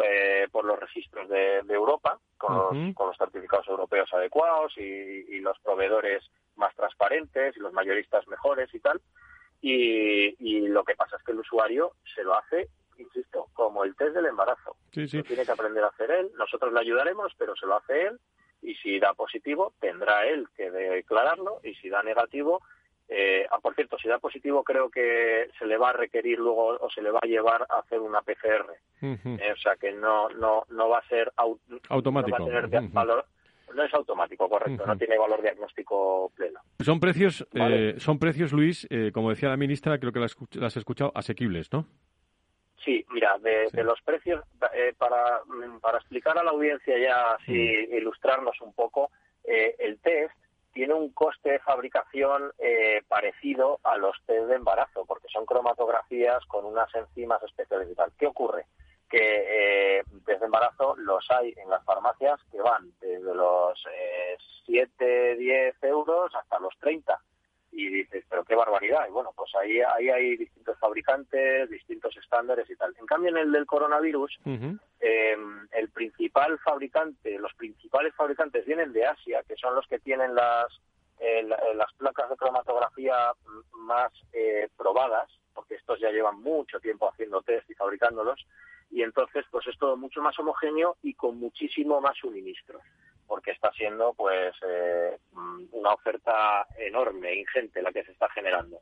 eh, 0.04 0.48
por 0.52 0.66
los 0.66 0.80
registros 0.80 1.28
de, 1.30 1.62
de 1.64 1.74
Europa, 1.74 2.20
con, 2.38 2.56
uh 2.56 2.60
-huh. 2.60 2.86
los, 2.88 2.96
con, 2.96 3.08
los, 3.08 3.18
certificados 3.18 3.68
europeos 3.68 4.12
adecuados 4.14 4.74
y, 4.78 4.82
y, 4.82 5.40
los 5.40 5.60
proveedores 5.60 6.24
más 6.56 6.76
transparentes 6.76 7.56
y 7.56 7.60
los 7.60 7.74
mayoristas 7.74 8.28
mejores 8.28 8.74
y 8.74 8.80
tal. 8.80 9.02
Y, 9.62 10.36
y, 10.40 10.68
lo 10.68 10.84
que 10.84 10.96
pasa 10.96 11.18
es 11.18 11.24
que 11.24 11.34
el 11.34 11.40
usuario 11.40 11.94
se 12.16 12.24
lo 12.24 12.36
hace 12.36 12.70
insisto, 13.02 13.48
como 13.54 13.84
el 13.84 13.96
test 13.96 14.14
del 14.16 14.26
embarazo. 14.26 14.76
Sí, 14.92 15.08
sí. 15.08 15.18
Lo 15.18 15.24
tiene 15.24 15.46
que 15.46 15.52
aprender 15.52 15.84
a 15.84 15.88
hacer 15.88 16.12
él, 16.12 16.32
nosotros 16.38 16.72
le 16.74 16.80
ayudaremos, 16.80 17.34
pero 17.38 17.56
se 17.56 17.66
lo 17.66 17.76
hace 17.78 18.08
él 18.08 18.20
y 18.62 18.76
si 18.76 19.00
da 19.00 19.14
positivo 19.14 19.74
tendrá 19.80 20.26
él 20.28 20.48
que 20.56 20.70
declararlo 20.70 21.60
y 21.64 21.74
si 21.76 21.90
da 21.90 22.04
negativo, 22.04 22.62
eh, 23.10 23.46
ah, 23.52 23.60
por 23.60 23.76
cierto, 23.76 23.98
si 23.98 24.08
da 24.08 24.20
positivo 24.20 24.64
creo 24.64 24.90
que 24.90 25.50
se 25.58 25.66
le 25.66 25.78
va 25.78 25.90
a 25.90 25.94
requerir 25.94 26.40
luego 26.40 26.78
o 26.80 26.90
se 26.90 27.02
le 27.02 27.12
va 27.12 27.20
a 27.22 27.28
llevar 27.28 27.66
a 27.70 27.80
hacer 27.80 28.00
una 28.00 28.22
PCR. 28.22 28.70
Uh 29.02 29.06
-huh. 29.16 29.42
eh, 29.42 29.52
o 29.52 29.58
sea 29.58 29.76
que 29.76 29.92
no 29.92 30.30
no 30.30 30.64
no 30.70 30.90
va 30.90 31.00
a 31.00 31.08
ser 31.08 31.32
au 31.36 31.60
automático. 31.90 32.38
No, 32.38 32.46
va 32.46 32.60
a 32.60 32.62
tener 32.64 32.84
uh 32.84 32.88
-huh. 32.88 32.94
valor, 32.94 33.26
no 33.76 33.84
es 33.84 33.94
automático, 33.94 34.48
correcto, 34.48 34.84
uh 34.84 34.86
-huh. 34.86 34.88
no 34.88 34.98
tiene 34.98 35.18
valor 35.18 35.42
diagnóstico 35.42 36.32
pleno. 36.36 36.60
Son 36.80 37.00
precios, 37.00 37.48
¿Vale? 37.54 37.90
eh, 37.90 38.00
son 38.00 38.20
precios, 38.20 38.54
Luis, 38.54 38.88
eh, 38.90 39.12
como 39.14 39.30
decía 39.30 39.50
la 39.50 39.58
ministra, 39.58 39.98
creo 40.00 40.12
que 40.12 40.20
las, 40.20 40.38
las 40.54 40.66
has 40.74 40.78
escuchado, 40.78 41.12
asequibles, 41.16 41.72
¿no? 41.74 41.86
Sí, 42.84 43.06
mira, 43.12 43.38
de, 43.40 43.70
sí. 43.70 43.78
de 43.78 43.84
los 43.84 44.02
precios, 44.02 44.44
eh, 44.74 44.94
para, 44.98 45.42
para 45.82 46.00
explicar 46.00 46.38
a 46.38 46.44
la 46.44 46.52
audiencia 46.52 46.98
ya, 46.98 47.34
así 47.34 47.52
mm. 47.52 47.96
ilustrarnos 47.96 48.60
un 48.62 48.74
poco, 48.74 49.12
eh, 49.44 49.76
el 49.80 50.00
test 50.00 50.34
tiene 50.74 50.94
un 50.94 51.12
coste 51.12 51.52
de 51.52 51.60
fabricación 51.60 52.52
eh, 52.58 53.04
parecido 53.08 53.80
a 53.84 53.98
los 53.98 54.16
test 54.26 54.48
de 54.48 54.56
embarazo, 54.56 55.06
porque 55.06 55.28
son 55.28 55.46
cromatografías 55.46 56.44
con 56.46 56.66
unas 56.66 56.94
enzimas 56.96 57.44
especiales 57.44 57.90
y 57.92 57.96
tal. 57.96 58.12
¿Qué 58.18 58.26
ocurre? 58.26 58.66
Que 59.10 59.98
eh, 60.00 60.04
test 60.26 60.40
de 60.40 60.46
embarazo 60.46 60.96
los 60.98 61.30
hay 61.30 61.54
en 61.58 61.70
las 61.70 61.84
farmacias 61.84 62.40
que 62.52 62.62
van 62.62 62.92
desde 63.00 63.36
los 63.36 63.86
eh, 63.94 64.38
7, 64.66 65.36
10 65.36 65.84
euros 65.84 66.34
hasta 66.34 66.60
los 66.60 66.76
30 66.80 67.20
y 67.72 67.88
dices, 67.88 68.26
pero 68.30 68.44
qué 68.44 68.56
barbaridad. 68.56 69.08
Y 69.08 69.12
bueno, 69.12 69.32
pues 69.36 69.54
ahí, 69.56 69.80
ahí 69.82 70.10
hay 70.10 70.38
distintos 70.38 70.78
fabricantes, 70.80 71.70
distintos 71.70 72.16
estándares 72.18 72.70
y 72.70 72.76
tal. 72.76 72.94
En 73.00 73.06
cambio, 73.06 73.30
en 73.30 73.38
el 73.38 73.52
del 73.52 73.66
coronavirus, 73.66 74.40
uh 74.46 74.50
-huh. 74.50 74.80
eh, 75.00 75.38
el 75.72 75.90
principal 75.90 76.60
fabricante, 76.60 77.40
los 77.40 77.54
principales 77.54 78.14
fabricantes 78.16 78.66
vienen 78.66 78.92
de 78.92 79.06
Asia, 79.06 79.44
que 79.48 79.56
son 79.56 79.76
los 79.76 79.88
que 79.88 80.00
tienen 80.00 80.36
las, 80.36 80.68
eh, 81.20 81.44
las 81.44 81.94
placas 81.94 82.30
de 82.30 82.36
cromatografía 82.36 83.34
más 83.74 84.12
eh, 84.34 84.68
probadas, 84.78 85.30
porque 85.54 85.76
estos 85.76 86.00
ya 86.00 86.12
llevan 86.12 86.42
mucho 86.42 86.80
tiempo 86.80 87.10
haciendo 87.10 87.42
test 87.42 87.70
y 87.70 87.76
fabricándolos, 87.76 88.46
y 88.90 89.04
entonces 89.04 89.46
pues 89.50 89.66
es 89.68 89.78
todo 89.78 89.96
mucho 89.96 90.22
más 90.22 90.38
homogéneo 90.40 90.98
y 91.02 91.14
con 91.14 91.38
muchísimo 91.38 92.02
más 92.02 92.18
suministro 92.18 92.80
porque 93.32 93.52
está 93.52 93.72
siendo 93.72 94.14
pues 94.14 94.54
eh, 94.62 95.18
una 95.72 95.94
oferta 95.94 96.68
enorme, 96.78 97.34
ingente 97.34 97.82
la 97.82 97.94
que 97.94 98.04
se 98.04 98.12
está 98.12 98.28
generando. 98.28 98.82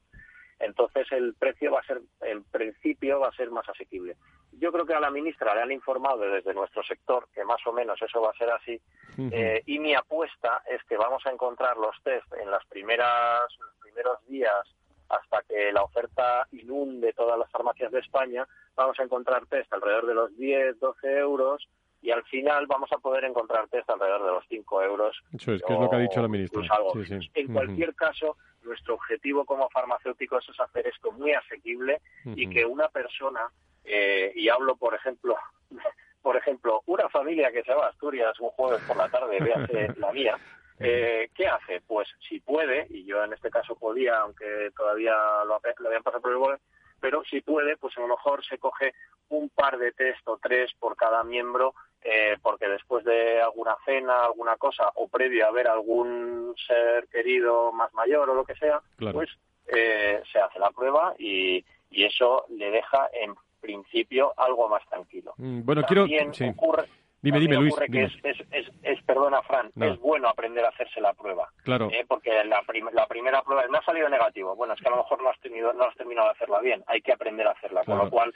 Entonces 0.57 1.05
el 1.11 1.35
precio 1.35 1.71
va 1.71 1.81
a 1.81 1.85
ser, 1.85 2.01
en 2.21 2.43
principio, 2.45 3.19
va 3.19 3.27
a 3.27 3.35
ser 3.35 3.51
más 3.51 3.69
asequible. 3.69 4.15
Yo 4.53 4.71
creo 4.71 4.87
que 4.87 4.95
a 4.95 4.99
la 4.99 5.11
ministra 5.11 5.53
le 5.53 5.61
han 5.61 5.71
informado 5.71 6.21
desde 6.21 6.55
nuestro 6.55 6.81
sector 6.81 7.27
que 7.31 7.43
más 7.43 7.61
o 7.67 7.73
menos 7.73 8.01
eso 8.01 8.21
va 8.21 8.31
a 8.31 8.37
ser 8.39 8.49
así. 8.49 8.81
Uh 9.19 9.21
-huh. 9.21 9.29
eh, 9.33 9.61
y 9.67 9.77
mi 9.77 9.93
apuesta 9.93 10.63
es 10.67 10.83
que 10.85 10.97
vamos 10.97 11.23
a 11.27 11.29
encontrar 11.29 11.77
los 11.77 11.95
test 12.01 12.33
en 12.33 12.49
las 12.49 12.65
primeras, 12.65 13.41
los 13.59 13.75
primeros 13.83 14.17
días 14.25 14.65
hasta 15.09 15.43
que 15.43 15.71
la 15.71 15.83
oferta 15.83 16.47
inunde 16.53 17.13
todas 17.13 17.37
las 17.37 17.51
farmacias 17.51 17.91
de 17.91 17.99
España. 17.99 18.47
Vamos 18.75 18.99
a 18.99 19.03
encontrar 19.03 19.45
test 19.45 19.71
alrededor 19.71 20.07
de 20.07 20.15
los 20.15 20.35
10, 20.35 20.79
12 20.79 21.19
euros 21.19 21.69
y 22.01 22.11
al 22.11 22.23
final 22.23 22.65
vamos 22.67 22.91
a 22.91 22.97
poder 22.97 23.25
encontrar 23.25 23.67
test 23.67 23.89
alrededor 23.89 24.23
de 24.25 24.31
los 24.31 24.45
5 24.47 24.83
euros. 24.83 25.21
Eso 25.33 25.53
es, 25.53 25.61
que 25.61 25.73
es 25.73 25.79
lo 25.79 25.89
que 25.89 25.95
ha 25.95 25.99
dicho 25.99 26.21
la 26.21 26.27
ministra. 26.27 26.61
Algo. 26.69 26.93
Sí, 26.93 27.05
sí. 27.05 27.31
En 27.33 27.53
cualquier 27.53 27.89
uh 27.89 27.91
-huh. 27.91 27.95
caso, 27.95 28.37
nuestro 28.63 28.95
objetivo 28.95 29.45
como 29.45 29.69
farmacéuticos 29.69 30.47
es 30.49 30.59
hacer 30.59 30.87
esto 30.87 31.11
muy 31.11 31.33
asequible 31.33 32.01
uh 32.25 32.29
-huh. 32.29 32.33
y 32.37 32.49
que 32.49 32.65
una 32.65 32.87
persona, 32.87 33.49
eh, 33.83 34.31
y 34.35 34.49
hablo 34.49 34.75
por 34.75 34.93
ejemplo, 34.95 35.35
por 36.21 36.37
ejemplo, 36.37 36.81
una 36.85 37.09
familia 37.09 37.51
que 37.51 37.63
se 37.63 37.73
va 37.73 37.85
a 37.85 37.89
Asturias 37.89 38.39
un 38.39 38.49
jueves 38.49 38.81
por 38.87 38.97
la 38.97 39.09
tarde, 39.09 39.39
véase 39.39 39.93
la 39.99 40.11
mía, 40.11 40.37
Eh, 40.81 41.29
¿Qué 41.35 41.45
hace? 41.45 41.81
Pues 41.85 42.07
si 42.29 42.39
puede, 42.39 42.87
y 42.89 43.03
yo 43.03 43.21
en 43.21 43.33
este 43.33 43.49
caso 43.49 43.75
podía, 43.75 44.19
aunque 44.19 44.71
todavía 44.73 45.13
lo, 45.45 45.59
lo 45.79 45.87
habían 45.87 46.03
pasado 46.03 46.21
por 46.21 46.31
el 46.31 46.37
bol, 46.37 46.57
pero 47.01 47.21
si 47.25 47.41
puede, 47.41 47.75
pues 47.77 47.97
a 47.97 48.01
lo 48.01 48.07
mejor 48.07 48.45
se 48.45 48.57
coge 48.57 48.93
un 49.29 49.49
par 49.49 49.77
de 49.77 49.91
test 49.91 50.25
o 50.27 50.37
tres 50.37 50.71
por 50.79 50.95
cada 50.95 51.23
miembro, 51.23 51.73
eh, 52.03 52.37
porque 52.41 52.67
después 52.67 53.03
de 53.03 53.41
alguna 53.41 53.75
cena, 53.85 54.23
alguna 54.23 54.55
cosa, 54.57 54.91
o 54.95 55.07
previo 55.07 55.47
a 55.47 55.51
ver 55.51 55.67
algún 55.67 56.55
ser 56.67 57.07
querido 57.07 57.71
más 57.71 57.93
mayor 57.93 58.29
o 58.29 58.33
lo 58.33 58.45
que 58.45 58.55
sea, 58.55 58.81
pues 58.97 59.29
eh, 59.67 60.21
se 60.31 60.39
hace 60.39 60.59
la 60.59 60.71
prueba 60.71 61.13
y, 61.17 61.63
y 61.89 62.05
eso 62.05 62.45
le 62.49 62.71
deja 62.71 63.09
en 63.13 63.35
principio 63.59 64.33
algo 64.37 64.69
más 64.69 64.87
tranquilo. 64.89 65.33
Mm, 65.37 65.65
bueno, 65.65 65.83
quiero... 65.83 66.05
ocurre, 66.51 66.87
Dime, 67.21 67.39
dime, 67.39 67.55
Luis. 67.57 67.75
Que 67.91 68.03
es, 68.03 68.13
es, 68.23 68.67
es, 68.81 69.03
perdona, 69.03 69.41
Fran, 69.41 69.71
es 69.75 69.99
bueno 69.99 70.29
aprender 70.29 70.63
a 70.63 70.69
hacerse 70.69 71.01
la 71.01 71.13
prueba. 71.13 71.49
Claro. 71.63 71.89
¿eh? 71.91 72.05
porque 72.07 72.31
la, 72.45 72.63
la 72.93 73.07
primera 73.07 73.41
prueba 73.41 73.67
me 73.67 73.77
ha 73.77 73.83
salido 73.83 74.07
negativo. 74.07 74.55
Bueno, 74.55 74.73
es 74.73 74.79
que 74.79 74.87
a 74.87 74.91
lo 74.91 74.97
mejor 74.97 75.21
no 75.21 75.29
has, 75.29 75.39
tenido, 75.39 75.73
no 75.73 75.83
has 75.83 75.95
terminado 75.95 76.27
de 76.29 76.33
hacerla 76.33 76.61
bien. 76.61 76.83
Hay 76.87 77.01
que 77.01 77.11
aprender 77.11 77.45
a 77.47 77.51
hacerla. 77.51 77.83
Con 77.83 77.97
lo 77.97 78.09
cual, 78.09 78.33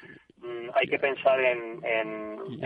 hay 0.74 0.88
que 0.88 1.00
pensar 1.00 1.40
en, 1.40 1.82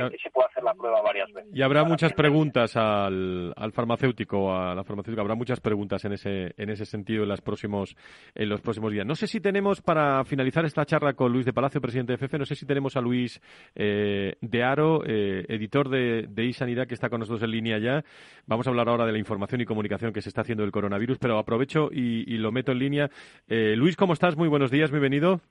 que 0.10 0.18
se 0.18 0.30
puede 0.32 0.48
hacer 0.48 0.64
la 0.64 0.74
prueba 0.74 1.02
varias 1.02 1.32
veces. 1.32 1.52
Y 1.54 1.62
habrá 1.62 1.84
muchas 1.84 2.14
preguntas 2.14 2.76
al, 2.76 3.54
al 3.56 3.72
farmacéutico, 3.72 4.54
a 4.54 4.74
la 4.74 4.84
farmacéutica. 4.84 5.22
Habrá 5.22 5.36
muchas 5.36 5.60
preguntas 5.60 6.04
en 6.06 6.14
ese, 6.14 6.54
en 6.58 6.70
ese 6.70 6.86
sentido 6.86 7.24
en, 7.24 7.30
los 7.30 7.42
próximos, 7.42 7.96
en 8.34 8.50
los 8.50 8.62
próximos 8.62 8.92
días. 8.92 9.06
No 9.06 9.16
sé 9.16 9.28
si 9.28 9.40
tenemos, 9.40 9.82
para 9.82 10.24
finalizar 10.26 10.66
esta 10.66 10.86
charla 10.86 11.14
con 11.14 11.32
Luis 11.32 11.46
de 11.46 11.54
Palacio, 11.54 11.82
presidente 11.82 12.14
de 12.14 12.18
FF, 12.18 12.38
no 12.38 12.46
sé 12.46 12.56
si 12.56 12.66
tenemos 12.66 12.96
a 12.96 13.02
Luis 13.02 13.42
eh, 13.76 14.36
de 14.42 14.64
Aro, 14.64 15.04
eh, 15.06 15.46
editor 15.50 15.90
de, 15.90 16.28
de 16.28 16.46
iSanidad 16.46 16.88
que 16.88 16.94
está 16.94 17.10
con 17.10 17.20
nosotros 17.20 17.44
en 17.44 17.52
línea 17.52 17.78
ya. 17.78 18.04
Vamos 18.46 18.68
a 18.68 18.70
hablar 18.70 18.90
ahora 18.90 19.06
de 19.06 19.12
la 19.12 19.20
información 19.20 19.62
y 19.62 19.66
comunicación 19.66 20.14
que 20.14 20.22
se 20.22 20.30
está 20.30 20.42
haciendo 20.42 20.64
del 20.64 20.72
coronavirus, 20.72 21.18
pero 21.20 21.38
aprovecho 21.38 21.90
y, 21.92 22.38
lo 22.38 22.52
meto 22.52 22.72
en 22.72 22.80
línea. 22.80 23.10
Eh, 23.48 23.76
Luis, 23.76 23.96
¿cómo 23.96 24.14
estás? 24.14 24.38
Muy 24.38 24.48
buenos 24.48 24.72
días, 24.72 24.92
bienvenido. 24.92 25.42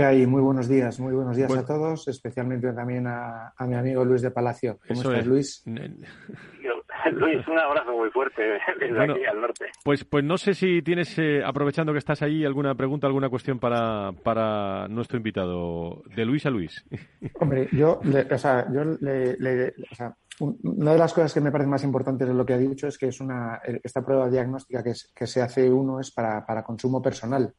¿Qué 0.00 0.06
hay? 0.06 0.26
Muy 0.26 0.40
buenos 0.40 0.66
días, 0.66 0.98
muy 0.98 1.12
buenos 1.12 1.36
días 1.36 1.54
a 1.54 1.62
todos, 1.62 2.08
especialmente 2.08 2.72
también 2.72 3.06
a, 3.06 3.52
mi 3.68 3.74
amigo 3.74 4.02
Luis 4.02 4.22
de 4.22 4.30
Palacio. 4.30 4.78
¿Cómo 4.88 5.02
estás, 5.02 5.26
Luis? 5.26 5.62
Luis, 7.12 7.46
un 7.46 7.58
abrazo 7.58 7.92
muy 7.92 8.08
fuerte 8.08 8.42
desde 8.80 8.98
aquí 8.98 9.26
al 9.26 9.42
norte. 9.42 9.66
Pues, 9.84 10.06
pues 10.06 10.24
no 10.24 10.38
sé 10.38 10.54
si 10.54 10.80
tienes, 10.80 11.18
eh, 11.18 11.42
aprovechando 11.44 11.92
que 11.92 11.98
estás 11.98 12.22
ahí, 12.22 12.46
alguna 12.46 12.74
pregunta, 12.74 13.06
alguna 13.06 13.28
cuestión 13.28 13.58
para, 13.58 14.12
para 14.12 14.88
nuestro 14.88 15.18
invitado, 15.18 16.02
de 16.16 16.24
Luis 16.24 16.46
a 16.46 16.50
Luis. 16.50 16.82
Hombre, 17.38 17.68
yo, 17.70 18.00
o 18.00 18.38
sea, 18.38 18.72
yo 18.72 18.84
le, 19.00 19.74
o 19.92 19.94
sea, 19.94 20.16
una 20.38 20.92
de 20.92 20.98
las 20.98 21.12
cosas 21.12 21.34
que 21.34 21.42
me 21.42 21.52
parece 21.52 21.68
más 21.68 21.84
importantes 21.84 22.26
de 22.26 22.32
lo 22.32 22.46
que 22.46 22.54
ha 22.54 22.58
dicho 22.58 22.86
es 22.86 22.96
que 22.96 23.08
es 23.08 23.20
una, 23.20 23.60
esta 23.84 24.02
prueba 24.02 24.30
diagnóstica 24.30 24.82
que, 24.82 24.94
que 25.14 25.26
se 25.26 25.42
hace 25.42 25.68
uno 25.68 26.00
es 26.00 26.10
para, 26.10 26.46
para 26.46 26.64
consumo 26.64 27.02
personal 27.02 27.52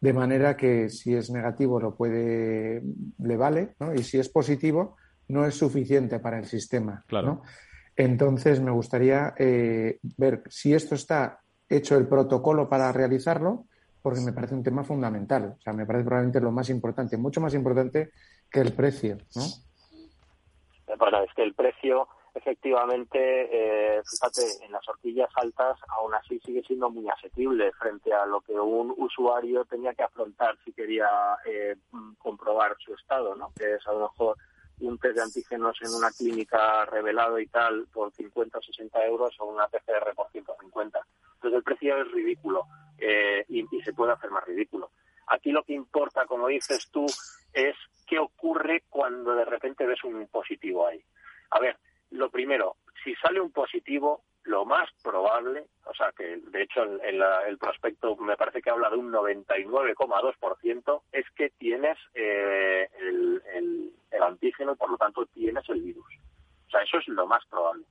de 0.00 0.12
manera 0.12 0.56
que 0.56 0.88
si 0.88 1.14
es 1.14 1.30
negativo 1.30 1.80
lo 1.80 1.94
puede 1.94 2.82
le 3.18 3.36
vale 3.36 3.74
¿no? 3.80 3.94
y 3.94 4.02
si 4.02 4.18
es 4.18 4.28
positivo 4.28 4.96
no 5.28 5.46
es 5.46 5.54
suficiente 5.54 6.18
para 6.20 6.38
el 6.38 6.44
sistema 6.44 7.04
claro. 7.06 7.42
Entonces, 7.96 8.60
me 8.60 8.70
gustaría 8.70 9.34
eh, 9.38 9.98
ver 10.16 10.42
si 10.48 10.74
esto 10.74 10.94
está 10.94 11.40
hecho 11.68 11.96
el 11.96 12.08
protocolo 12.08 12.68
para 12.68 12.90
realizarlo, 12.92 13.66
porque 14.02 14.20
me 14.20 14.32
parece 14.32 14.54
un 14.54 14.62
tema 14.62 14.84
fundamental. 14.84 15.54
O 15.58 15.60
sea, 15.60 15.72
me 15.72 15.86
parece 15.86 16.04
probablemente 16.04 16.40
lo 16.40 16.50
más 16.50 16.68
importante, 16.70 17.16
mucho 17.16 17.40
más 17.40 17.54
importante 17.54 18.10
que 18.50 18.60
el 18.60 18.72
precio, 18.72 19.18
¿no? 19.34 19.42
Bueno, 20.98 21.22
es 21.22 21.32
que 21.34 21.42
el 21.42 21.54
precio, 21.54 22.06
efectivamente, 22.34 23.18
eh, 23.18 24.02
fíjate, 24.04 24.64
en 24.64 24.72
las 24.72 24.86
horquillas 24.88 25.30
altas 25.36 25.78
aún 25.88 26.14
así 26.14 26.40
sigue 26.40 26.62
siendo 26.62 26.90
muy 26.90 27.08
asequible 27.08 27.72
frente 27.72 28.12
a 28.12 28.26
lo 28.26 28.40
que 28.40 28.52
un 28.52 28.92
usuario 28.96 29.64
tenía 29.64 29.94
que 29.94 30.02
afrontar 30.02 30.56
si 30.64 30.72
quería 30.72 31.08
eh, 31.46 31.76
comprobar 32.18 32.76
su 32.78 32.94
estado, 32.94 33.34
¿no? 33.36 33.52
Que 33.56 33.74
es 33.74 33.86
a 33.86 33.92
lo 33.92 34.00
mejor 34.10 34.36
un 34.80 34.98
test 34.98 35.16
de 35.16 35.22
antígenos 35.22 35.76
en 35.82 35.94
una 35.94 36.10
clínica 36.10 36.84
revelado 36.86 37.38
y 37.38 37.46
tal 37.46 37.86
por 37.92 38.12
50 38.12 38.58
o 38.58 38.62
60 38.62 39.06
euros 39.06 39.34
o 39.38 39.46
una 39.46 39.68
PCR 39.68 40.14
por 40.14 40.30
150. 40.30 41.00
Entonces 41.34 41.58
el 41.58 41.62
precio 41.62 41.96
es 41.98 42.10
ridículo 42.10 42.66
eh, 42.98 43.44
y, 43.48 43.64
se 43.82 43.92
puede 43.92 44.12
hacer 44.12 44.30
más 44.30 44.44
ridículo. 44.44 44.90
Aquí 45.28 45.52
lo 45.52 45.62
que 45.62 45.72
importa, 45.72 46.26
como 46.26 46.48
dices 46.48 46.88
tú, 46.90 47.06
es 47.52 47.76
qué 48.06 48.18
ocurre 48.18 48.82
cuando 48.90 49.34
de 49.34 49.44
repente 49.44 49.86
ves 49.86 50.02
un 50.04 50.26
positivo 50.26 50.86
ahí. 50.86 51.02
A 51.50 51.60
ver, 51.60 51.78
lo 52.14 52.30
primero, 52.30 52.76
si 53.02 53.14
sale 53.16 53.40
un 53.40 53.50
positivo, 53.50 54.22
lo 54.44 54.64
más 54.64 54.88
probable, 55.02 55.66
o 55.84 55.94
sea 55.94 56.12
que 56.16 56.36
de 56.36 56.62
hecho 56.62 56.82
el, 56.82 57.22
el, 57.48 57.58
prospecto 57.58 58.14
me 58.16 58.36
parece 58.36 58.60
que 58.60 58.70
habla 58.70 58.90
de 58.90 58.96
un 58.96 59.10
99,2%, 59.10 61.02
es 61.12 61.24
que 61.34 61.50
tienes 61.50 61.98
eh, 62.14 62.88
el, 63.00 63.42
el, 64.10 64.22
antígeno 64.22 64.72
y 64.72 64.76
por 64.76 64.90
lo 64.90 64.96
tanto 64.96 65.26
tienes 65.26 65.68
el 65.68 65.82
virus. 65.82 66.06
O 66.66 66.70
sea, 66.70 66.82
eso 66.82 66.98
es 66.98 67.08
lo 67.08 67.26
más 67.26 67.44
probable. 67.46 67.84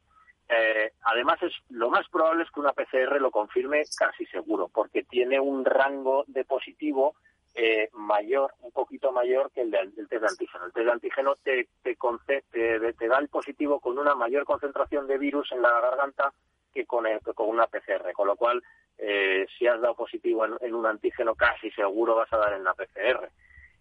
Eh, 0.49 0.91
además, 1.03 1.41
es 1.41 1.53
lo 1.69 1.89
más 1.89 2.07
probable 2.09 2.43
es 2.43 2.51
que 2.51 2.59
una 2.59 2.73
PCR 2.73 3.19
lo 3.19 3.31
confirme 3.31 3.83
casi 3.97 4.25
seguro, 4.27 4.69
porque 4.71 5.03
tiene 5.03 5.39
un 5.39 5.65
rango 5.65 6.23
de 6.27 6.45
positivo 6.45 7.15
eh, 7.55 7.89
mayor, 7.93 8.53
un 8.61 8.71
poquito 8.71 9.11
mayor 9.11 9.51
que 9.51 9.61
el 9.61 9.71
del, 9.71 9.93
test 9.93 10.11
de 10.11 10.27
antígeno. 10.27 10.65
El 10.65 10.73
test 10.73 10.85
de 10.85 10.91
antígeno 10.91 11.35
te, 11.43 11.67
te, 11.83 12.93
te, 12.93 13.07
da 13.07 13.19
el 13.19 13.27
positivo 13.29 13.79
con 13.79 13.97
una 13.97 14.15
mayor 14.15 14.45
concentración 14.45 15.07
de 15.07 15.17
virus 15.17 15.51
en 15.51 15.61
la 15.61 15.69
garganta 15.79 16.33
que 16.73 16.85
con, 16.85 17.05
con 17.35 17.49
una 17.49 17.67
PCR, 17.67 18.11
con 18.13 18.27
lo 18.27 18.35
cual 18.35 18.63
eh, 18.97 19.45
si 19.57 19.67
has 19.67 19.79
dado 19.81 19.95
positivo 19.95 20.45
en, 20.45 20.73
un 20.73 20.85
antígeno 20.85 21.35
casi 21.35 21.69
seguro 21.71 22.15
vas 22.15 22.31
a 22.33 22.37
dar 22.37 22.53
en 22.53 22.63
la 22.63 22.73
PCR. 22.73 23.29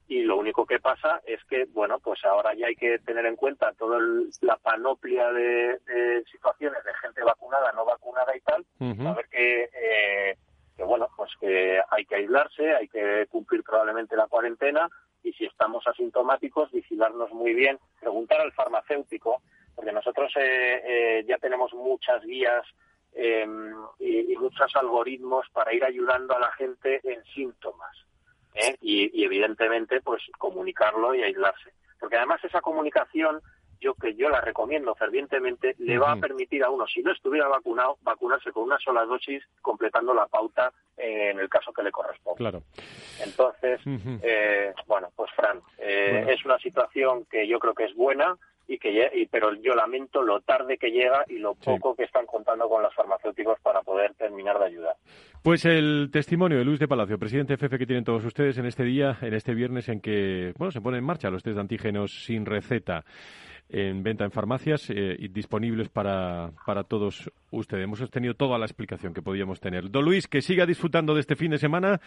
Y 0.08 0.22
lo 0.22 0.36
único 0.36 0.66
que 0.66 0.78
pasa 0.78 1.22
es 1.24 1.42
que, 1.44 1.64
bueno, 1.66 1.98
pues 2.00 2.22
ahora 2.24 2.52
ya 2.54 2.66
hay 2.66 2.76
que 2.76 2.98
tener 2.98 3.24
en 3.24 3.36
cuenta 3.36 3.72
toda 3.72 3.98
la 4.42 4.56
panoplia 4.56 5.32
de, 5.32 6.22
situaciones 6.30 6.84
de 6.84 6.92
gente 6.94 7.22
vacunada, 7.22 7.72
no 7.72 7.86
vacunada 7.86 8.36
y 8.36 8.40
tal, 8.40 8.66
a 9.06 9.14
ver 9.14 9.28
que 9.28 9.70
eh, 9.72 10.36
que 10.76 10.84
bueno, 10.84 11.08
pues 11.16 11.30
que 11.40 11.80
hay 11.90 12.04
que 12.04 12.16
aislarse, 12.16 12.74
hay 12.74 12.88
que 12.88 13.26
cumplir 13.30 13.62
probablemente 13.62 14.16
la 14.16 14.26
cuarentena 14.26 14.88
y 15.22 15.32
si 15.32 15.44
estamos 15.44 15.86
asintomáticos, 15.86 16.70
vigilarnos 16.72 17.30
muy 17.32 17.54
bien, 17.54 17.78
preguntar 18.00 18.40
al 18.40 18.52
farmacéutico, 18.52 19.42
porque 19.74 19.92
nosotros 19.92 20.32
eh, 20.36 20.82
eh, 20.84 21.24
ya 21.26 21.38
tenemos 21.38 21.72
muchas 21.74 22.22
guías 22.22 22.64
em, 23.14 23.72
y, 23.98 24.34
muchos 24.36 24.74
algoritmos 24.74 25.46
para 25.52 25.72
ir 25.72 25.84
ayudando 25.84 26.34
a 26.34 26.40
la 26.40 26.50
gente 26.52 27.00
en 27.04 27.22
síntomas. 27.26 27.96
¿eh? 28.54 28.76
Y, 28.80 29.20
y, 29.20 29.24
evidentemente, 29.24 30.00
pues 30.00 30.20
comunicarlo 30.36 31.14
y 31.14 31.22
aislarse. 31.22 31.72
Porque 32.00 32.16
además 32.16 32.42
esa 32.42 32.60
comunicación 32.60 33.40
yo 33.82 33.94
que 33.94 34.14
yo 34.14 34.28
la 34.30 34.40
recomiendo 34.40 34.94
fervientemente, 34.94 35.74
le 35.78 35.98
va 35.98 36.12
a 36.12 36.16
permitir 36.16 36.62
a 36.62 36.70
uno, 36.70 36.86
si 36.86 37.02
no 37.02 37.12
estuviera 37.12 37.48
vacunado, 37.48 37.98
vacunarse 38.02 38.52
con 38.52 38.64
una 38.64 38.78
sola 38.78 39.04
dosis, 39.04 39.42
completando 39.60 40.14
la 40.14 40.26
pauta 40.26 40.72
en 40.96 41.38
el 41.40 41.48
caso 41.48 41.72
que 41.72 41.82
le 41.82 41.90
corresponde. 41.90 42.38
Claro. 42.38 42.62
Entonces, 43.24 43.80
eh, 44.22 44.72
bueno, 44.86 45.08
pues 45.16 45.30
Fran, 45.32 45.60
eh, 45.78 46.26
es 46.28 46.44
una 46.44 46.58
situación 46.58 47.24
que 47.30 47.46
yo 47.46 47.58
creo 47.58 47.74
que 47.74 47.84
es 47.84 47.94
buena, 47.94 48.36
y 48.68 48.78
que 48.78 49.28
pero 49.30 49.52
yo 49.54 49.74
lamento 49.74 50.22
lo 50.22 50.40
tarde 50.40 50.78
que 50.78 50.90
llega 50.90 51.24
y 51.28 51.38
lo 51.38 51.54
poco 51.54 51.94
que 51.94 52.04
están 52.04 52.26
contando 52.26 52.68
con 52.68 52.82
los 52.82 52.94
farmacéuticos 52.94 53.58
para 53.60 53.82
poder 53.82 54.14
terminar 54.14 54.58
de 54.58 54.66
ayudar. 54.66 54.94
Pues 55.42 55.64
el 55.64 56.10
testimonio 56.12 56.58
de 56.58 56.64
Luis 56.64 56.78
de 56.78 56.88
Palacio, 56.88 57.18
presidente 57.18 57.54
FF 57.54 57.76
que 57.76 57.86
tienen 57.86 58.04
todos 58.04 58.24
ustedes 58.24 58.56
en 58.58 58.66
este 58.66 58.84
día, 58.84 59.18
en 59.20 59.34
este 59.34 59.54
viernes 59.54 59.88
en 59.88 60.00
que 60.00 60.54
bueno 60.56 60.70
se 60.70 60.80
ponen 60.80 60.98
en 60.98 61.04
marcha 61.04 61.28
los 61.30 61.42
test 61.42 61.56
de 61.56 61.60
antígenos 61.60 62.24
sin 62.24 62.46
receta 62.46 63.04
en 63.68 64.02
venta 64.02 64.24
en 64.24 64.30
farmacias 64.30 64.90
eh, 64.90 65.16
y 65.18 65.28
disponibles 65.28 65.88
para, 65.88 66.50
para 66.66 66.84
todos 66.84 67.30
ustedes. 67.50 67.84
Hemos 67.84 68.10
tenido 68.10 68.34
toda 68.34 68.58
la 68.58 68.66
explicación 68.66 69.14
que 69.14 69.22
podíamos 69.22 69.60
tener. 69.60 69.90
Don 69.90 70.04
Luis, 70.04 70.28
que 70.28 70.42
siga 70.42 70.66
disfrutando 70.66 71.14
de 71.14 71.20
este 71.20 71.36
fin 71.36 71.50
de 71.50 71.58
semana 71.58 72.00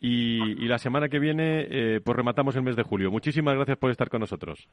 y, 0.00 0.66
la 0.66 0.78
semana 0.78 1.08
que 1.08 1.18
viene 1.18 1.66
eh, 1.70 2.00
pues 2.02 2.16
rematamos 2.16 2.56
el 2.56 2.62
mes 2.62 2.76
de 2.76 2.82
julio. 2.82 3.10
Muchísimas 3.10 3.54
gracias 3.54 3.78
por 3.78 3.90
estar 3.90 4.08
con 4.08 4.20
nosotros. 4.20 4.68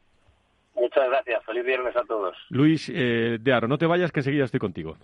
Muchas 0.75 1.09
gracias. 1.09 1.43
Feliz 1.45 1.65
viernes 1.65 1.95
a 1.95 2.03
todos. 2.03 2.35
Luis 2.49 2.89
eh, 2.93 3.37
de 3.39 3.53
Aro, 3.53 3.67
no 3.67 3.77
te 3.77 3.85
vayas 3.85 4.11
que 4.11 4.21
enseguida 4.21 4.45
estoy 4.45 4.59
contigo. 4.59 4.97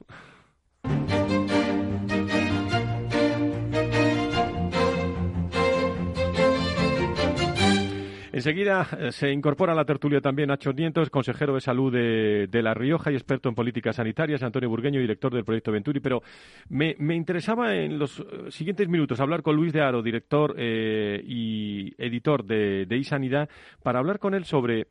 Enseguida 8.36 8.86
eh, 8.99 9.13
se 9.13 9.31
incorpora 9.31 9.71
a 9.71 9.75
la 9.75 9.86
tertulia 9.86 10.19
también 10.19 10.49
Nacho 10.49 10.73
Nietos, 10.73 11.09
consejero 11.09 11.53
de 11.53 11.61
salud 11.61 11.89
de, 11.89 12.61
La 12.61 12.73
Rioja 12.73 13.09
y 13.09 13.13
experto 13.13 13.47
en 13.47 13.55
políticas 13.55 13.95
sanitarias, 13.95 14.43
Antonio 14.43 14.67
Burgueño, 14.67 14.99
director 14.99 15.33
del 15.33 15.45
proyecto 15.45 15.71
Venturi. 15.71 16.01
Pero 16.01 16.21
me, 16.67 16.97
interesaba 17.15 17.73
en 17.73 17.97
los 17.97 18.19
eh, 18.19 18.51
siguientes 18.51 18.89
minutos 18.89 19.21
hablar 19.21 19.41
con 19.41 19.55
Luis 19.55 19.71
de 19.71 19.81
Aro, 19.81 20.03
director 20.03 20.53
eh, 20.57 21.23
y 21.25 21.93
editor 21.97 22.43
de, 22.43 22.86
de 22.86 22.97
iSanidad, 22.97 23.47
para 23.81 23.99
hablar 23.99 24.19
con 24.19 24.33
él 24.33 24.43
sobre 24.43 24.88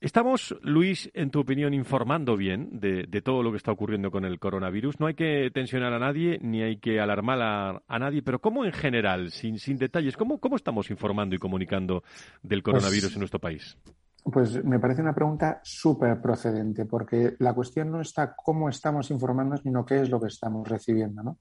Estamos, 0.00 0.54
Luis, 0.60 1.10
en 1.14 1.30
tu 1.30 1.40
opinión, 1.40 1.72
informando 1.72 2.36
bien 2.36 2.80
de, 2.80 3.06
todo 3.22 3.42
lo 3.42 3.50
que 3.50 3.56
está 3.56 3.72
ocurriendo 3.72 4.10
con 4.10 4.26
el 4.26 4.38
coronavirus. 4.38 5.00
No 5.00 5.06
hay 5.06 5.14
que 5.14 5.50
tensionar 5.52 5.94
a 5.94 5.98
nadie 5.98 6.38
ni 6.42 6.62
hay 6.62 6.76
que 6.76 7.00
alarmar 7.00 7.82
a, 7.88 7.98
nadie, 7.98 8.22
pero 8.22 8.38
¿cómo 8.38 8.66
en 8.66 8.72
general, 8.72 9.30
sin, 9.30 9.58
sin 9.58 9.78
detalles, 9.78 10.16
cómo, 10.16 10.38
cómo 10.38 10.56
estamos 10.56 10.90
informando 10.90 11.34
y 11.34 11.38
comunicando 11.38 12.02
del 12.42 12.62
pues 12.62 12.74
coronavirus 12.74 13.14
en 13.14 13.18
nuestro 13.20 13.40
país? 13.40 13.78
Pues 14.22 14.62
me 14.64 14.78
parece 14.78 15.00
una 15.00 15.14
pregunta 15.14 15.60
súper 15.62 16.20
procedente, 16.20 16.84
porque 16.84 17.36
la 17.38 17.54
cuestión 17.54 17.90
no 17.90 18.00
está 18.00 18.34
cómo 18.34 18.68
estamos 18.68 19.10
informando, 19.10 19.56
sino 19.56 19.86
qué 19.86 20.02
es 20.02 20.10
lo 20.10 20.20
que 20.20 20.26
estamos 20.26 20.68
recibiendo. 20.68 21.22
¿no? 21.22 21.38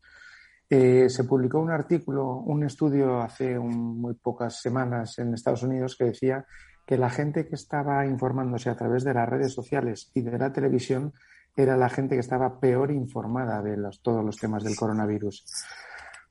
Eh, 0.70 1.10
se 1.10 1.26
publicó 1.26 1.60
un 1.60 1.72
artículo, 1.72 2.38
un 2.38 2.64
estudio 2.64 3.22
hace 3.22 3.60
muy 3.60 4.14
pocas 4.14 4.62
semanas 4.62 5.20
en 5.20 5.34
Estados 5.34 5.64
Unidos 5.64 5.95
que 5.97 6.06
decía 6.06 6.45
que 6.86 6.98
la 6.98 7.10
gente 7.10 7.48
que 7.48 7.56
estaba 7.56 8.06
informándose 8.06 8.70
a 8.70 8.76
través 8.76 9.04
de 9.04 9.14
las 9.14 9.28
redes 9.28 9.54
sociales 9.54 10.12
y 10.14 10.22
de 10.22 10.38
la 10.38 10.54
televisión 10.54 11.14
era 11.56 11.78
la 11.78 11.90
gente 11.90 12.16
que 12.16 12.22
estaba 12.22 12.60
peor 12.60 12.92
informada 12.92 13.62
de 13.62 13.78
todos 14.02 14.24
los 14.24 14.38
temas 14.38 14.64
del 14.64 14.76
coronavirus. 14.76 15.46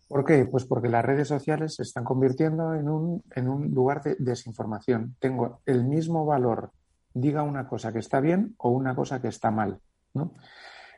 ¿Por 0.07 0.25
qué? 0.25 0.45
Pues 0.45 0.65
porque 0.65 0.89
las 0.89 1.05
redes 1.05 1.29
sociales 1.29 1.75
se 1.75 1.83
están 1.83 2.05
convirtiendo 2.05 2.75
en 2.75 2.89
un, 2.89 3.23
en 3.35 3.49
un 3.49 3.71
lugar 3.73 4.03
de 4.03 4.17
desinformación. 4.19 5.17
Tengo 5.19 5.61
el 5.65 5.85
mismo 5.85 6.27
valor, 6.27 6.73
diga 7.15 7.43
una 7.43 7.67
cosa 7.67 7.93
que 7.93 8.01
está 8.01 8.21
bien 8.21 8.55
o 8.59 8.71
una 8.71 8.95
cosa 8.95 9.21
que 9.21 9.29
está 9.29 9.51
mal. 9.51 9.81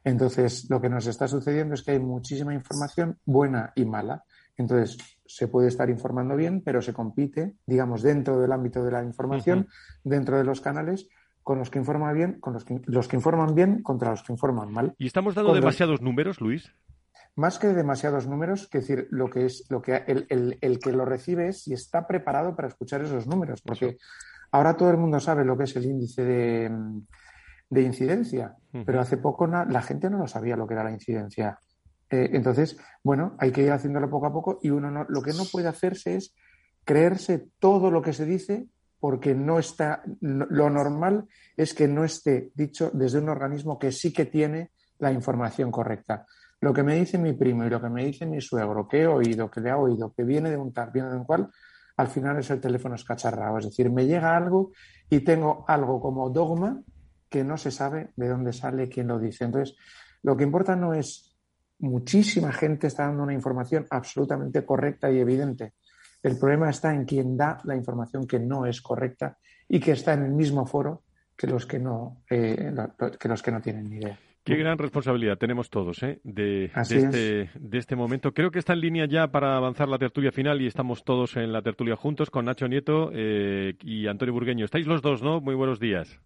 Entonces, 0.04 0.68
lo 0.68 0.80
que 0.80 0.88
nos 0.88 1.06
está 1.06 1.28
sucediendo 1.28 1.74
es 1.74 1.82
que 1.82 1.92
hay 1.92 1.98
muchísima 1.98 2.52
información 2.52 3.18
buena 3.24 3.72
y 3.74 3.84
mala. 3.84 4.24
Entonces, 4.56 4.98
se 5.28 5.48
puede 5.48 5.68
estar 5.68 5.90
informando 5.90 6.36
bien, 6.36 6.62
pero 6.62 6.82
se 6.82 6.92
compite, 6.92 7.56
digamos, 7.66 8.02
dentro 8.02 8.40
del 8.40 8.52
ámbito 8.52 8.84
de 8.84 8.90
la 8.90 9.02
información, 9.02 9.68
dentro 10.04 10.38
de 10.38 10.44
los 10.44 10.60
canales, 10.60 11.08
con 11.42 11.58
los 11.58 11.70
que 11.70 11.78
informan 11.78 12.14
bien, 12.14 12.40
con 12.40 12.54
los 12.54 12.64
que, 12.64 12.80
los 12.86 13.06
que 13.06 13.16
informan 13.16 13.54
bien 13.54 13.82
contra 13.82 14.10
los 14.10 14.22
que 14.22 14.32
informan 14.32 14.72
mal. 14.72 14.94
¿Y 14.98 15.06
estamos 15.06 15.34
dando 15.34 15.54
demasiados 15.54 16.00
números, 16.02 16.40
Luis? 16.40 16.72
Más 17.36 17.58
que 17.58 17.68
demasiados 17.68 18.26
números, 18.26 18.66
que 18.66 18.78
decir, 18.78 19.06
lo 19.10 19.30
que 19.30 19.44
es, 19.44 19.64
lo 19.68 19.82
que 19.82 20.02
el, 20.06 20.58
el, 20.60 20.78
que 20.78 20.90
lo 20.90 21.04
recibe 21.04 21.48
es 21.48 21.62
si 21.62 21.72
está 21.72 22.06
preparado 22.06 22.56
para 22.56 22.68
escuchar 22.68 23.02
esos 23.02 23.26
números, 23.26 23.62
porque 23.62 23.98
ahora 24.50 24.76
todo 24.76 24.90
el 24.90 24.96
mundo 24.96 25.20
sabe 25.20 25.44
lo 25.44 25.56
que 25.56 25.64
es 25.64 25.76
el 25.76 25.84
índice 25.84 26.24
de, 26.24 26.70
de 27.68 27.82
incidencia, 27.82 28.56
pero 28.84 29.00
hace 29.00 29.16
poco 29.16 29.46
la 29.46 29.82
gente 29.82 30.08
no 30.10 30.18
lo 30.18 30.26
sabía 30.26 30.56
lo 30.56 30.66
que 30.66 30.74
era 30.74 30.84
la 30.84 30.92
incidencia. 30.92 31.58
Eh, 32.10 32.30
entonces, 32.32 32.76
bueno, 33.02 33.34
hay 33.38 33.50
que 33.50 33.62
ir 33.62 33.72
haciéndolo 33.72 34.08
poco 34.08 34.26
a 34.26 34.32
poco 34.32 34.58
y 34.62 34.70
uno 34.70 35.06
lo 35.08 35.22
que 35.22 35.32
no 35.32 35.44
puede 35.50 35.68
hacerse 35.68 36.16
es 36.16 36.34
creerse 36.84 37.48
todo 37.58 37.90
lo 37.90 38.00
que 38.00 38.12
se 38.12 38.24
dice 38.24 38.66
porque 39.00 39.34
no 39.34 39.58
está, 39.58 40.02
lo 40.20 40.70
normal 40.70 41.26
es 41.56 41.74
que 41.74 41.88
no 41.88 42.04
esté 42.04 42.50
dicho 42.54 42.90
desde 42.94 43.18
un 43.18 43.28
organismo 43.28 43.78
que 43.78 43.92
sí 43.92 44.12
que 44.12 44.26
tiene 44.26 44.70
la 44.98 45.12
información 45.12 45.70
correcta. 45.70 46.26
Lo 46.60 46.72
que 46.72 46.82
me 46.82 46.96
dice 46.96 47.18
mi 47.18 47.34
primo 47.34 47.64
y 47.64 47.70
lo 47.70 47.80
que 47.80 47.90
me 47.90 48.06
dice 48.06 48.24
mi 48.24 48.40
suegro, 48.40 48.88
que 48.88 49.02
he 49.02 49.06
oído, 49.06 49.50
que 49.50 49.60
le 49.60 49.70
ha 49.70 49.76
oído, 49.76 50.14
que 50.16 50.24
viene 50.24 50.50
de 50.50 50.56
un 50.56 50.72
tal, 50.72 50.90
viene 50.90 51.10
de 51.10 51.16
un 51.16 51.24
cual, 51.24 51.48
al 51.96 52.08
final 52.08 52.38
es 52.38 52.50
el 52.50 52.60
teléfono 52.60 52.94
escacharrado. 52.94 53.58
Es 53.58 53.66
decir, 53.66 53.90
me 53.90 54.06
llega 54.06 54.36
algo 54.36 54.72
y 55.10 55.20
tengo 55.20 55.64
algo 55.68 56.00
como 56.00 56.30
dogma 56.30 56.82
que 57.28 57.44
no 57.44 57.58
se 57.58 57.70
sabe 57.70 58.10
de 58.16 58.28
dónde 58.28 58.52
sale, 58.52 58.88
quién 58.88 59.08
lo 59.08 59.18
dice. 59.18 59.44
Entonces, 59.44 59.76
lo 60.22 60.36
que 60.36 60.44
importa 60.44 60.76
no 60.76 60.94
es 60.94 61.25
muchísima 61.78 62.52
gente 62.52 62.86
está 62.86 63.06
dando 63.06 63.22
una 63.22 63.34
información 63.34 63.86
absolutamente 63.90 64.64
correcta 64.64 65.10
y 65.10 65.18
evidente. 65.18 65.74
El 66.22 66.38
problema 66.38 66.70
está 66.70 66.94
en 66.94 67.04
quien 67.04 67.36
da 67.36 67.58
la 67.64 67.76
información 67.76 68.26
que 68.26 68.38
no 68.38 68.66
es 68.66 68.80
correcta 68.80 69.38
y 69.68 69.80
que 69.80 69.92
está 69.92 70.14
en 70.14 70.24
el 70.24 70.32
mismo 70.32 70.66
foro 70.66 71.02
que 71.36 71.46
los 71.46 71.66
que 71.66 71.78
no, 71.78 72.22
eh, 72.30 72.72
que 73.20 73.28
los 73.28 73.42
que 73.42 73.50
no 73.50 73.60
tienen 73.60 73.90
ni 73.90 73.96
idea. 73.96 74.18
Qué 74.46 74.54
gran 74.54 74.78
responsabilidad 74.78 75.38
tenemos 75.38 75.70
todos 75.70 76.04
¿eh? 76.04 76.20
de, 76.22 76.66
este, 76.66 77.50
de, 77.52 77.78
este, 77.78 77.96
momento. 77.96 78.32
Creo 78.32 78.52
que 78.52 78.60
está 78.60 78.74
en 78.74 78.80
línea 78.80 79.06
ya 79.06 79.26
para 79.26 79.56
avanzar 79.56 79.88
la 79.88 79.98
tertulia 79.98 80.30
final 80.30 80.62
y 80.62 80.68
estamos 80.68 81.04
todos 81.04 81.36
en 81.36 81.52
la 81.52 81.62
tertulia 81.62 81.96
juntos 81.96 82.30
con 82.30 82.44
Nacho 82.44 82.68
Nieto 82.68 83.10
eh, 83.12 83.74
y 83.82 84.06
Antonio 84.06 84.32
Burgueño. 84.32 84.64
Estáis 84.64 84.86
los 84.86 85.02
dos, 85.02 85.20
¿no? 85.20 85.40
Muy 85.40 85.56
buenos 85.56 85.80
días. 85.80 86.20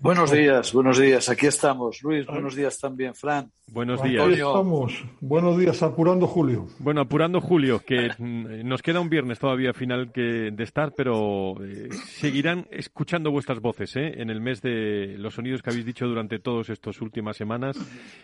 Buenos 0.00 0.30
días, 0.30 0.72
buenos 0.72 0.96
días. 0.96 1.28
Aquí 1.28 1.46
estamos. 1.46 2.04
Luis, 2.04 2.24
buenos 2.24 2.54
días 2.54 2.78
también, 2.78 3.16
Fran. 3.16 3.50
Buenos 3.66 4.00
días. 4.00 4.24
Aquí 4.24 4.34
estamos. 4.34 5.04
Buenos 5.20 5.58
días, 5.58 5.82
apurando 5.82 6.28
Julio. 6.28 6.68
Bueno, 6.78 7.00
apurando 7.00 7.40
Julio, 7.40 7.80
que 7.84 8.08
mm, 8.16 8.64
nos 8.64 8.80
queda 8.80 9.00
un 9.00 9.08
viernes 9.08 9.40
todavía 9.40 9.74
final 9.74 10.12
que 10.12 10.52
de 10.52 10.62
estar, 10.62 10.92
pero 10.96 11.56
eh, 11.64 11.88
seguirán 11.90 12.68
escuchando 12.70 13.32
vuestras 13.32 13.58
voces 13.58 13.96
¿eh? 13.96 14.22
en 14.22 14.30
el 14.30 14.40
mes 14.40 14.62
de 14.62 15.16
los 15.18 15.34
sonidos 15.34 15.62
que 15.62 15.70
habéis 15.70 15.84
dicho 15.84 16.06
durante 16.06 16.38
todas 16.38 16.70
estas 16.70 17.00
últimas 17.00 17.36
semanas 17.36 17.76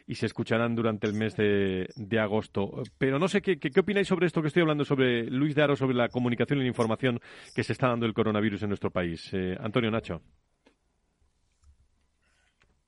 y 0.07 0.15
se 0.15 0.27
escucharán 0.27 0.77
durante 0.77 1.09
el 1.09 1.15
mes 1.15 1.35
de, 1.37 1.89
agosto. 2.21 2.85
Pero 2.99 3.19
no 3.19 3.27
sé 3.27 3.43
¿qué, 3.43 3.59
qué, 3.59 3.81
opináis 3.81 4.07
sobre 4.07 4.29
esto 4.29 4.43
que 4.43 4.49
estoy 4.49 4.63
hablando 4.63 4.85
sobre 4.85 5.25
Luis 5.25 5.57
de 5.57 5.63
Aro, 5.65 5.75
sobre 5.75 5.97
la 5.97 6.09
comunicación 6.09 6.61
y 6.61 6.63
la 6.63 6.69
información 6.69 7.21
que 7.53 7.65
se 7.65 7.73
está 7.73 7.89
dando 7.89 8.07
el 8.07 8.15
coronavirus 8.15 8.63
en 8.63 8.69
nuestro 8.69 8.93
país. 8.93 9.29
Eh, 9.33 9.57
Antonio 9.59 9.91
Nacho 9.91 10.23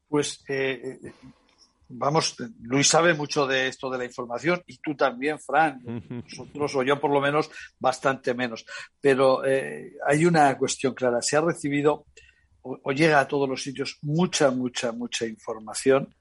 pues 0.09 0.45
eh, 0.49 0.99
vamos, 1.89 2.37
Luis 2.63 2.89
sabe 2.89 3.15
mucho 3.15 3.47
de 3.47 3.69
esto 3.69 3.91
de 3.91 3.99
la 3.99 4.05
información 4.05 4.63
y 4.67 4.79
tú 4.79 4.95
también, 4.95 5.39
Fran, 5.39 5.81
nosotros 6.09 6.75
o 6.77 6.83
yo 6.83 7.01
por 7.01 7.13
lo 7.13 7.21
menos 7.21 7.51
bastante 7.79 8.35
menos. 8.35 8.67
Pero 9.01 9.45
eh, 9.45 9.95
hay 10.07 10.27
una 10.27 10.57
cuestión 10.59 10.95
clara, 10.95 11.23
se 11.23 11.37
ha 11.37 11.41
recibido 11.41 12.07
o, 12.63 12.93
llega 12.93 13.21
a 13.21 13.29
todos 13.29 13.49
los 13.49 13.63
sitios 13.63 13.99
mucha, 14.03 14.51
mucha, 14.51 14.91
mucha 14.93 15.27
información 15.27 16.15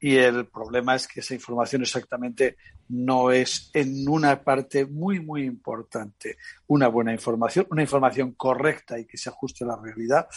y 0.00 0.16
el 0.16 0.46
problema 0.46 0.94
es 0.94 1.08
que 1.08 1.20
esa 1.20 1.34
información 1.34 1.82
exactamente 1.82 2.56
no 2.88 3.32
es 3.32 3.70
en 3.74 4.08
una 4.08 4.42
parte 4.42 4.86
muy, 4.86 5.18
muy 5.18 5.42
importante 5.42 6.36
una 6.68 6.88
buena 6.88 7.12
información, 7.12 7.66
una 7.70 7.82
información 7.82 8.32
correcta 8.32 8.98
y 8.98 9.06
que 9.06 9.16
se 9.16 9.30
ajuste 9.30 9.64
a 9.64 9.68
la 9.68 9.76
realidad. 9.76 10.28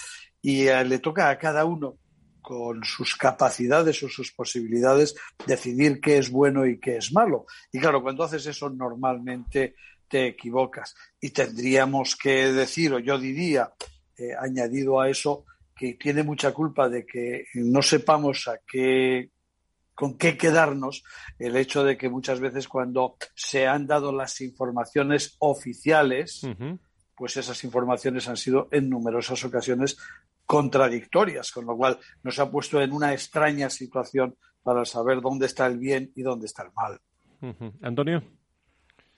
Y 0.42 0.68
eh, 0.68 0.84
le 0.84 0.98
toca 0.98 1.30
a 1.30 1.38
cada 1.38 1.66
uno 1.66 1.98
con 2.42 2.84
sus 2.84 3.16
capacidades 3.16 4.02
o 4.04 4.10
sus 4.10 4.32
posibilidades, 4.32 5.16
decidir 5.46 6.00
qué 6.02 6.18
es 6.18 6.30
bueno 6.30 6.66
y 6.66 6.80
qué 6.80 6.98
es 6.98 7.14
malo. 7.14 7.46
Y 7.72 7.80
claro, 7.80 8.02
cuando 8.02 8.24
haces 8.24 8.46
eso 8.46 8.70
normalmente 8.70 9.76
te 10.08 10.28
equivocas. 10.28 10.96
Y 11.20 11.30
tendríamos 11.30 12.16
que 12.16 12.52
decir, 12.52 12.94
o 12.94 13.00
yo 13.00 13.18
diría, 13.18 13.72
eh, 14.18 14.32
añadido 14.38 15.00
a 15.00 15.10
eso, 15.10 15.46
que 15.76 15.94
tiene 15.94 16.24
mucha 16.24 16.52
culpa 16.54 16.89
de 16.89 17.06
que 17.06 17.46
no 17.56 17.82
sepamos 17.82 18.48
a 18.48 18.60
qué 18.68 19.32
con 19.94 20.18
qué 20.18 20.36
quedarnos 20.36 21.04
el 21.38 21.56
hecho 21.56 21.84
de 21.84 21.96
que 21.96 22.10
muchas 22.10 22.39
veces 22.39 22.68
cuando 22.68 23.18
se 23.36 23.68
han 23.68 23.86
dado 23.86 24.12
las 24.12 24.42
informaciones 24.42 25.36
oficiales, 25.39 26.42
pues 27.16 27.38
esas 27.38 27.64
informaciones 27.64 28.28
han 28.28 28.38
sido 28.38 28.68
en 28.72 28.89
numerosas 28.89 29.44
ocasiones 29.46 29.98
contradictorias, 30.52 31.49
con 31.49 31.66
lo 31.66 31.78
cual 31.78 31.97
nos 32.24 32.38
ha 32.38 32.52
puesto 32.52 32.82
en 32.82 32.91
una 32.91 33.14
extraña 33.14 33.70
situación 33.70 34.36
para 34.62 34.84
saber 34.84 35.22
dónde 35.22 35.45
está 35.45 35.66
el 35.66 35.78
bien 35.78 36.12
y 36.14 36.24
dónde 36.24 36.47
está 36.47 36.64
el 36.64 36.72
mal. 36.76 36.99
Antonio. 37.82 38.22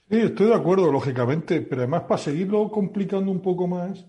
Sí, 0.08 0.18
estoy 0.20 0.50
de 0.50 0.54
acuerdo, 0.54 0.92
lógicamente, 0.92 1.62
pero 1.62 1.82
además 1.82 2.04
para 2.04 2.20
seguirlo 2.20 2.70
complicando 2.70 3.32
un 3.32 3.42
poco 3.42 3.66
más, 3.66 4.06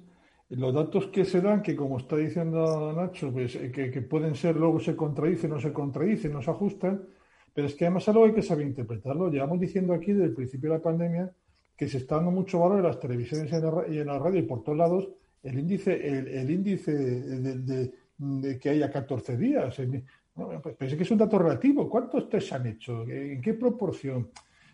los 0.50 0.74
datos 0.74 1.06
que 1.06 1.24
se 1.24 1.40
dan, 1.40 1.62
que 1.62 1.74
como 1.74 1.96
está 1.96 2.16
diciendo 2.16 2.92
Nacho, 2.92 3.32
pues, 3.32 3.54
eh, 3.54 3.72
que, 3.72 4.02
pueden 4.02 4.34
ser, 4.34 4.56
luego 4.56 4.78
se 4.78 4.94
contradicen, 4.94 5.48
no 5.48 5.58
se 5.58 5.72
contradicen, 5.72 6.30
no 6.30 6.42
se 6.42 6.50
ajustan, 6.50 7.08
pero 7.54 7.68
es 7.68 7.74
que 7.74 7.86
además 7.86 8.06
algo 8.06 8.26
hay 8.26 8.34
que 8.34 8.42
saber 8.42 8.66
interpretarlo. 8.66 9.30
Llevamos 9.30 9.58
diciendo 9.58 9.94
aquí 9.94 10.12
desde 10.12 10.26
el 10.26 10.34
principio 10.34 10.68
de 10.72 10.76
la 10.76 10.82
pandemia 10.82 11.32
que 11.74 11.88
se 11.88 11.96
está 11.96 12.16
dando 12.16 12.32
mucho 12.32 12.58
valor 12.58 12.80
en 12.80 12.84
las 12.84 13.00
televisiones 13.00 13.50
y 13.50 13.98
en 13.98 14.08
la 14.08 14.18
radio 14.18 14.40
y 14.40 14.42
por 14.42 14.62
todos 14.62 14.76
lados 14.76 15.08
el 15.44 15.58
índice, 15.58 16.40
el, 16.40 16.50
índice 16.50 16.92
de, 16.92 18.58
que 18.58 18.70
haya 18.70 18.90
14 18.90 19.36
días. 19.36 19.76
Pues 20.62 20.74
pensé 20.76 20.96
que 20.96 21.02
es 21.02 21.10
un 21.10 21.18
dato 21.18 21.38
relativo. 21.38 21.88
¿Cuántos 21.88 22.28
test 22.28 22.52
han 22.52 22.66
hecho? 22.66 23.04
¿En 23.08 23.40
qué 23.40 23.54
proporción? 23.54 24.30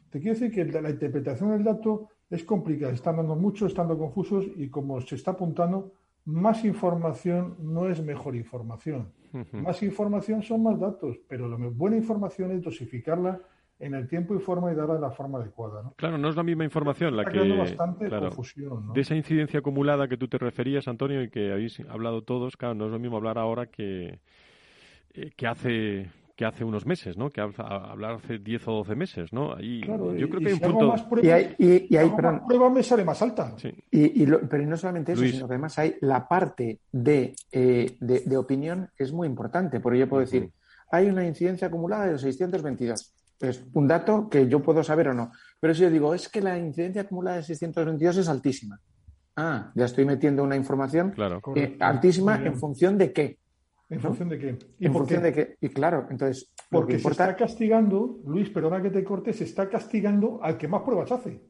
Te 0.08 0.20
quiero 0.20 0.38
decir 0.38 0.52
que 0.52 0.64
la, 0.80 0.88
interpretación 0.88 1.50
del 1.50 1.64
dato 1.64 2.08
es 2.30 2.44
complicada. 2.44 2.92
Están 2.92 3.16
dando 3.16 3.34
mucho, 3.34 3.66
están 3.66 3.88
dando 3.88 4.04
confusos 4.04 4.46
y 4.56 4.68
como 4.68 5.00
se 5.00 5.16
está 5.16 5.32
apuntando, 5.32 5.92
más 6.24 6.64
información 6.64 7.56
no 7.60 7.88
es 7.88 8.02
mejor 8.02 8.36
información. 8.36 9.12
Más 9.52 9.82
información 9.82 10.42
son 10.42 10.62
más 10.62 10.78
datos, 10.78 11.20
pero 11.28 11.48
la 11.48 11.56
buena 11.68 11.96
información 11.96 12.50
es 12.52 12.62
dosificarla 12.62 13.40
en 13.80 13.94
el 13.94 14.06
tiempo 14.08 14.34
y 14.34 14.38
forma 14.38 14.70
y 14.72 14.74
darla 14.74 14.94
de 14.94 15.00
la 15.00 15.10
forma 15.10 15.38
adecuada. 15.38 15.82
¿no? 15.82 15.94
Claro, 15.96 16.18
no 16.18 16.28
es 16.28 16.36
la 16.36 16.42
misma 16.42 16.64
información 16.64 17.16
la 17.16 17.24
que... 17.24 17.56
bastante 17.56 18.08
confusión. 18.08 18.86
¿no? 18.86 18.92
De 18.92 19.00
esa 19.00 19.14
incidencia 19.14 19.60
acumulada 19.60 20.06
que 20.06 20.16
tú 20.16 20.28
te 20.28 20.38
referías, 20.38 20.86
Antonio, 20.86 21.22
y 21.22 21.30
que 21.30 21.52
habéis 21.52 21.80
hablado 21.88 22.22
todos, 22.22 22.56
claro, 22.56 22.74
no 22.74 22.86
es 22.86 22.92
lo 22.92 22.98
mismo 22.98 23.16
hablar 23.16 23.38
ahora 23.38 23.66
que, 23.66 24.20
eh, 25.14 25.30
que 25.36 25.46
hace 25.46 26.10
que 26.36 26.46
hace 26.46 26.64
unos 26.64 26.86
meses, 26.86 27.18
¿no? 27.18 27.28
Que 27.28 27.42
hablar 27.42 28.12
hace 28.14 28.38
10 28.38 28.66
o 28.68 28.72
12 28.76 28.94
meses, 28.94 29.30
¿no? 29.30 29.54
Ahí, 29.54 29.82
claro, 29.82 30.14
yo 30.16 30.24
y, 30.24 30.30
creo 30.30 30.40
que 30.40 30.46
hay 30.46 30.52
un 30.54 30.58
si 30.58 30.64
hago 30.64 30.72
punto... 30.72 30.88
más 30.88 31.02
pruebas, 31.02 31.26
Y 31.26 31.30
hay, 31.30 31.54
y, 31.58 31.94
y 31.94 31.96
hay 31.98 32.06
hago 32.06 32.16
perdón, 32.16 32.34
más 32.36 32.42
pruebas 32.46 32.72
me 32.72 32.82
sale 32.82 33.04
más 33.04 33.20
alta. 33.20 33.58
Sí. 33.58 33.74
Y, 33.90 34.22
y 34.22 34.24
lo- 34.26 34.40
pero 34.48 34.64
no 34.64 34.74
solamente 34.78 35.12
eso, 35.12 35.20
Luis. 35.20 35.34
sino 35.34 35.46
que 35.46 35.52
además 35.52 35.78
hay 35.78 35.96
la 36.00 36.26
parte 36.26 36.78
de, 36.92 37.34
eh, 37.52 37.94
de, 38.00 38.20
de 38.20 38.36
opinión 38.38 38.88
es 38.96 39.12
muy 39.12 39.28
importante, 39.28 39.80
porque 39.80 39.98
yo 39.98 40.08
puedo 40.08 40.22
decir, 40.22 40.48
hay 40.90 41.10
una 41.10 41.26
incidencia 41.26 41.68
acumulada 41.68 42.06
de 42.06 42.16
622. 42.18 43.12
Es 43.40 43.64
un 43.72 43.88
dato 43.88 44.28
que 44.28 44.48
yo 44.48 44.62
puedo 44.62 44.84
saber 44.84 45.08
o 45.08 45.14
no. 45.14 45.32
Pero 45.58 45.74
si 45.74 45.82
yo 45.82 45.90
digo, 45.90 46.14
es 46.14 46.28
que 46.28 46.40
la 46.42 46.58
incidencia 46.58 47.02
acumulada 47.02 47.38
de 47.38 47.42
622 47.42 48.18
es 48.18 48.28
altísima. 48.28 48.78
Ah, 49.36 49.72
ya 49.74 49.86
estoy 49.86 50.04
metiendo 50.04 50.42
una 50.42 50.56
información 50.56 51.10
Claro. 51.12 51.40
eh, 51.54 51.76
altísima 51.80 52.36
en 52.44 52.54
función 52.56 52.98
de 52.98 53.12
qué. 53.12 53.38
¿En 53.88 53.96
¿no? 53.96 54.02
función 54.08 54.28
de 54.28 54.38
qué? 54.38 54.58
¿Y 54.78 54.86
En 54.86 54.92
por 54.92 55.02
función 55.02 55.22
qué? 55.22 55.26
de 55.26 55.32
qué. 55.32 55.56
Y 55.60 55.68
claro, 55.70 56.06
entonces, 56.10 56.52
Porque 56.70 56.94
que 56.96 56.98
se 57.02 57.10
está 57.10 57.34
castigando, 57.34 58.20
Luis, 58.26 58.50
perdona 58.50 58.82
que 58.82 58.90
te 58.90 59.02
corte, 59.02 59.32
se 59.32 59.44
está 59.44 59.68
castigando 59.68 60.38
al 60.42 60.56
que 60.58 60.68
más 60.68 60.82
pruebas 60.82 61.10
hace. 61.10 61.42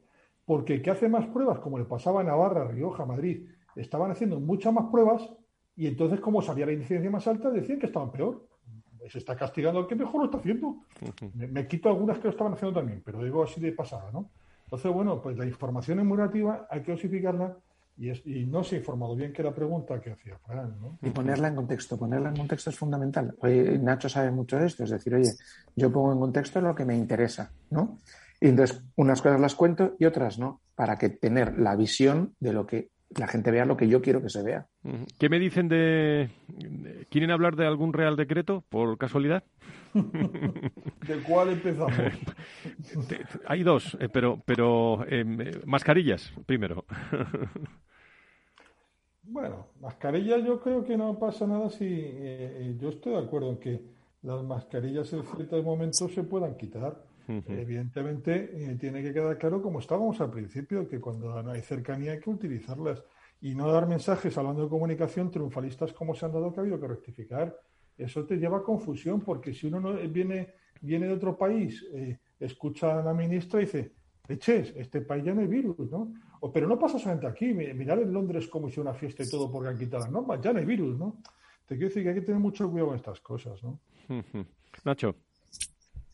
Porque 0.45 0.75
el 0.75 0.81
que 0.81 0.89
hace 0.91 1.07
más 1.09 1.27
pruebas, 1.27 1.59
como 1.59 1.77
le 1.77 1.85
pasaba 1.85 2.21
a 2.21 2.23
Navarra, 2.23 2.67
Rioja, 2.67 3.05
Madrid, 3.05 3.47
estaban 3.75 4.09
haciendo 4.11 4.39
muchas 4.39 4.73
más 4.73 4.85
pruebas 4.91 5.29
y 5.75 5.87
entonces, 5.87 6.19
como 6.19 6.41
salía 6.41 6.65
la 6.65 6.73
incidencia 6.73 7.11
más 7.11 7.27
alta, 7.27 7.49
decían 7.51 7.79
que 7.79 7.85
estaban 7.87 8.11
peor. 8.11 8.47
Se 9.09 9.17
está 9.17 9.35
castigando 9.35 9.79
al 9.79 9.87
que 9.87 9.95
mejor 9.95 10.21
lo 10.21 10.25
está 10.25 10.37
haciendo. 10.37 10.77
Me, 11.33 11.47
me 11.47 11.67
quito 11.67 11.89
algunas 11.89 12.17
que 12.19 12.25
lo 12.25 12.29
estaban 12.31 12.53
haciendo 12.53 12.79
también, 12.79 13.01
pero 13.03 13.23
digo 13.23 13.43
así 13.43 13.59
de 13.59 13.71
pasada, 13.71 14.11
¿no? 14.11 14.29
Entonces, 14.65 14.91
bueno, 14.91 15.21
pues 15.21 15.37
la 15.37 15.45
información 15.45 15.99
es 15.99 16.05
muy 16.05 16.17
relativa, 16.17 16.67
hay 16.69 16.81
que 16.81 16.91
dosificarla 16.91 17.57
y, 17.97 18.09
es- 18.09 18.25
y 18.25 18.45
no 18.45 18.63
se 18.63 18.75
ha 18.75 18.79
informado 18.79 19.15
bien 19.15 19.33
que 19.33 19.43
la 19.43 19.53
pregunta 19.53 19.99
que 19.99 20.11
hacía 20.11 20.37
Fran, 20.37 20.79
¿no? 20.79 20.97
Y 21.01 21.09
ponerla 21.09 21.47
en 21.49 21.55
contexto, 21.55 21.97
ponerla 21.97 22.29
en 22.29 22.37
contexto 22.37 22.69
es 22.69 22.77
fundamental. 22.77 23.35
Oye, 23.41 23.77
Nacho 23.79 24.07
sabe 24.07 24.31
mucho 24.31 24.57
de 24.57 24.67
esto, 24.67 24.83
es 24.85 24.91
decir, 24.91 25.13
oye, 25.15 25.31
yo 25.75 25.91
pongo 25.91 26.13
en 26.13 26.19
contexto 26.19 26.61
lo 26.61 26.73
que 26.75 26.85
me 26.85 26.95
interesa, 26.95 27.51
¿no? 27.71 27.97
Y 28.39 28.47
entonces 28.47 28.81
unas 28.95 29.21
cosas 29.21 29.41
las 29.41 29.55
cuento 29.55 29.95
y 29.99 30.05
otras 30.05 30.39
no, 30.39 30.61
para 30.75 30.97
que 30.97 31.09
tener 31.09 31.59
la 31.59 31.75
visión 31.75 32.33
de 32.39 32.53
lo 32.53 32.65
que 32.65 32.90
la 33.17 33.27
gente 33.27 33.51
vea 33.51 33.65
lo 33.65 33.77
que 33.77 33.87
yo 33.87 34.01
quiero 34.01 34.21
que 34.21 34.29
se 34.29 34.43
vea. 34.43 34.67
¿Qué 35.19 35.29
me 35.29 35.39
dicen 35.39 35.67
de... 35.67 36.29
¿Quieren 37.09 37.31
hablar 37.31 37.55
de 37.55 37.67
algún 37.67 37.93
Real 37.93 38.15
Decreto, 38.15 38.63
por 38.69 38.97
casualidad? 38.97 39.43
¿De 39.93 41.23
cuál 41.27 41.49
empezamos? 41.49 41.93
Hay 43.47 43.63
dos, 43.63 43.97
eh, 43.99 44.09
pero, 44.09 44.41
pero 44.45 45.05
em, 45.07 45.41
eh, 45.41 45.51
mascarillas 45.65 46.31
primero. 46.45 46.85
Bueno, 49.23 49.67
mascarilla 49.79 50.39
yo 50.39 50.59
creo 50.59 50.83
que 50.83 50.97
no 50.97 51.17
pasa 51.17 51.45
nada 51.47 51.69
si 51.69 51.85
eh, 51.87 52.75
yo 52.77 52.89
estoy 52.89 53.13
de 53.13 53.19
acuerdo 53.19 53.51
en 53.51 53.59
que 53.59 53.81
las 54.23 54.43
mascarillas 54.43 55.13
en 55.13 55.23
ciertos 55.23 55.63
momentos 55.63 56.11
se 56.13 56.23
puedan 56.23 56.57
quitar. 56.57 57.01
Evidentemente 57.47 58.51
eh, 58.53 58.75
tiene 58.75 59.01
que 59.01 59.13
quedar 59.13 59.37
claro 59.37 59.61
como 59.61 59.79
estábamos 59.79 60.19
al 60.21 60.29
principio, 60.31 60.87
que 60.87 60.99
cuando 60.99 61.37
hay 61.49 61.61
cercanía 61.61 62.11
hay 62.13 62.19
que 62.19 62.29
utilizarlas 62.29 63.03
y 63.41 63.55
no 63.55 63.71
dar 63.71 63.87
mensajes 63.87 64.37
hablando 64.37 64.63
de 64.63 64.69
comunicación 64.69 65.31
triunfalistas 65.31 65.93
como 65.93 66.13
se 66.13 66.25
han 66.25 66.31
dado 66.31 66.51
que 66.53 66.59
ha 66.59 66.61
habido 66.61 66.79
que 66.79 66.87
rectificar. 66.87 67.57
Eso 67.97 68.25
te 68.25 68.37
lleva 68.37 68.59
a 68.59 68.63
confusión 68.63 69.21
porque 69.21 69.53
si 69.53 69.67
uno 69.67 69.79
no 69.79 69.93
viene, 70.09 70.53
viene 70.81 71.07
de 71.07 71.13
otro 71.13 71.37
país, 71.37 71.85
eh, 71.93 72.19
escucha 72.39 72.99
a 72.99 73.03
la 73.03 73.13
ministra 73.13 73.59
y 73.61 73.65
dice, 73.65 73.91
leches, 74.27 74.73
este 74.75 75.01
país 75.01 75.23
ya 75.25 75.33
no 75.33 75.41
hay 75.41 75.47
virus, 75.47 75.89
¿no? 75.91 76.13
O, 76.39 76.51
pero 76.51 76.67
no 76.67 76.77
pasa 76.79 76.97
solamente 76.99 77.27
aquí, 77.27 77.53
mi- 77.53 77.73
mirad 77.73 78.01
en 78.01 78.13
Londres 78.13 78.47
cómo 78.47 78.67
hicieron 78.67 78.87
una 78.89 78.97
fiesta 78.97 79.23
y 79.23 79.29
todo 79.29 79.51
porque 79.51 79.69
han 79.69 79.77
quitado 79.77 80.03
las 80.03 80.11
normas, 80.11 80.39
ya 80.41 80.53
no 80.53 80.59
hay 80.59 80.65
virus, 80.65 80.97
¿no? 80.97 81.17
Te 81.65 81.75
quiero 81.75 81.89
decir 81.89 82.03
que 82.03 82.09
hay 82.09 82.15
que 82.15 82.21
tener 82.21 82.39
mucho 82.39 82.69
cuidado 82.69 82.89
con 82.89 82.97
estas 82.97 83.19
cosas, 83.21 83.61
¿no? 83.63 83.79
Nacho. 84.85 85.15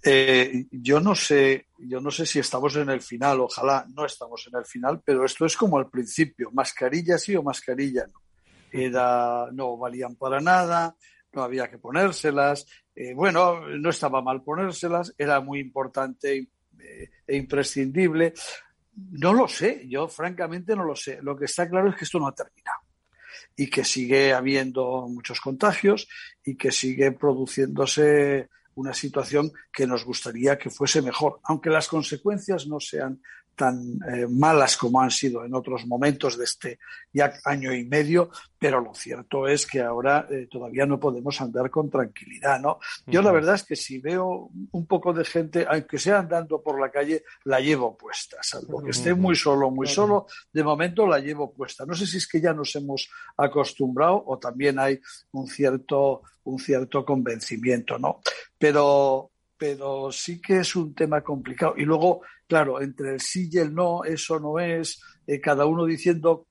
Eh, 0.03 0.65
yo 0.71 0.99
no 0.99 1.15
sé, 1.15 1.67
yo 1.79 1.99
no 1.99 2.11
sé 2.11 2.25
si 2.25 2.39
estamos 2.39 2.75
en 2.75 2.89
el 2.89 3.01
final, 3.01 3.41
ojalá 3.41 3.85
no 3.93 4.05
estamos 4.05 4.47
en 4.47 4.59
el 4.59 4.65
final, 4.65 5.01
pero 5.03 5.25
esto 5.25 5.45
es 5.45 5.57
como 5.57 5.77
al 5.77 5.89
principio, 5.89 6.51
mascarilla 6.51 7.17
sí 7.17 7.35
o 7.35 7.43
mascarilla 7.43 8.07
no. 8.07 8.21
Era, 8.71 9.47
no 9.53 9.77
valían 9.77 10.15
para 10.15 10.39
nada, 10.39 10.95
no 11.33 11.41
había 11.41 11.69
que 11.69 11.77
ponérselas, 11.77 12.67
eh, 12.95 13.13
bueno, 13.13 13.67
no 13.67 13.89
estaba 13.89 14.21
mal 14.21 14.43
ponérselas, 14.43 15.13
era 15.17 15.39
muy 15.39 15.59
importante 15.59 16.49
eh, 16.79 17.09
e 17.25 17.37
imprescindible. 17.37 18.33
No 19.11 19.33
lo 19.33 19.47
sé, 19.47 19.85
yo 19.87 20.07
francamente 20.07 20.75
no 20.75 20.83
lo 20.83 20.95
sé. 20.95 21.19
Lo 21.21 21.37
que 21.37 21.45
está 21.45 21.69
claro 21.69 21.89
es 21.89 21.95
que 21.95 22.05
esto 22.05 22.19
no 22.19 22.27
ha 22.27 22.35
terminado 22.35 22.79
y 23.55 23.69
que 23.69 23.83
sigue 23.83 24.33
habiendo 24.33 25.07
muchos 25.07 25.39
contagios 25.39 26.07
y 26.43 26.55
que 26.55 26.71
sigue 26.71 27.11
produciéndose 27.11 28.49
una 28.77 28.93
situación 28.93 29.51
que 29.73 29.87
nos 29.87 30.05
gustaría 30.05 30.57
que 30.57 30.69
fuese 30.69 31.01
mejor, 31.01 31.39
aunque 31.43 31.69
las 31.71 31.87
consecuencias 31.87 32.67
no 32.67 32.79
sean 32.79 33.21
tan 33.57 33.99
eh, 34.07 34.27
malas 34.29 34.77
como 34.77 35.01
han 35.01 35.11
sido 35.11 35.43
en 35.43 35.53
otros 35.55 35.85
momentos 35.87 36.37
de 36.37 36.45
este 36.45 36.79
ya 37.11 37.33
año 37.43 37.73
y 37.73 37.83
medio, 37.85 38.29
pero 38.59 38.79
lo 38.79 38.93
cierto 38.93 39.47
es 39.47 39.65
que 39.65 39.81
ahora 39.81 40.27
eh, 40.29 40.47
todavía 40.49 40.85
no 40.85 40.99
podemos 40.99 41.41
andar 41.41 41.69
con 41.71 41.89
tranquilidad, 41.89 42.61
¿no? 42.61 42.79
Yo 43.07 43.21
la 43.21 43.31
verdad 43.31 43.55
es 43.55 43.63
que 43.63 43.75
si 43.75 43.97
veo 43.97 44.51
un 44.71 44.85
poco 44.85 45.11
de 45.11 45.25
gente, 45.25 45.65
aunque 45.67 45.97
sea 45.97 46.19
andando 46.19 46.61
por 46.61 46.79
la 46.79 46.91
calle, 46.91 47.23
la 47.45 47.59
llevo 47.59 47.97
puesta, 47.97 48.37
salvo 48.41 48.83
que 48.83 48.91
esté 48.91 49.15
muy 49.15 49.35
solo, 49.35 49.71
muy 49.71 49.87
solo, 49.87 50.27
de 50.53 50.63
momento 50.63 51.07
la 51.07 51.19
llevo 51.19 51.51
puesta. 51.51 51.85
No 51.85 51.95
sé 51.95 52.05
si 52.05 52.17
es 52.17 52.27
que 52.27 52.39
ya 52.39 52.53
nos 52.53 52.75
hemos 52.75 53.09
acostumbrado 53.35 54.23
o 54.25 54.37
también 54.37 54.77
hay 54.77 54.99
un 55.31 55.47
cierto, 55.47 56.21
un 56.43 56.59
cierto 56.59 57.03
convencimiento, 57.03 57.97
¿no? 57.97 58.21
Pero, 58.57 59.31
pero 59.57 60.11
sí 60.11 60.39
que 60.39 60.59
es 60.59 60.75
un 60.75 60.93
tema 60.93 61.21
complicado. 61.21 61.73
Y 61.75 61.83
luego, 61.83 62.21
claro, 62.47 62.81
entre 62.81 63.13
el 63.13 63.21
sí 63.21 63.49
y 63.51 63.57
el 63.59 63.73
no, 63.73 64.03
eso 64.03 64.39
no 64.39 64.59
es, 64.59 65.01
eh, 65.27 65.39
cada 65.39 65.65
uno 65.65 65.85
diciendo, 65.85 66.47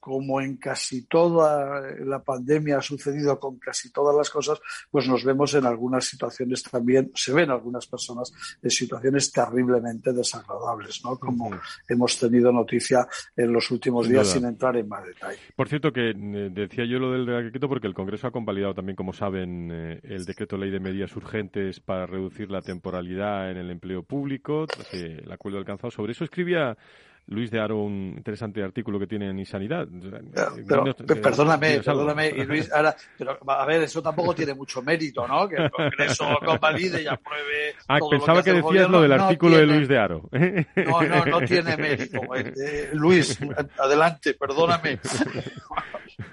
como 0.00 0.40
en 0.40 0.56
casi 0.56 1.02
toda 1.06 1.92
la 2.00 2.22
pandemia 2.22 2.78
ha 2.78 2.82
sucedido 2.82 3.38
con 3.38 3.58
casi 3.58 3.92
todas 3.92 4.16
las 4.16 4.30
cosas, 4.30 4.60
pues 4.90 5.06
nos 5.06 5.24
vemos 5.24 5.54
en 5.54 5.66
algunas 5.66 6.06
situaciones 6.06 6.62
también, 6.62 7.12
se 7.14 7.32
ven 7.32 7.50
algunas 7.50 7.86
personas 7.86 8.32
en 8.62 8.70
situaciones 8.70 9.30
terriblemente 9.30 10.12
desagradables, 10.12 11.02
¿no? 11.04 11.18
Como 11.18 11.50
hemos 11.88 12.18
tenido 12.18 12.50
noticia 12.50 13.06
en 13.36 13.52
los 13.52 13.70
últimos 13.70 14.08
días 14.08 14.28
sin 14.28 14.46
entrar 14.46 14.76
en 14.76 14.88
más 14.88 15.04
detalle. 15.04 15.38
Por 15.54 15.68
cierto, 15.68 15.92
que 15.92 16.10
eh, 16.10 16.50
decía 16.50 16.84
yo 16.86 16.98
lo 16.98 17.12
del 17.12 17.26
decreto 17.26 17.68
porque 17.68 17.86
el 17.86 17.94
Congreso 17.94 18.26
ha 18.26 18.30
convalidado 18.30 18.74
también, 18.74 18.96
como 18.96 19.12
saben, 19.12 19.70
eh, 19.70 20.00
el 20.02 20.24
decreto 20.24 20.56
ley 20.56 20.70
de 20.70 20.80
medidas 20.80 21.14
urgentes 21.14 21.80
para 21.80 22.06
reducir 22.06 22.50
la 22.50 22.62
temporalidad 22.62 23.50
en 23.50 23.58
el 23.58 23.70
empleo 23.70 24.02
público, 24.02 24.66
el 24.92 25.30
acuerdo 25.30 25.58
alcanzado. 25.58 25.90
Sobre 25.90 26.12
eso 26.12 26.24
escribía 26.24 26.76
Luis 27.26 27.50
de 27.50 27.60
Aro 27.60 27.82
un 27.82 28.14
interesante 28.16 28.62
artículo 28.62 28.98
que 28.98 29.06
tiene 29.06 29.28
en. 29.30 29.40
Pero, 29.40 30.82
Dinos, 30.82 30.94
pe- 30.96 31.14
eh, 31.14 31.16
perdóname, 31.16 31.80
perdóname, 31.80 32.28
y 32.28 32.44
Luis, 32.44 32.70
ahora, 32.74 32.96
pero 33.16 33.38
a 33.46 33.66
ver, 33.66 33.82
eso 33.82 34.02
tampoco 34.02 34.34
tiene 34.34 34.54
mucho 34.54 34.82
mérito, 34.82 35.26
¿no? 35.28 35.48
Que 35.48 35.56
el 35.56 35.70
Congreso 35.70 36.26
convalide 36.44 37.02
y 37.02 37.06
apruebe. 37.06 37.74
Ah, 37.88 37.98
todo 37.98 38.12
lo 38.12 38.18
pensaba 38.18 38.42
que, 38.42 38.52
decías 38.54 38.90
lo 38.90 39.02
del 39.02 39.16
No 39.16 39.24
artículo 39.24 39.56
de 39.56 39.66
Luis 39.66 39.88
de 39.88 39.98
Aro. 39.98 40.28
No, 40.32 41.02
no, 41.02 41.24
no 41.26 41.40
tiene 41.46 41.76
mérito. 41.76 42.20
Eh, 42.34 42.52
eh, 42.56 42.90
Luis, 42.94 43.38
adelante, 43.78 44.34
perdóname. 44.34 44.98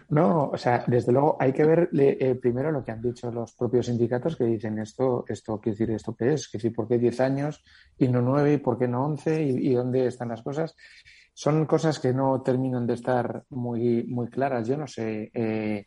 No, 0.10 0.50
o 0.54 0.58
sea, 0.58 0.84
desde 0.88 1.12
luego 1.12 1.36
hay 1.40 1.52
que 1.54 1.66
ver 1.66 1.90
le- 1.92 2.18
eh, 2.20 2.36
primero 2.36 2.72
lo 2.72 2.84
que 2.84 2.92
han 2.92 3.02
dicho 3.02 3.30
los 3.32 3.54
propios 3.54 3.88
sindicatos 3.88 4.36
que 4.38 4.46
dicen 4.46 4.80
esto, 4.80 5.26
esto, 5.28 5.60
quiere 5.60 5.78
decir, 5.78 5.92
esto 5.96 6.16
qué 6.16 6.34
es, 6.34 6.48
que 6.48 6.58
decir, 6.58 6.74
¿por 6.74 6.88
qué 6.88 6.98
10 6.98 7.20
años 7.20 7.62
y 7.98 8.08
no 8.08 8.22
9 8.22 8.54
y 8.54 8.58
por 8.58 8.78
qué 8.80 8.88
no 8.88 9.06
11 9.06 9.44
y, 9.44 9.68
y 9.70 9.74
dónde 9.74 10.06
están 10.08 10.30
las 10.30 10.42
cosas? 10.42 10.76
Son 11.34 11.66
cosas 11.66 12.00
que 12.00 12.14
no 12.14 12.42
terminan 12.42 12.88
de 12.88 12.96
estar 12.96 13.44
muy, 13.50 14.04
muy 14.06 14.28
claras. 14.28 14.68
Yo 14.68 14.76
no 14.78 14.88
sé 14.88 15.30
eh, 15.34 15.86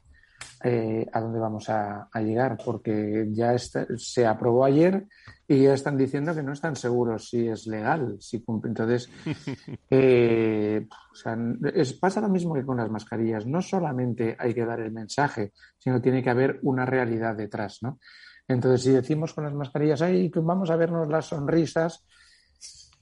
eh, 0.63 1.07
a 1.13 1.21
dónde 1.21 1.41
vamos 1.41 1.69
a, 1.69 2.09
a 2.13 2.21
llegar 2.21 2.57
porque 2.65 3.27
ya 3.33 3.55
está- 3.55 3.87
se 3.97 4.27
aprobó 4.27 4.65
ayer 4.65 5.07
y 5.49 5.65
ya 5.65 5.75
están 5.75 5.97
diciendo 5.99 6.35
que 6.35 6.43
no 6.43 6.53
están 6.53 6.77
seguros 6.77 7.29
si 7.29 7.49
es 7.49 7.67
legal, 7.67 8.17
si 8.21 8.43
cumple. 8.45 8.69
Entonces, 8.71 9.11
eh, 9.91 10.87
o 11.13 11.15
sea, 11.15 11.37
es- 11.75 11.95
pasa 11.95 12.21
lo 12.21 12.29
mismo 12.29 12.55
que 12.55 12.65
con 12.65 12.77
las 12.77 12.91
mascarillas. 12.91 13.47
No 13.47 13.61
solamente 13.61 14.37
hay 14.39 14.55
que 14.55 14.65
dar 14.65 14.81
el 14.81 14.93
mensaje, 14.93 15.53
sino 15.79 16.01
tiene 16.01 16.23
que 16.23 16.31
haber 16.31 16.61
una 16.63 16.87
realidad 16.87 17.35
detrás, 17.37 17.79
¿no? 17.83 17.99
Entonces, 18.47 18.83
si 18.83 18.91
decimos 18.91 19.33
con 19.35 19.45
las 19.45 19.55
mascarillas, 19.55 20.03
ay, 20.03 20.31
vamos 20.35 20.71
a 20.71 20.77
vernos 20.77 21.09
las 21.09 21.27
sonrisas, 21.27 22.05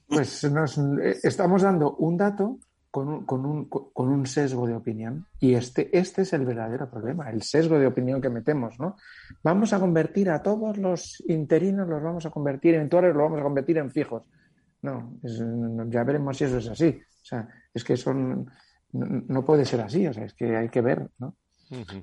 pues 0.09 0.43
nos, 0.51 0.77
eh, 0.77 1.17
estamos 1.23 1.61
dando 1.61 1.95
un 1.97 2.17
dato 2.17 2.57
con 2.91 3.07
un, 3.07 3.25
con, 3.25 3.45
un, 3.45 3.65
con 3.69 4.09
un 4.09 4.25
sesgo 4.25 4.65
de 4.65 4.73
opinión 4.75 5.27
y 5.39 5.53
este, 5.53 5.95
este 5.95 6.23
es 6.23 6.33
el 6.33 6.43
verdadero 6.45 6.89
problema, 6.89 7.29
el 7.29 7.43
sesgo 7.43 7.77
de 7.77 7.85
opinión 7.85 8.19
que 8.19 8.29
metemos, 8.29 8.79
¿no? 8.79 8.95
Vamos 9.43 9.71
a 9.73 9.79
convertir 9.79 10.29
a 10.31 10.41
todos 10.41 10.77
los 10.77 11.23
interinos, 11.27 11.87
los 11.87 12.01
vamos 12.01 12.25
a 12.25 12.31
convertir 12.31 12.73
en 12.75 12.89
tuares, 12.89 13.13
los 13.13 13.23
vamos 13.23 13.39
a 13.39 13.43
convertir 13.43 13.77
en 13.77 13.91
fijos. 13.91 14.23
No, 14.81 15.13
es- 15.23 15.43
ya 15.89 16.03
veremos 16.03 16.37
si 16.37 16.45
eso 16.45 16.57
es 16.57 16.67
así. 16.69 16.99
O 17.21 17.25
sea, 17.25 17.47
es 17.73 17.83
que 17.83 17.95
son, 17.95 18.49
no, 18.93 19.05
no 19.27 19.45
puede 19.45 19.65
ser 19.65 19.81
así, 19.81 20.07
o 20.07 20.13
sea, 20.13 20.25
es 20.25 20.33
que 20.33 20.55
hay 20.57 20.69
que 20.69 20.81
ver, 20.81 21.07
¿no? 21.19 21.35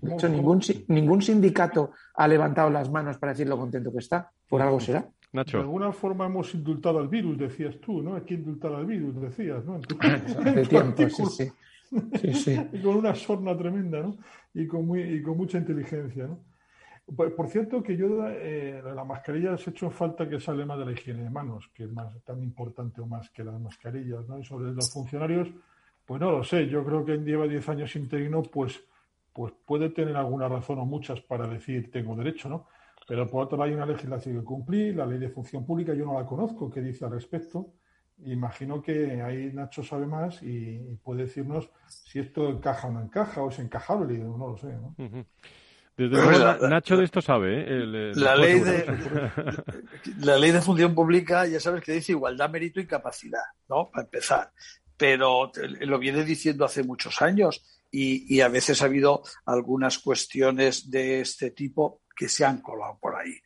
De 0.00 0.12
hecho, 0.14 0.28
ningún, 0.28 0.61
ningún 0.86 1.20
sindicato 1.20 1.90
ha 2.14 2.28
levantado 2.28 2.70
las 2.70 2.88
manos 2.88 3.18
para 3.18 3.32
decir 3.32 3.48
lo 3.48 3.59
contento 3.59 3.90
que 3.90 3.98
está. 3.98 4.30
Por 4.48 4.62
algo 4.62 4.78
será. 4.78 5.09
De 5.45 5.59
alguna 5.59 5.93
forma 5.93 6.26
hemos 6.26 6.55
indultado 6.55 6.99
al 6.99 7.09
virus, 7.09 7.39
decías 7.39 7.78
tú, 7.80 8.03
¿no? 8.03 8.14
Hay 8.14 8.22
que 8.22 8.34
indultar 8.34 8.72
al 8.72 8.87
virus, 8.87 9.20
decías, 9.20 9.64
¿no? 9.64 9.78
de 9.78 10.66
tiempo, 10.68 11.09
sí, 11.26 12.34
sí. 12.34 12.57
y 12.72 12.80
con 12.82 12.97
una 12.97 13.14
sorna 13.14 13.57
tremenda, 13.57 14.01
¿no? 14.01 14.16
Y 14.55 14.66
con, 14.66 14.87
muy, 14.87 15.03
y 15.03 15.22
con 15.22 15.37
mucha 15.37 15.59
inteligencia, 15.59 16.26
¿no? 16.26 16.41
Por, 17.14 17.49
cierto, 17.49 17.84
que 17.84 17.97
yo 17.97 18.26
eh, 18.28 18.82
la 18.82 19.05
mascarilla 19.05 19.55
has 19.55 19.68
hecho 19.68 19.91
falta 19.91 20.28
que 20.28 20.41
sale 20.41 20.66
más 20.66 20.76
de 20.76 20.87
la 20.87 20.91
higiene 20.91 21.22
de 21.22 21.30
manos, 21.30 21.70
que 21.72 21.84
es 21.84 21.93
más 21.93 22.09
tan 22.24 22.43
importante 22.43 23.01
o 23.01 23.07
más 23.07 23.30
que 23.30 23.45
las 23.45 23.61
mascarillas, 23.61 24.26
¿no? 24.28 24.41
Y 24.41 24.45
sobre 24.45 24.72
los 24.72 24.93
funcionarios, 24.93 25.49
pues 26.05 26.20
no 26.20 26.32
lo 26.32 26.43
sé. 26.43 26.66
Yo 26.66 26.84
creo 26.84 27.05
que 27.05 27.16
lleva 27.18 27.47
10 27.47 27.68
años 27.68 27.95
interino, 27.95 28.43
pues, 28.43 28.82
pues 29.32 29.53
puede 29.64 29.91
tener 29.91 30.16
alguna 30.16 30.49
razón 30.49 30.80
o 30.80 30.84
muchas 30.84 31.20
para 31.20 31.47
decir 31.47 31.93
tengo 31.93 32.16
derecho, 32.16 32.49
¿no? 32.49 32.66
Pero 33.07 33.30
por 33.30 33.44
otro 33.44 33.57
lado 33.57 33.70
hay 33.70 33.76
una 33.76 33.86
legislación 33.86 34.38
que 34.38 34.44
cumplir, 34.44 34.96
la 34.96 35.07
ley 35.07 35.18
de 35.18 35.28
función 35.28 35.64
pública, 35.64 35.94
yo 35.94 36.04
no 36.04 36.18
la 36.18 36.26
conozco, 36.26 36.68
¿qué 36.68 36.80
dice 36.80 37.04
al 37.04 37.12
respecto? 37.12 37.74
Imagino 38.24 38.82
que 38.82 39.22
ahí 39.22 39.52
Nacho 39.52 39.82
sabe 39.84 40.07
más 40.07 40.42
y, 40.42 40.78
puede 41.04 41.24
decirnos 41.24 41.70
si 41.86 42.18
esto 42.18 42.48
encaja 42.48 42.88
o 42.88 42.92
no 42.92 43.02
encaja, 43.02 43.42
o 43.42 43.50
es 43.50 43.59
encajable, 43.59 44.18
no 44.18 44.48
lo 44.48 44.57
sé. 44.57 44.68
¿no? 44.68 44.94
Desde 45.96 46.16
luego, 46.16 46.68
Nacho 46.68 46.96
de 46.96 47.04
esto 47.04 47.22
sabe. 47.22 47.62
¿eh? 47.62 48.12
la, 48.14 48.36
ley 48.36 48.61
de, 48.61 48.84
la 50.20 50.38
ley 50.38 50.50
de 50.50 50.61
función 50.61 50.94
pública, 50.94 51.46
ya 51.46 51.61
sabes 51.61 51.84
que 51.84 51.92
dice 51.92 52.12
igualdad, 52.12 52.50
mérito 52.50 52.80
y 52.80 52.86
capacidad, 52.86 53.44
¿no? 53.68 53.90
Para 53.90 54.04
empezar. 54.04 54.50
Pero 54.96 55.52
lo 55.80 55.98
viene 55.98 56.24
diciendo 56.24 56.64
hace 56.64 56.82
muchos 56.82 57.22
años 57.22 57.62
y, 57.90 58.34
y 58.34 58.40
a 58.40 58.48
veces 58.48 58.82
ha 58.82 58.86
habido 58.86 59.22
algunas 59.44 59.98
cuestiones 59.98 60.90
de 60.90 61.20
este 61.20 61.50
tipo 61.50 62.00
que 62.16 62.28
se 62.28 62.44
han 62.44 62.62
colado 62.62 62.98
por 63.00 63.14
ahí. 63.14 63.38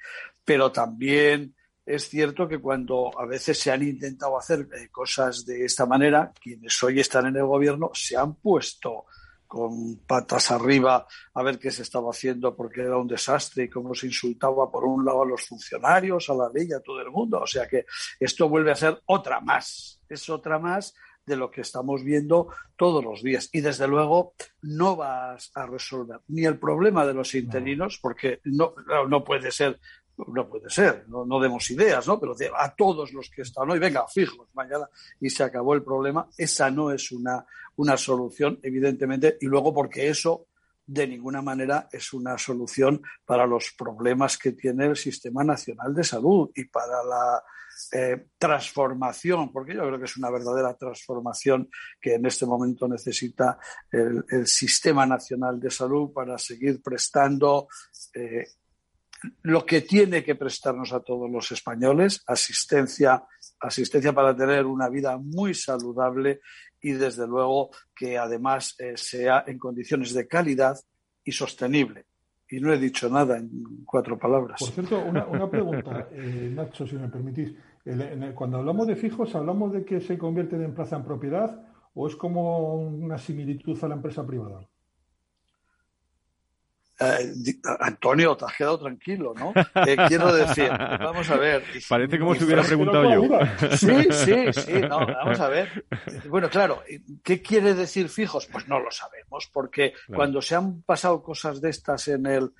Pero 0.44 0.70
también 0.70 1.54
es 1.84 2.08
cierto 2.08 2.46
que 2.46 2.58
cuando 2.58 3.10
a 3.18 3.26
veces 3.26 3.58
se 3.58 3.70
han 3.70 3.82
intentado 3.82 4.38
hacer 4.38 4.68
eh, 4.74 4.88
cosas 4.90 5.44
de 5.44 5.64
esta 5.64 5.86
manera, 5.86 6.32
quienes 6.40 6.80
hoy 6.82 7.00
están 7.00 7.26
en 7.26 7.36
el 7.36 7.44
gobierno 7.44 7.90
se 7.92 8.16
han 8.16 8.34
puesto 8.36 9.06
con 9.50 9.96
patas 10.06 10.52
arriba 10.52 11.08
a 11.34 11.42
ver 11.42 11.58
qué 11.58 11.72
se 11.72 11.82
estaba 11.82 12.10
haciendo 12.10 12.54
porque 12.54 12.82
era 12.82 12.96
un 12.96 13.08
desastre 13.08 13.64
y 13.64 13.68
cómo 13.68 13.96
se 13.96 14.06
insultaba 14.06 14.70
por 14.70 14.84
un 14.84 15.04
lado 15.04 15.22
a 15.22 15.26
los 15.26 15.44
funcionarios, 15.44 16.30
a 16.30 16.34
la 16.34 16.48
ley, 16.54 16.72
a 16.72 16.78
todo 16.78 17.00
el 17.00 17.10
mundo. 17.10 17.40
O 17.40 17.46
sea 17.48 17.66
que 17.66 17.84
esto 18.20 18.48
vuelve 18.48 18.70
a 18.70 18.76
ser 18.76 19.02
otra 19.06 19.40
más, 19.40 20.00
es 20.08 20.30
otra 20.30 20.60
más 20.60 20.94
de 21.26 21.36
lo 21.36 21.50
que 21.50 21.60
estamos 21.60 22.02
viendo 22.02 22.48
todos 22.76 23.04
los 23.04 23.22
días. 23.22 23.48
Y 23.52 23.60
desde 23.60 23.86
luego 23.86 24.34
no 24.62 24.96
vas 24.96 25.50
a 25.54 25.66
resolver 25.66 26.20
ni 26.28 26.44
el 26.44 26.58
problema 26.58 27.06
de 27.06 27.14
los 27.14 27.34
interinos, 27.34 27.98
porque 28.00 28.40
no, 28.44 28.74
no 29.08 29.24
puede 29.24 29.50
ser 29.50 29.78
no 30.28 30.48
puede 30.48 30.68
ser, 30.68 31.06
no, 31.08 31.40
demos 31.40 31.70
ideas, 31.70 32.06
¿no? 32.06 32.20
Pero 32.20 32.34
a 32.54 32.74
todos 32.74 33.12
los 33.12 33.30
que 33.30 33.42
están 33.42 33.70
hoy, 33.70 33.78
venga, 33.78 34.06
fijos 34.06 34.48
mañana 34.52 34.86
y 35.20 35.30
se 35.30 35.42
acabó 35.42 35.74
el 35.74 35.82
problema, 35.82 36.28
esa 36.36 36.70
no 36.70 36.90
es 36.90 37.10
una, 37.12 37.44
una 37.76 37.96
solución, 37.96 38.58
evidentemente, 38.62 39.38
y 39.40 39.46
luego 39.46 39.72
porque 39.72 40.08
eso 40.08 40.46
de 40.86 41.06
ninguna 41.06 41.40
manera 41.40 41.88
es 41.92 42.12
una 42.12 42.36
solución 42.36 43.00
para 43.24 43.46
los 43.46 43.72
problemas 43.78 44.36
que 44.36 44.52
tiene 44.52 44.86
el 44.86 44.96
Sistema 44.96 45.44
Nacional 45.44 45.94
de 45.94 46.02
Salud 46.02 46.50
y 46.54 46.64
para 46.64 47.04
la 47.04 47.42
eh, 47.92 48.26
transformación, 48.38 49.52
porque 49.52 49.74
yo 49.74 49.82
creo 49.86 49.98
que 49.98 50.04
es 50.04 50.16
una 50.16 50.30
verdadera 50.30 50.74
transformación 50.74 51.68
que 52.00 52.14
en 52.14 52.26
este 52.26 52.46
momento 52.46 52.88
necesita 52.88 53.58
el, 53.90 54.24
Sistema 54.46 55.06
Nacional 55.06 55.60
de 55.60 55.70
Salud 55.70 56.12
para 56.12 56.38
seguir 56.38 56.82
prestando 56.82 57.68
eh, 58.14 58.46
lo 59.42 59.66
que 59.66 59.82
tiene 59.82 60.24
que 60.24 60.34
prestarnos 60.34 60.92
a 60.92 61.00
todos 61.00 61.30
los 61.30 61.50
españoles, 61.52 62.22
asistencia, 62.26 63.22
asistencia 63.60 64.12
para 64.12 64.34
tener 64.34 64.66
una 64.66 64.88
vida 64.88 65.18
muy 65.18 65.54
saludable 65.54 66.40
y 66.80 66.92
desde 66.92 67.26
luego 67.26 67.70
que 67.94 68.16
además 68.16 68.74
eh, 68.78 68.96
sea 68.96 69.44
en 69.46 69.58
condiciones 69.58 70.14
de 70.14 70.26
calidad 70.26 70.78
y 71.24 71.32
sostenible. 71.32 72.06
Y 72.48 72.58
no 72.58 72.72
he 72.72 72.78
dicho 72.78 73.08
nada 73.08 73.36
en 73.36 73.84
cuatro 73.84 74.18
palabras. 74.18 74.58
Por 74.58 74.70
cierto, 74.70 75.00
una, 75.04 75.48
pregunta, 75.48 76.08
Nacho, 76.10 76.84
si 76.84 76.96
me 76.96 77.08
permitís 77.08 77.54
cuando 78.34 78.59
hablamos 78.59 78.86
de 78.86 78.97
fijos, 78.97 79.34
¿hablamos 79.34 79.72
de 79.72 79.84
que 79.84 80.01
se 80.01 80.18
convierten 80.18 80.62
en 80.62 80.74
plaza 80.74 80.97
en 80.97 81.05
propiedad 81.05 81.61
o 81.95 82.07
es 82.07 82.16
como 82.16 82.74
una 82.74 83.18
similitud 83.18 83.82
a 83.82 83.88
la 83.88 83.95
empresa 83.95 84.26
privada? 84.26 84.66
Eh, 87.01 87.32
Antonio, 87.80 88.36
te 88.36 88.45
has 88.45 88.55
quedado 88.55 88.78
tranquilo, 88.78 89.32
¿no? 89.34 89.55
Eh, 89.86 89.97
quiero 90.07 90.34
decir, 90.34 90.68
vamos 90.68 91.30
a 91.30 91.36
ver. 91.36 91.64
Parece 91.88 92.18
como 92.18 92.34
si 92.34 92.45
hubiera 92.45 92.62
preguntado 92.62 93.11
yo. 93.11 93.38
Sí, 93.76 94.05
sí, 94.11 94.53
sí, 94.53 94.72
no, 94.82 95.07
vamos 95.07 95.41
a 95.41 95.49
ver. 95.49 95.86
Bueno, 96.28 96.51
claro, 96.51 96.82
¿qué 97.24 97.41
quiere 97.41 97.72
decir 97.72 98.11
fijos? 98.11 98.47
Pues 98.47 98.68
no 98.68 98.78
lo 98.78 98.91
sabemos, 98.91 99.49
porque 99.51 99.95
cuando 100.14 100.43
se 100.43 100.57
han 100.57 100.82
pasado 100.82 101.22
cosas 101.22 101.62
de 101.62 101.70
estas 101.70 102.07
en 102.09 102.26
el, 102.26 102.53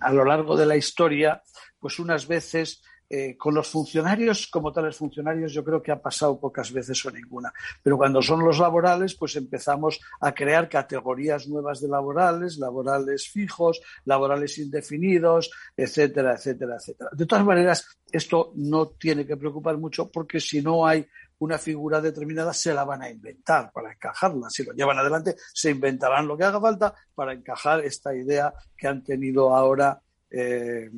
a 0.00 0.12
lo 0.12 0.24
largo 0.24 0.56
de 0.56 0.66
la 0.66 0.76
historia, 0.76 1.40
pues 1.78 2.00
unas 2.00 2.26
veces 2.26 2.82
eh, 3.08 3.36
con 3.36 3.54
los 3.54 3.68
funcionarios, 3.68 4.46
como 4.48 4.72
tales 4.72 4.96
funcionarios, 4.96 5.52
yo 5.52 5.62
creo 5.62 5.82
que 5.82 5.92
ha 5.92 6.00
pasado 6.00 6.38
pocas 6.38 6.72
veces 6.72 7.04
o 7.04 7.10
ninguna. 7.10 7.52
Pero 7.82 7.96
cuando 7.96 8.22
son 8.22 8.44
los 8.44 8.58
laborales, 8.58 9.14
pues 9.14 9.36
empezamos 9.36 10.00
a 10.20 10.32
crear 10.32 10.68
categorías 10.68 11.46
nuevas 11.46 11.80
de 11.80 11.88
laborales, 11.88 12.58
laborales 12.58 13.28
fijos, 13.28 13.80
laborales 14.04 14.58
indefinidos, 14.58 15.50
etcétera, 15.76 16.34
etcétera, 16.34 16.76
etcétera. 16.76 17.10
De 17.12 17.26
todas 17.26 17.44
maneras, 17.44 17.86
esto 18.10 18.52
no 18.56 18.88
tiene 18.88 19.26
que 19.26 19.36
preocupar 19.36 19.76
mucho 19.76 20.10
porque 20.10 20.40
si 20.40 20.62
no 20.62 20.86
hay 20.86 21.06
una 21.38 21.58
figura 21.58 22.00
determinada 22.00 22.52
se 22.52 22.72
la 22.72 22.84
van 22.84 23.02
a 23.02 23.10
inventar 23.10 23.70
para 23.72 23.92
encajarla. 23.92 24.48
Si 24.50 24.64
lo 24.64 24.72
llevan 24.72 24.98
adelante, 24.98 25.36
se 25.52 25.70
inventarán 25.70 26.26
lo 26.26 26.36
que 26.36 26.44
haga 26.44 26.60
falta 26.60 26.94
para 27.14 27.32
encajar 27.32 27.84
esta 27.84 28.14
idea 28.14 28.52
que 28.76 28.88
han 28.88 29.02
tenido 29.02 29.54
ahora. 29.54 30.00
Eh, 30.30 30.90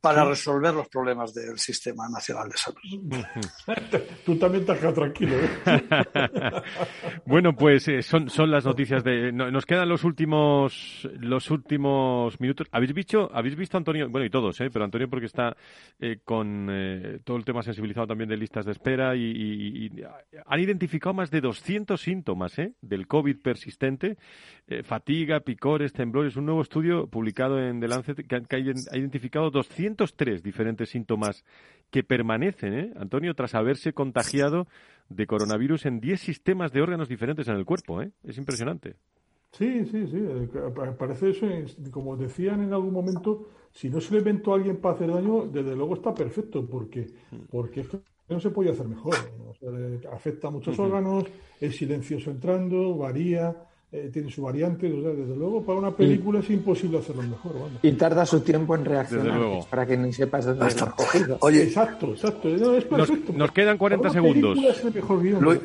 para 0.00 0.24
resolver 0.24 0.72
los 0.72 0.88
problemas 0.88 1.34
del 1.34 1.58
Sistema 1.58 2.08
Nacional 2.08 2.48
de 2.48 2.56
Salud. 2.56 3.14
Tú 4.24 4.36
también 4.38 4.64
te 4.64 4.72
has 4.72 4.78
quedado 4.78 4.94
tranquilo. 4.94 5.36
¿eh? 5.36 6.62
bueno, 7.26 7.54
pues 7.54 7.86
eh, 7.88 8.00
son, 8.02 8.30
son 8.30 8.50
las 8.50 8.64
noticias 8.64 9.04
de... 9.04 9.30
nos 9.30 9.66
quedan 9.66 9.88
los 9.88 10.04
últimos 10.04 11.06
los 11.18 11.50
últimos 11.50 12.40
minutos. 12.40 12.66
¿Habéis 12.72 12.94
visto, 12.94 13.30
habéis 13.32 13.56
visto 13.56 13.76
Antonio? 13.76 14.08
Bueno, 14.08 14.24
y 14.24 14.30
todos, 14.30 14.58
¿eh? 14.62 14.70
pero 14.70 14.86
Antonio 14.86 15.08
porque 15.08 15.26
está 15.26 15.54
eh, 15.98 16.20
con 16.24 16.70
todo 17.24 17.36
el 17.36 17.44
tema 17.44 17.62
sensibilizado 17.62 18.06
también 18.06 18.30
de 18.30 18.36
listas 18.36 18.64
de 18.64 18.72
espera 18.72 19.14
y, 19.14 19.90
han 20.46 20.60
identificado 20.60 21.12
más 21.12 21.30
de 21.30 21.40
200 21.40 22.00
síntomas 22.00 22.56
del 22.80 23.06
COVID 23.06 23.38
persistente. 23.40 24.16
fatiga, 24.84 25.40
picores, 25.40 25.92
temblores. 25.92 26.36
Un 26.36 26.46
nuevo 26.46 26.62
estudio 26.62 27.06
publicado 27.06 27.60
en 27.60 27.80
The 27.80 27.88
Lancet 27.88 28.26
que, 28.26 28.42
que 28.42 28.56
ha 28.56 28.96
identificado 28.96 29.50
200 29.50 29.89
203 29.96 30.42
diferentes 30.42 30.90
síntomas 30.90 31.44
que 31.90 32.02
permanecen, 32.02 32.74
¿eh? 32.74 32.92
Antonio, 32.96 33.34
tras 33.34 33.54
haberse 33.54 33.92
contagiado 33.92 34.66
de 35.08 35.26
coronavirus 35.26 35.86
en 35.86 36.00
10 36.00 36.20
sistemas 36.20 36.72
de 36.72 36.82
órganos 36.82 37.08
diferentes 37.08 37.48
en 37.48 37.56
el 37.56 37.64
cuerpo. 37.64 38.00
¿eh? 38.00 38.10
Es 38.24 38.38
impresionante. 38.38 38.96
Sí, 39.52 39.84
sí, 39.86 40.06
sí. 40.06 40.18
Eh, 40.18 40.48
parece 40.98 41.30
eso, 41.30 41.46
como 41.90 42.16
decían 42.16 42.62
en 42.62 42.72
algún 42.72 42.92
momento, 42.92 43.48
si 43.72 43.90
no 43.90 44.00
se 44.00 44.12
le 44.12 44.20
inventó 44.20 44.52
a 44.52 44.56
alguien 44.56 44.76
para 44.76 44.94
hacer 44.94 45.12
daño, 45.12 45.46
desde 45.46 45.74
luego 45.74 45.94
está 45.94 46.14
perfecto, 46.14 46.64
porque, 46.64 47.06
porque 47.50 47.84
no 48.28 48.38
se 48.38 48.50
puede 48.50 48.70
hacer 48.70 48.86
mejor. 48.86 49.14
afecta 50.12 50.48
a 50.48 50.50
muchos 50.52 50.78
órganos, 50.78 51.24
es 51.60 51.76
silencioso 51.76 52.30
entrando, 52.30 52.96
varía. 52.96 53.56
Eh, 53.92 54.08
tiene 54.12 54.30
su 54.30 54.42
variante, 54.42 54.88
desde 54.88 55.34
luego 55.34 55.64
para 55.64 55.80
una 55.80 55.90
película 55.90 56.38
es 56.38 56.48
imposible 56.48 56.98
hacerlo 56.98 57.22
mejor. 57.22 57.56
Y 57.82 57.90
tarda 57.92 58.24
su 58.24 58.40
tiempo 58.40 58.76
en 58.76 58.84
reaccionar, 58.84 59.40
para 59.68 59.84
que 59.84 59.96
ni 59.96 60.12
sepas 60.12 60.44
dónde 60.44 60.68
está 60.68 60.92
cogido. 60.92 61.38
Oye, 61.40 61.64
exacto, 61.64 62.12
exacto. 62.12 62.48
Nos, 63.32 63.50
quedan 63.50 63.76
40 63.76 64.10
segundos. 64.10 64.56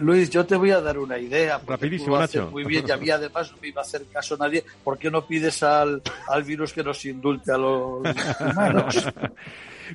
Luis, 0.02 0.32
yo 0.32 0.44
te 0.44 0.56
voy 0.56 0.72
a 0.72 0.82
dar 0.82 0.98
una 0.98 1.20
idea. 1.20 1.62
Rapidísimo, 1.68 2.18
Nacho. 2.18 2.50
Muy 2.52 2.64
bien, 2.64 2.84
y 2.88 2.92
a 2.92 2.98
mí 2.98 3.12
además 3.12 3.52
no 3.52 3.60
me 3.62 3.68
iba 3.68 3.82
a 3.82 3.84
hacer 3.84 4.06
caso 4.12 4.36
nadie. 4.38 4.64
¿Por 4.84 4.98
qué 4.98 5.12
no 5.12 5.24
pides 5.28 5.62
al, 5.62 6.02
al 6.28 6.44
virus 6.44 6.74
que 6.74 6.84
nos 6.84 7.06
indulte 7.06 7.52
a 7.52 7.60
los 7.60 8.02
humanos? 8.40 9.08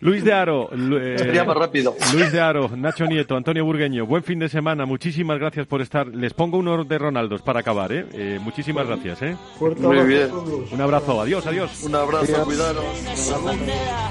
Luis 0.01 0.25
de 0.25 0.33
Aro. 0.33 0.71
Eh, 0.73 1.17
Sería 1.19 1.45
más 1.45 1.57
rápido. 1.57 1.95
Luis 2.15 2.33
de 2.33 2.41
Aro, 2.41 2.71
Nacho 2.77 3.07
Nieto, 3.07 3.37
Antonio 3.37 3.65
Burgueño, 3.65 4.07
buen 4.07 4.23
fin 4.23 4.39
de 4.39 4.49
semana. 4.49 4.87
Muchísimas 4.87 5.39
gracias 5.39 5.67
por 5.67 5.81
estar. 5.81 6.07
Les 6.07 6.33
pongo 6.35 6.59
uno 6.59 6.85
de 6.85 6.99
Ronaldos 6.99 7.43
para 7.43 7.61
acabar, 7.61 7.93
¿eh? 7.93 8.07
eh 8.13 8.39
muchísimas 8.41 8.87
gracias, 8.87 9.23
¿eh? 9.23 9.37
Muy 9.59 10.07
bien. 10.07 10.31
Un 10.71 10.81
abrazo, 10.81 11.21
adiós, 11.21 11.47
adiós. 11.47 11.83
Un 11.85 11.95
abrazo, 11.95 12.45
cuidaros. 12.45 12.85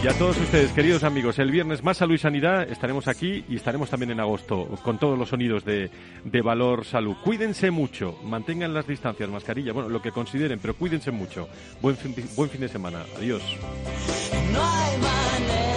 Y 0.04 0.08
a 0.08 0.14
todos 0.14 0.38
ustedes, 0.38 0.72
queridos 0.72 1.04
amigos, 1.04 1.40
el 1.40 1.52
viernes 1.52 1.84
más 1.84 1.98
salud 1.98 2.16
y 2.16 2.18
sanidad 2.18 2.70
estaremos 2.70 3.08
aquí 3.08 3.44
y 3.50 3.56
estaremos 3.56 3.90
también 3.90 4.12
en 4.12 4.20
agosto 4.20 4.68
con 4.84 4.98
todos 4.98 5.18
los 5.18 5.30
sonidos 5.30 5.66
de, 5.66 5.90
de 6.24 6.42
Valor 6.42 6.86
Salud. 6.86 7.16
Cuídense 7.24 7.72
mucho, 7.72 8.18
mantengan 8.24 8.74
las 8.74 8.88
distancias, 8.88 9.30
mascarilla, 9.30 9.74
bueno, 9.74 9.90
lo 9.90 10.02
que 10.02 10.12
consideren, 10.12 10.60
pero 10.60 10.74
cuídense 10.76 11.12
mucho. 11.12 11.48
Buen 11.82 11.98
fin, 11.98 12.16
buen 12.36 12.50
fin 12.50 12.62
de 12.62 12.70
semana. 12.70 13.04
Adiós. 13.18 13.42
No 14.54 14.62
hay 14.64 14.98
manera, 14.98 15.69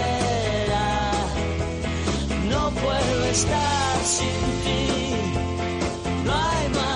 no 2.53 2.69
puedo 2.69 3.25
estar 3.25 3.97
sin 4.03 4.41
ti. 4.63 5.15
No 6.25 6.33
hay 6.33 6.69
manera. 6.69 6.92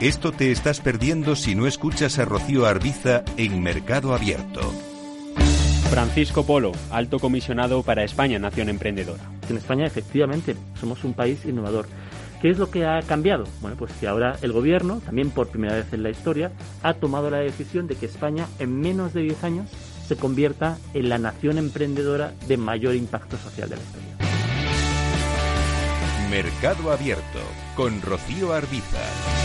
Esto 0.00 0.30
te 0.30 0.52
estás 0.52 0.80
perdiendo 0.80 1.34
si 1.34 1.56
no 1.56 1.66
escuchas 1.66 2.20
a 2.20 2.24
Rocío 2.24 2.66
Arbiza 2.66 3.24
en 3.36 3.60
Mercado 3.60 4.14
Abierto. 4.14 4.60
Francisco 5.90 6.46
Polo, 6.46 6.70
alto 6.92 7.18
comisionado 7.18 7.82
para 7.82 8.04
España, 8.04 8.38
Nación 8.38 8.68
Emprendedora. 8.68 9.24
En 9.50 9.56
España, 9.56 9.86
efectivamente, 9.86 10.54
somos 10.78 11.02
un 11.02 11.14
país 11.14 11.44
innovador. 11.44 11.88
¿Qué 12.40 12.48
es 12.48 12.58
lo 12.58 12.70
que 12.70 12.86
ha 12.86 13.02
cambiado? 13.02 13.42
Bueno, 13.60 13.76
pues 13.76 13.90
que 13.94 14.06
ahora 14.06 14.36
el 14.40 14.52
gobierno, 14.52 15.00
también 15.04 15.30
por 15.30 15.48
primera 15.48 15.74
vez 15.74 15.92
en 15.92 16.04
la 16.04 16.10
historia, 16.10 16.52
ha 16.84 16.94
tomado 16.94 17.28
la 17.28 17.38
decisión 17.38 17.88
de 17.88 17.96
que 17.96 18.06
España 18.06 18.46
en 18.60 18.80
menos 18.80 19.12
de 19.14 19.22
10 19.22 19.42
años 19.42 19.68
se 20.06 20.14
convierta 20.14 20.78
en 20.94 21.08
la 21.08 21.18
nación 21.18 21.58
emprendedora 21.58 22.34
de 22.46 22.56
mayor 22.56 22.94
impacto 22.94 23.36
social 23.36 23.68
de 23.68 23.74
la 23.74 23.82
historia. 23.82 24.08
Mercado 26.30 26.92
Abierto 26.92 27.40
con 27.74 28.00
Rocío 28.00 28.52
Arbiza. 28.52 29.37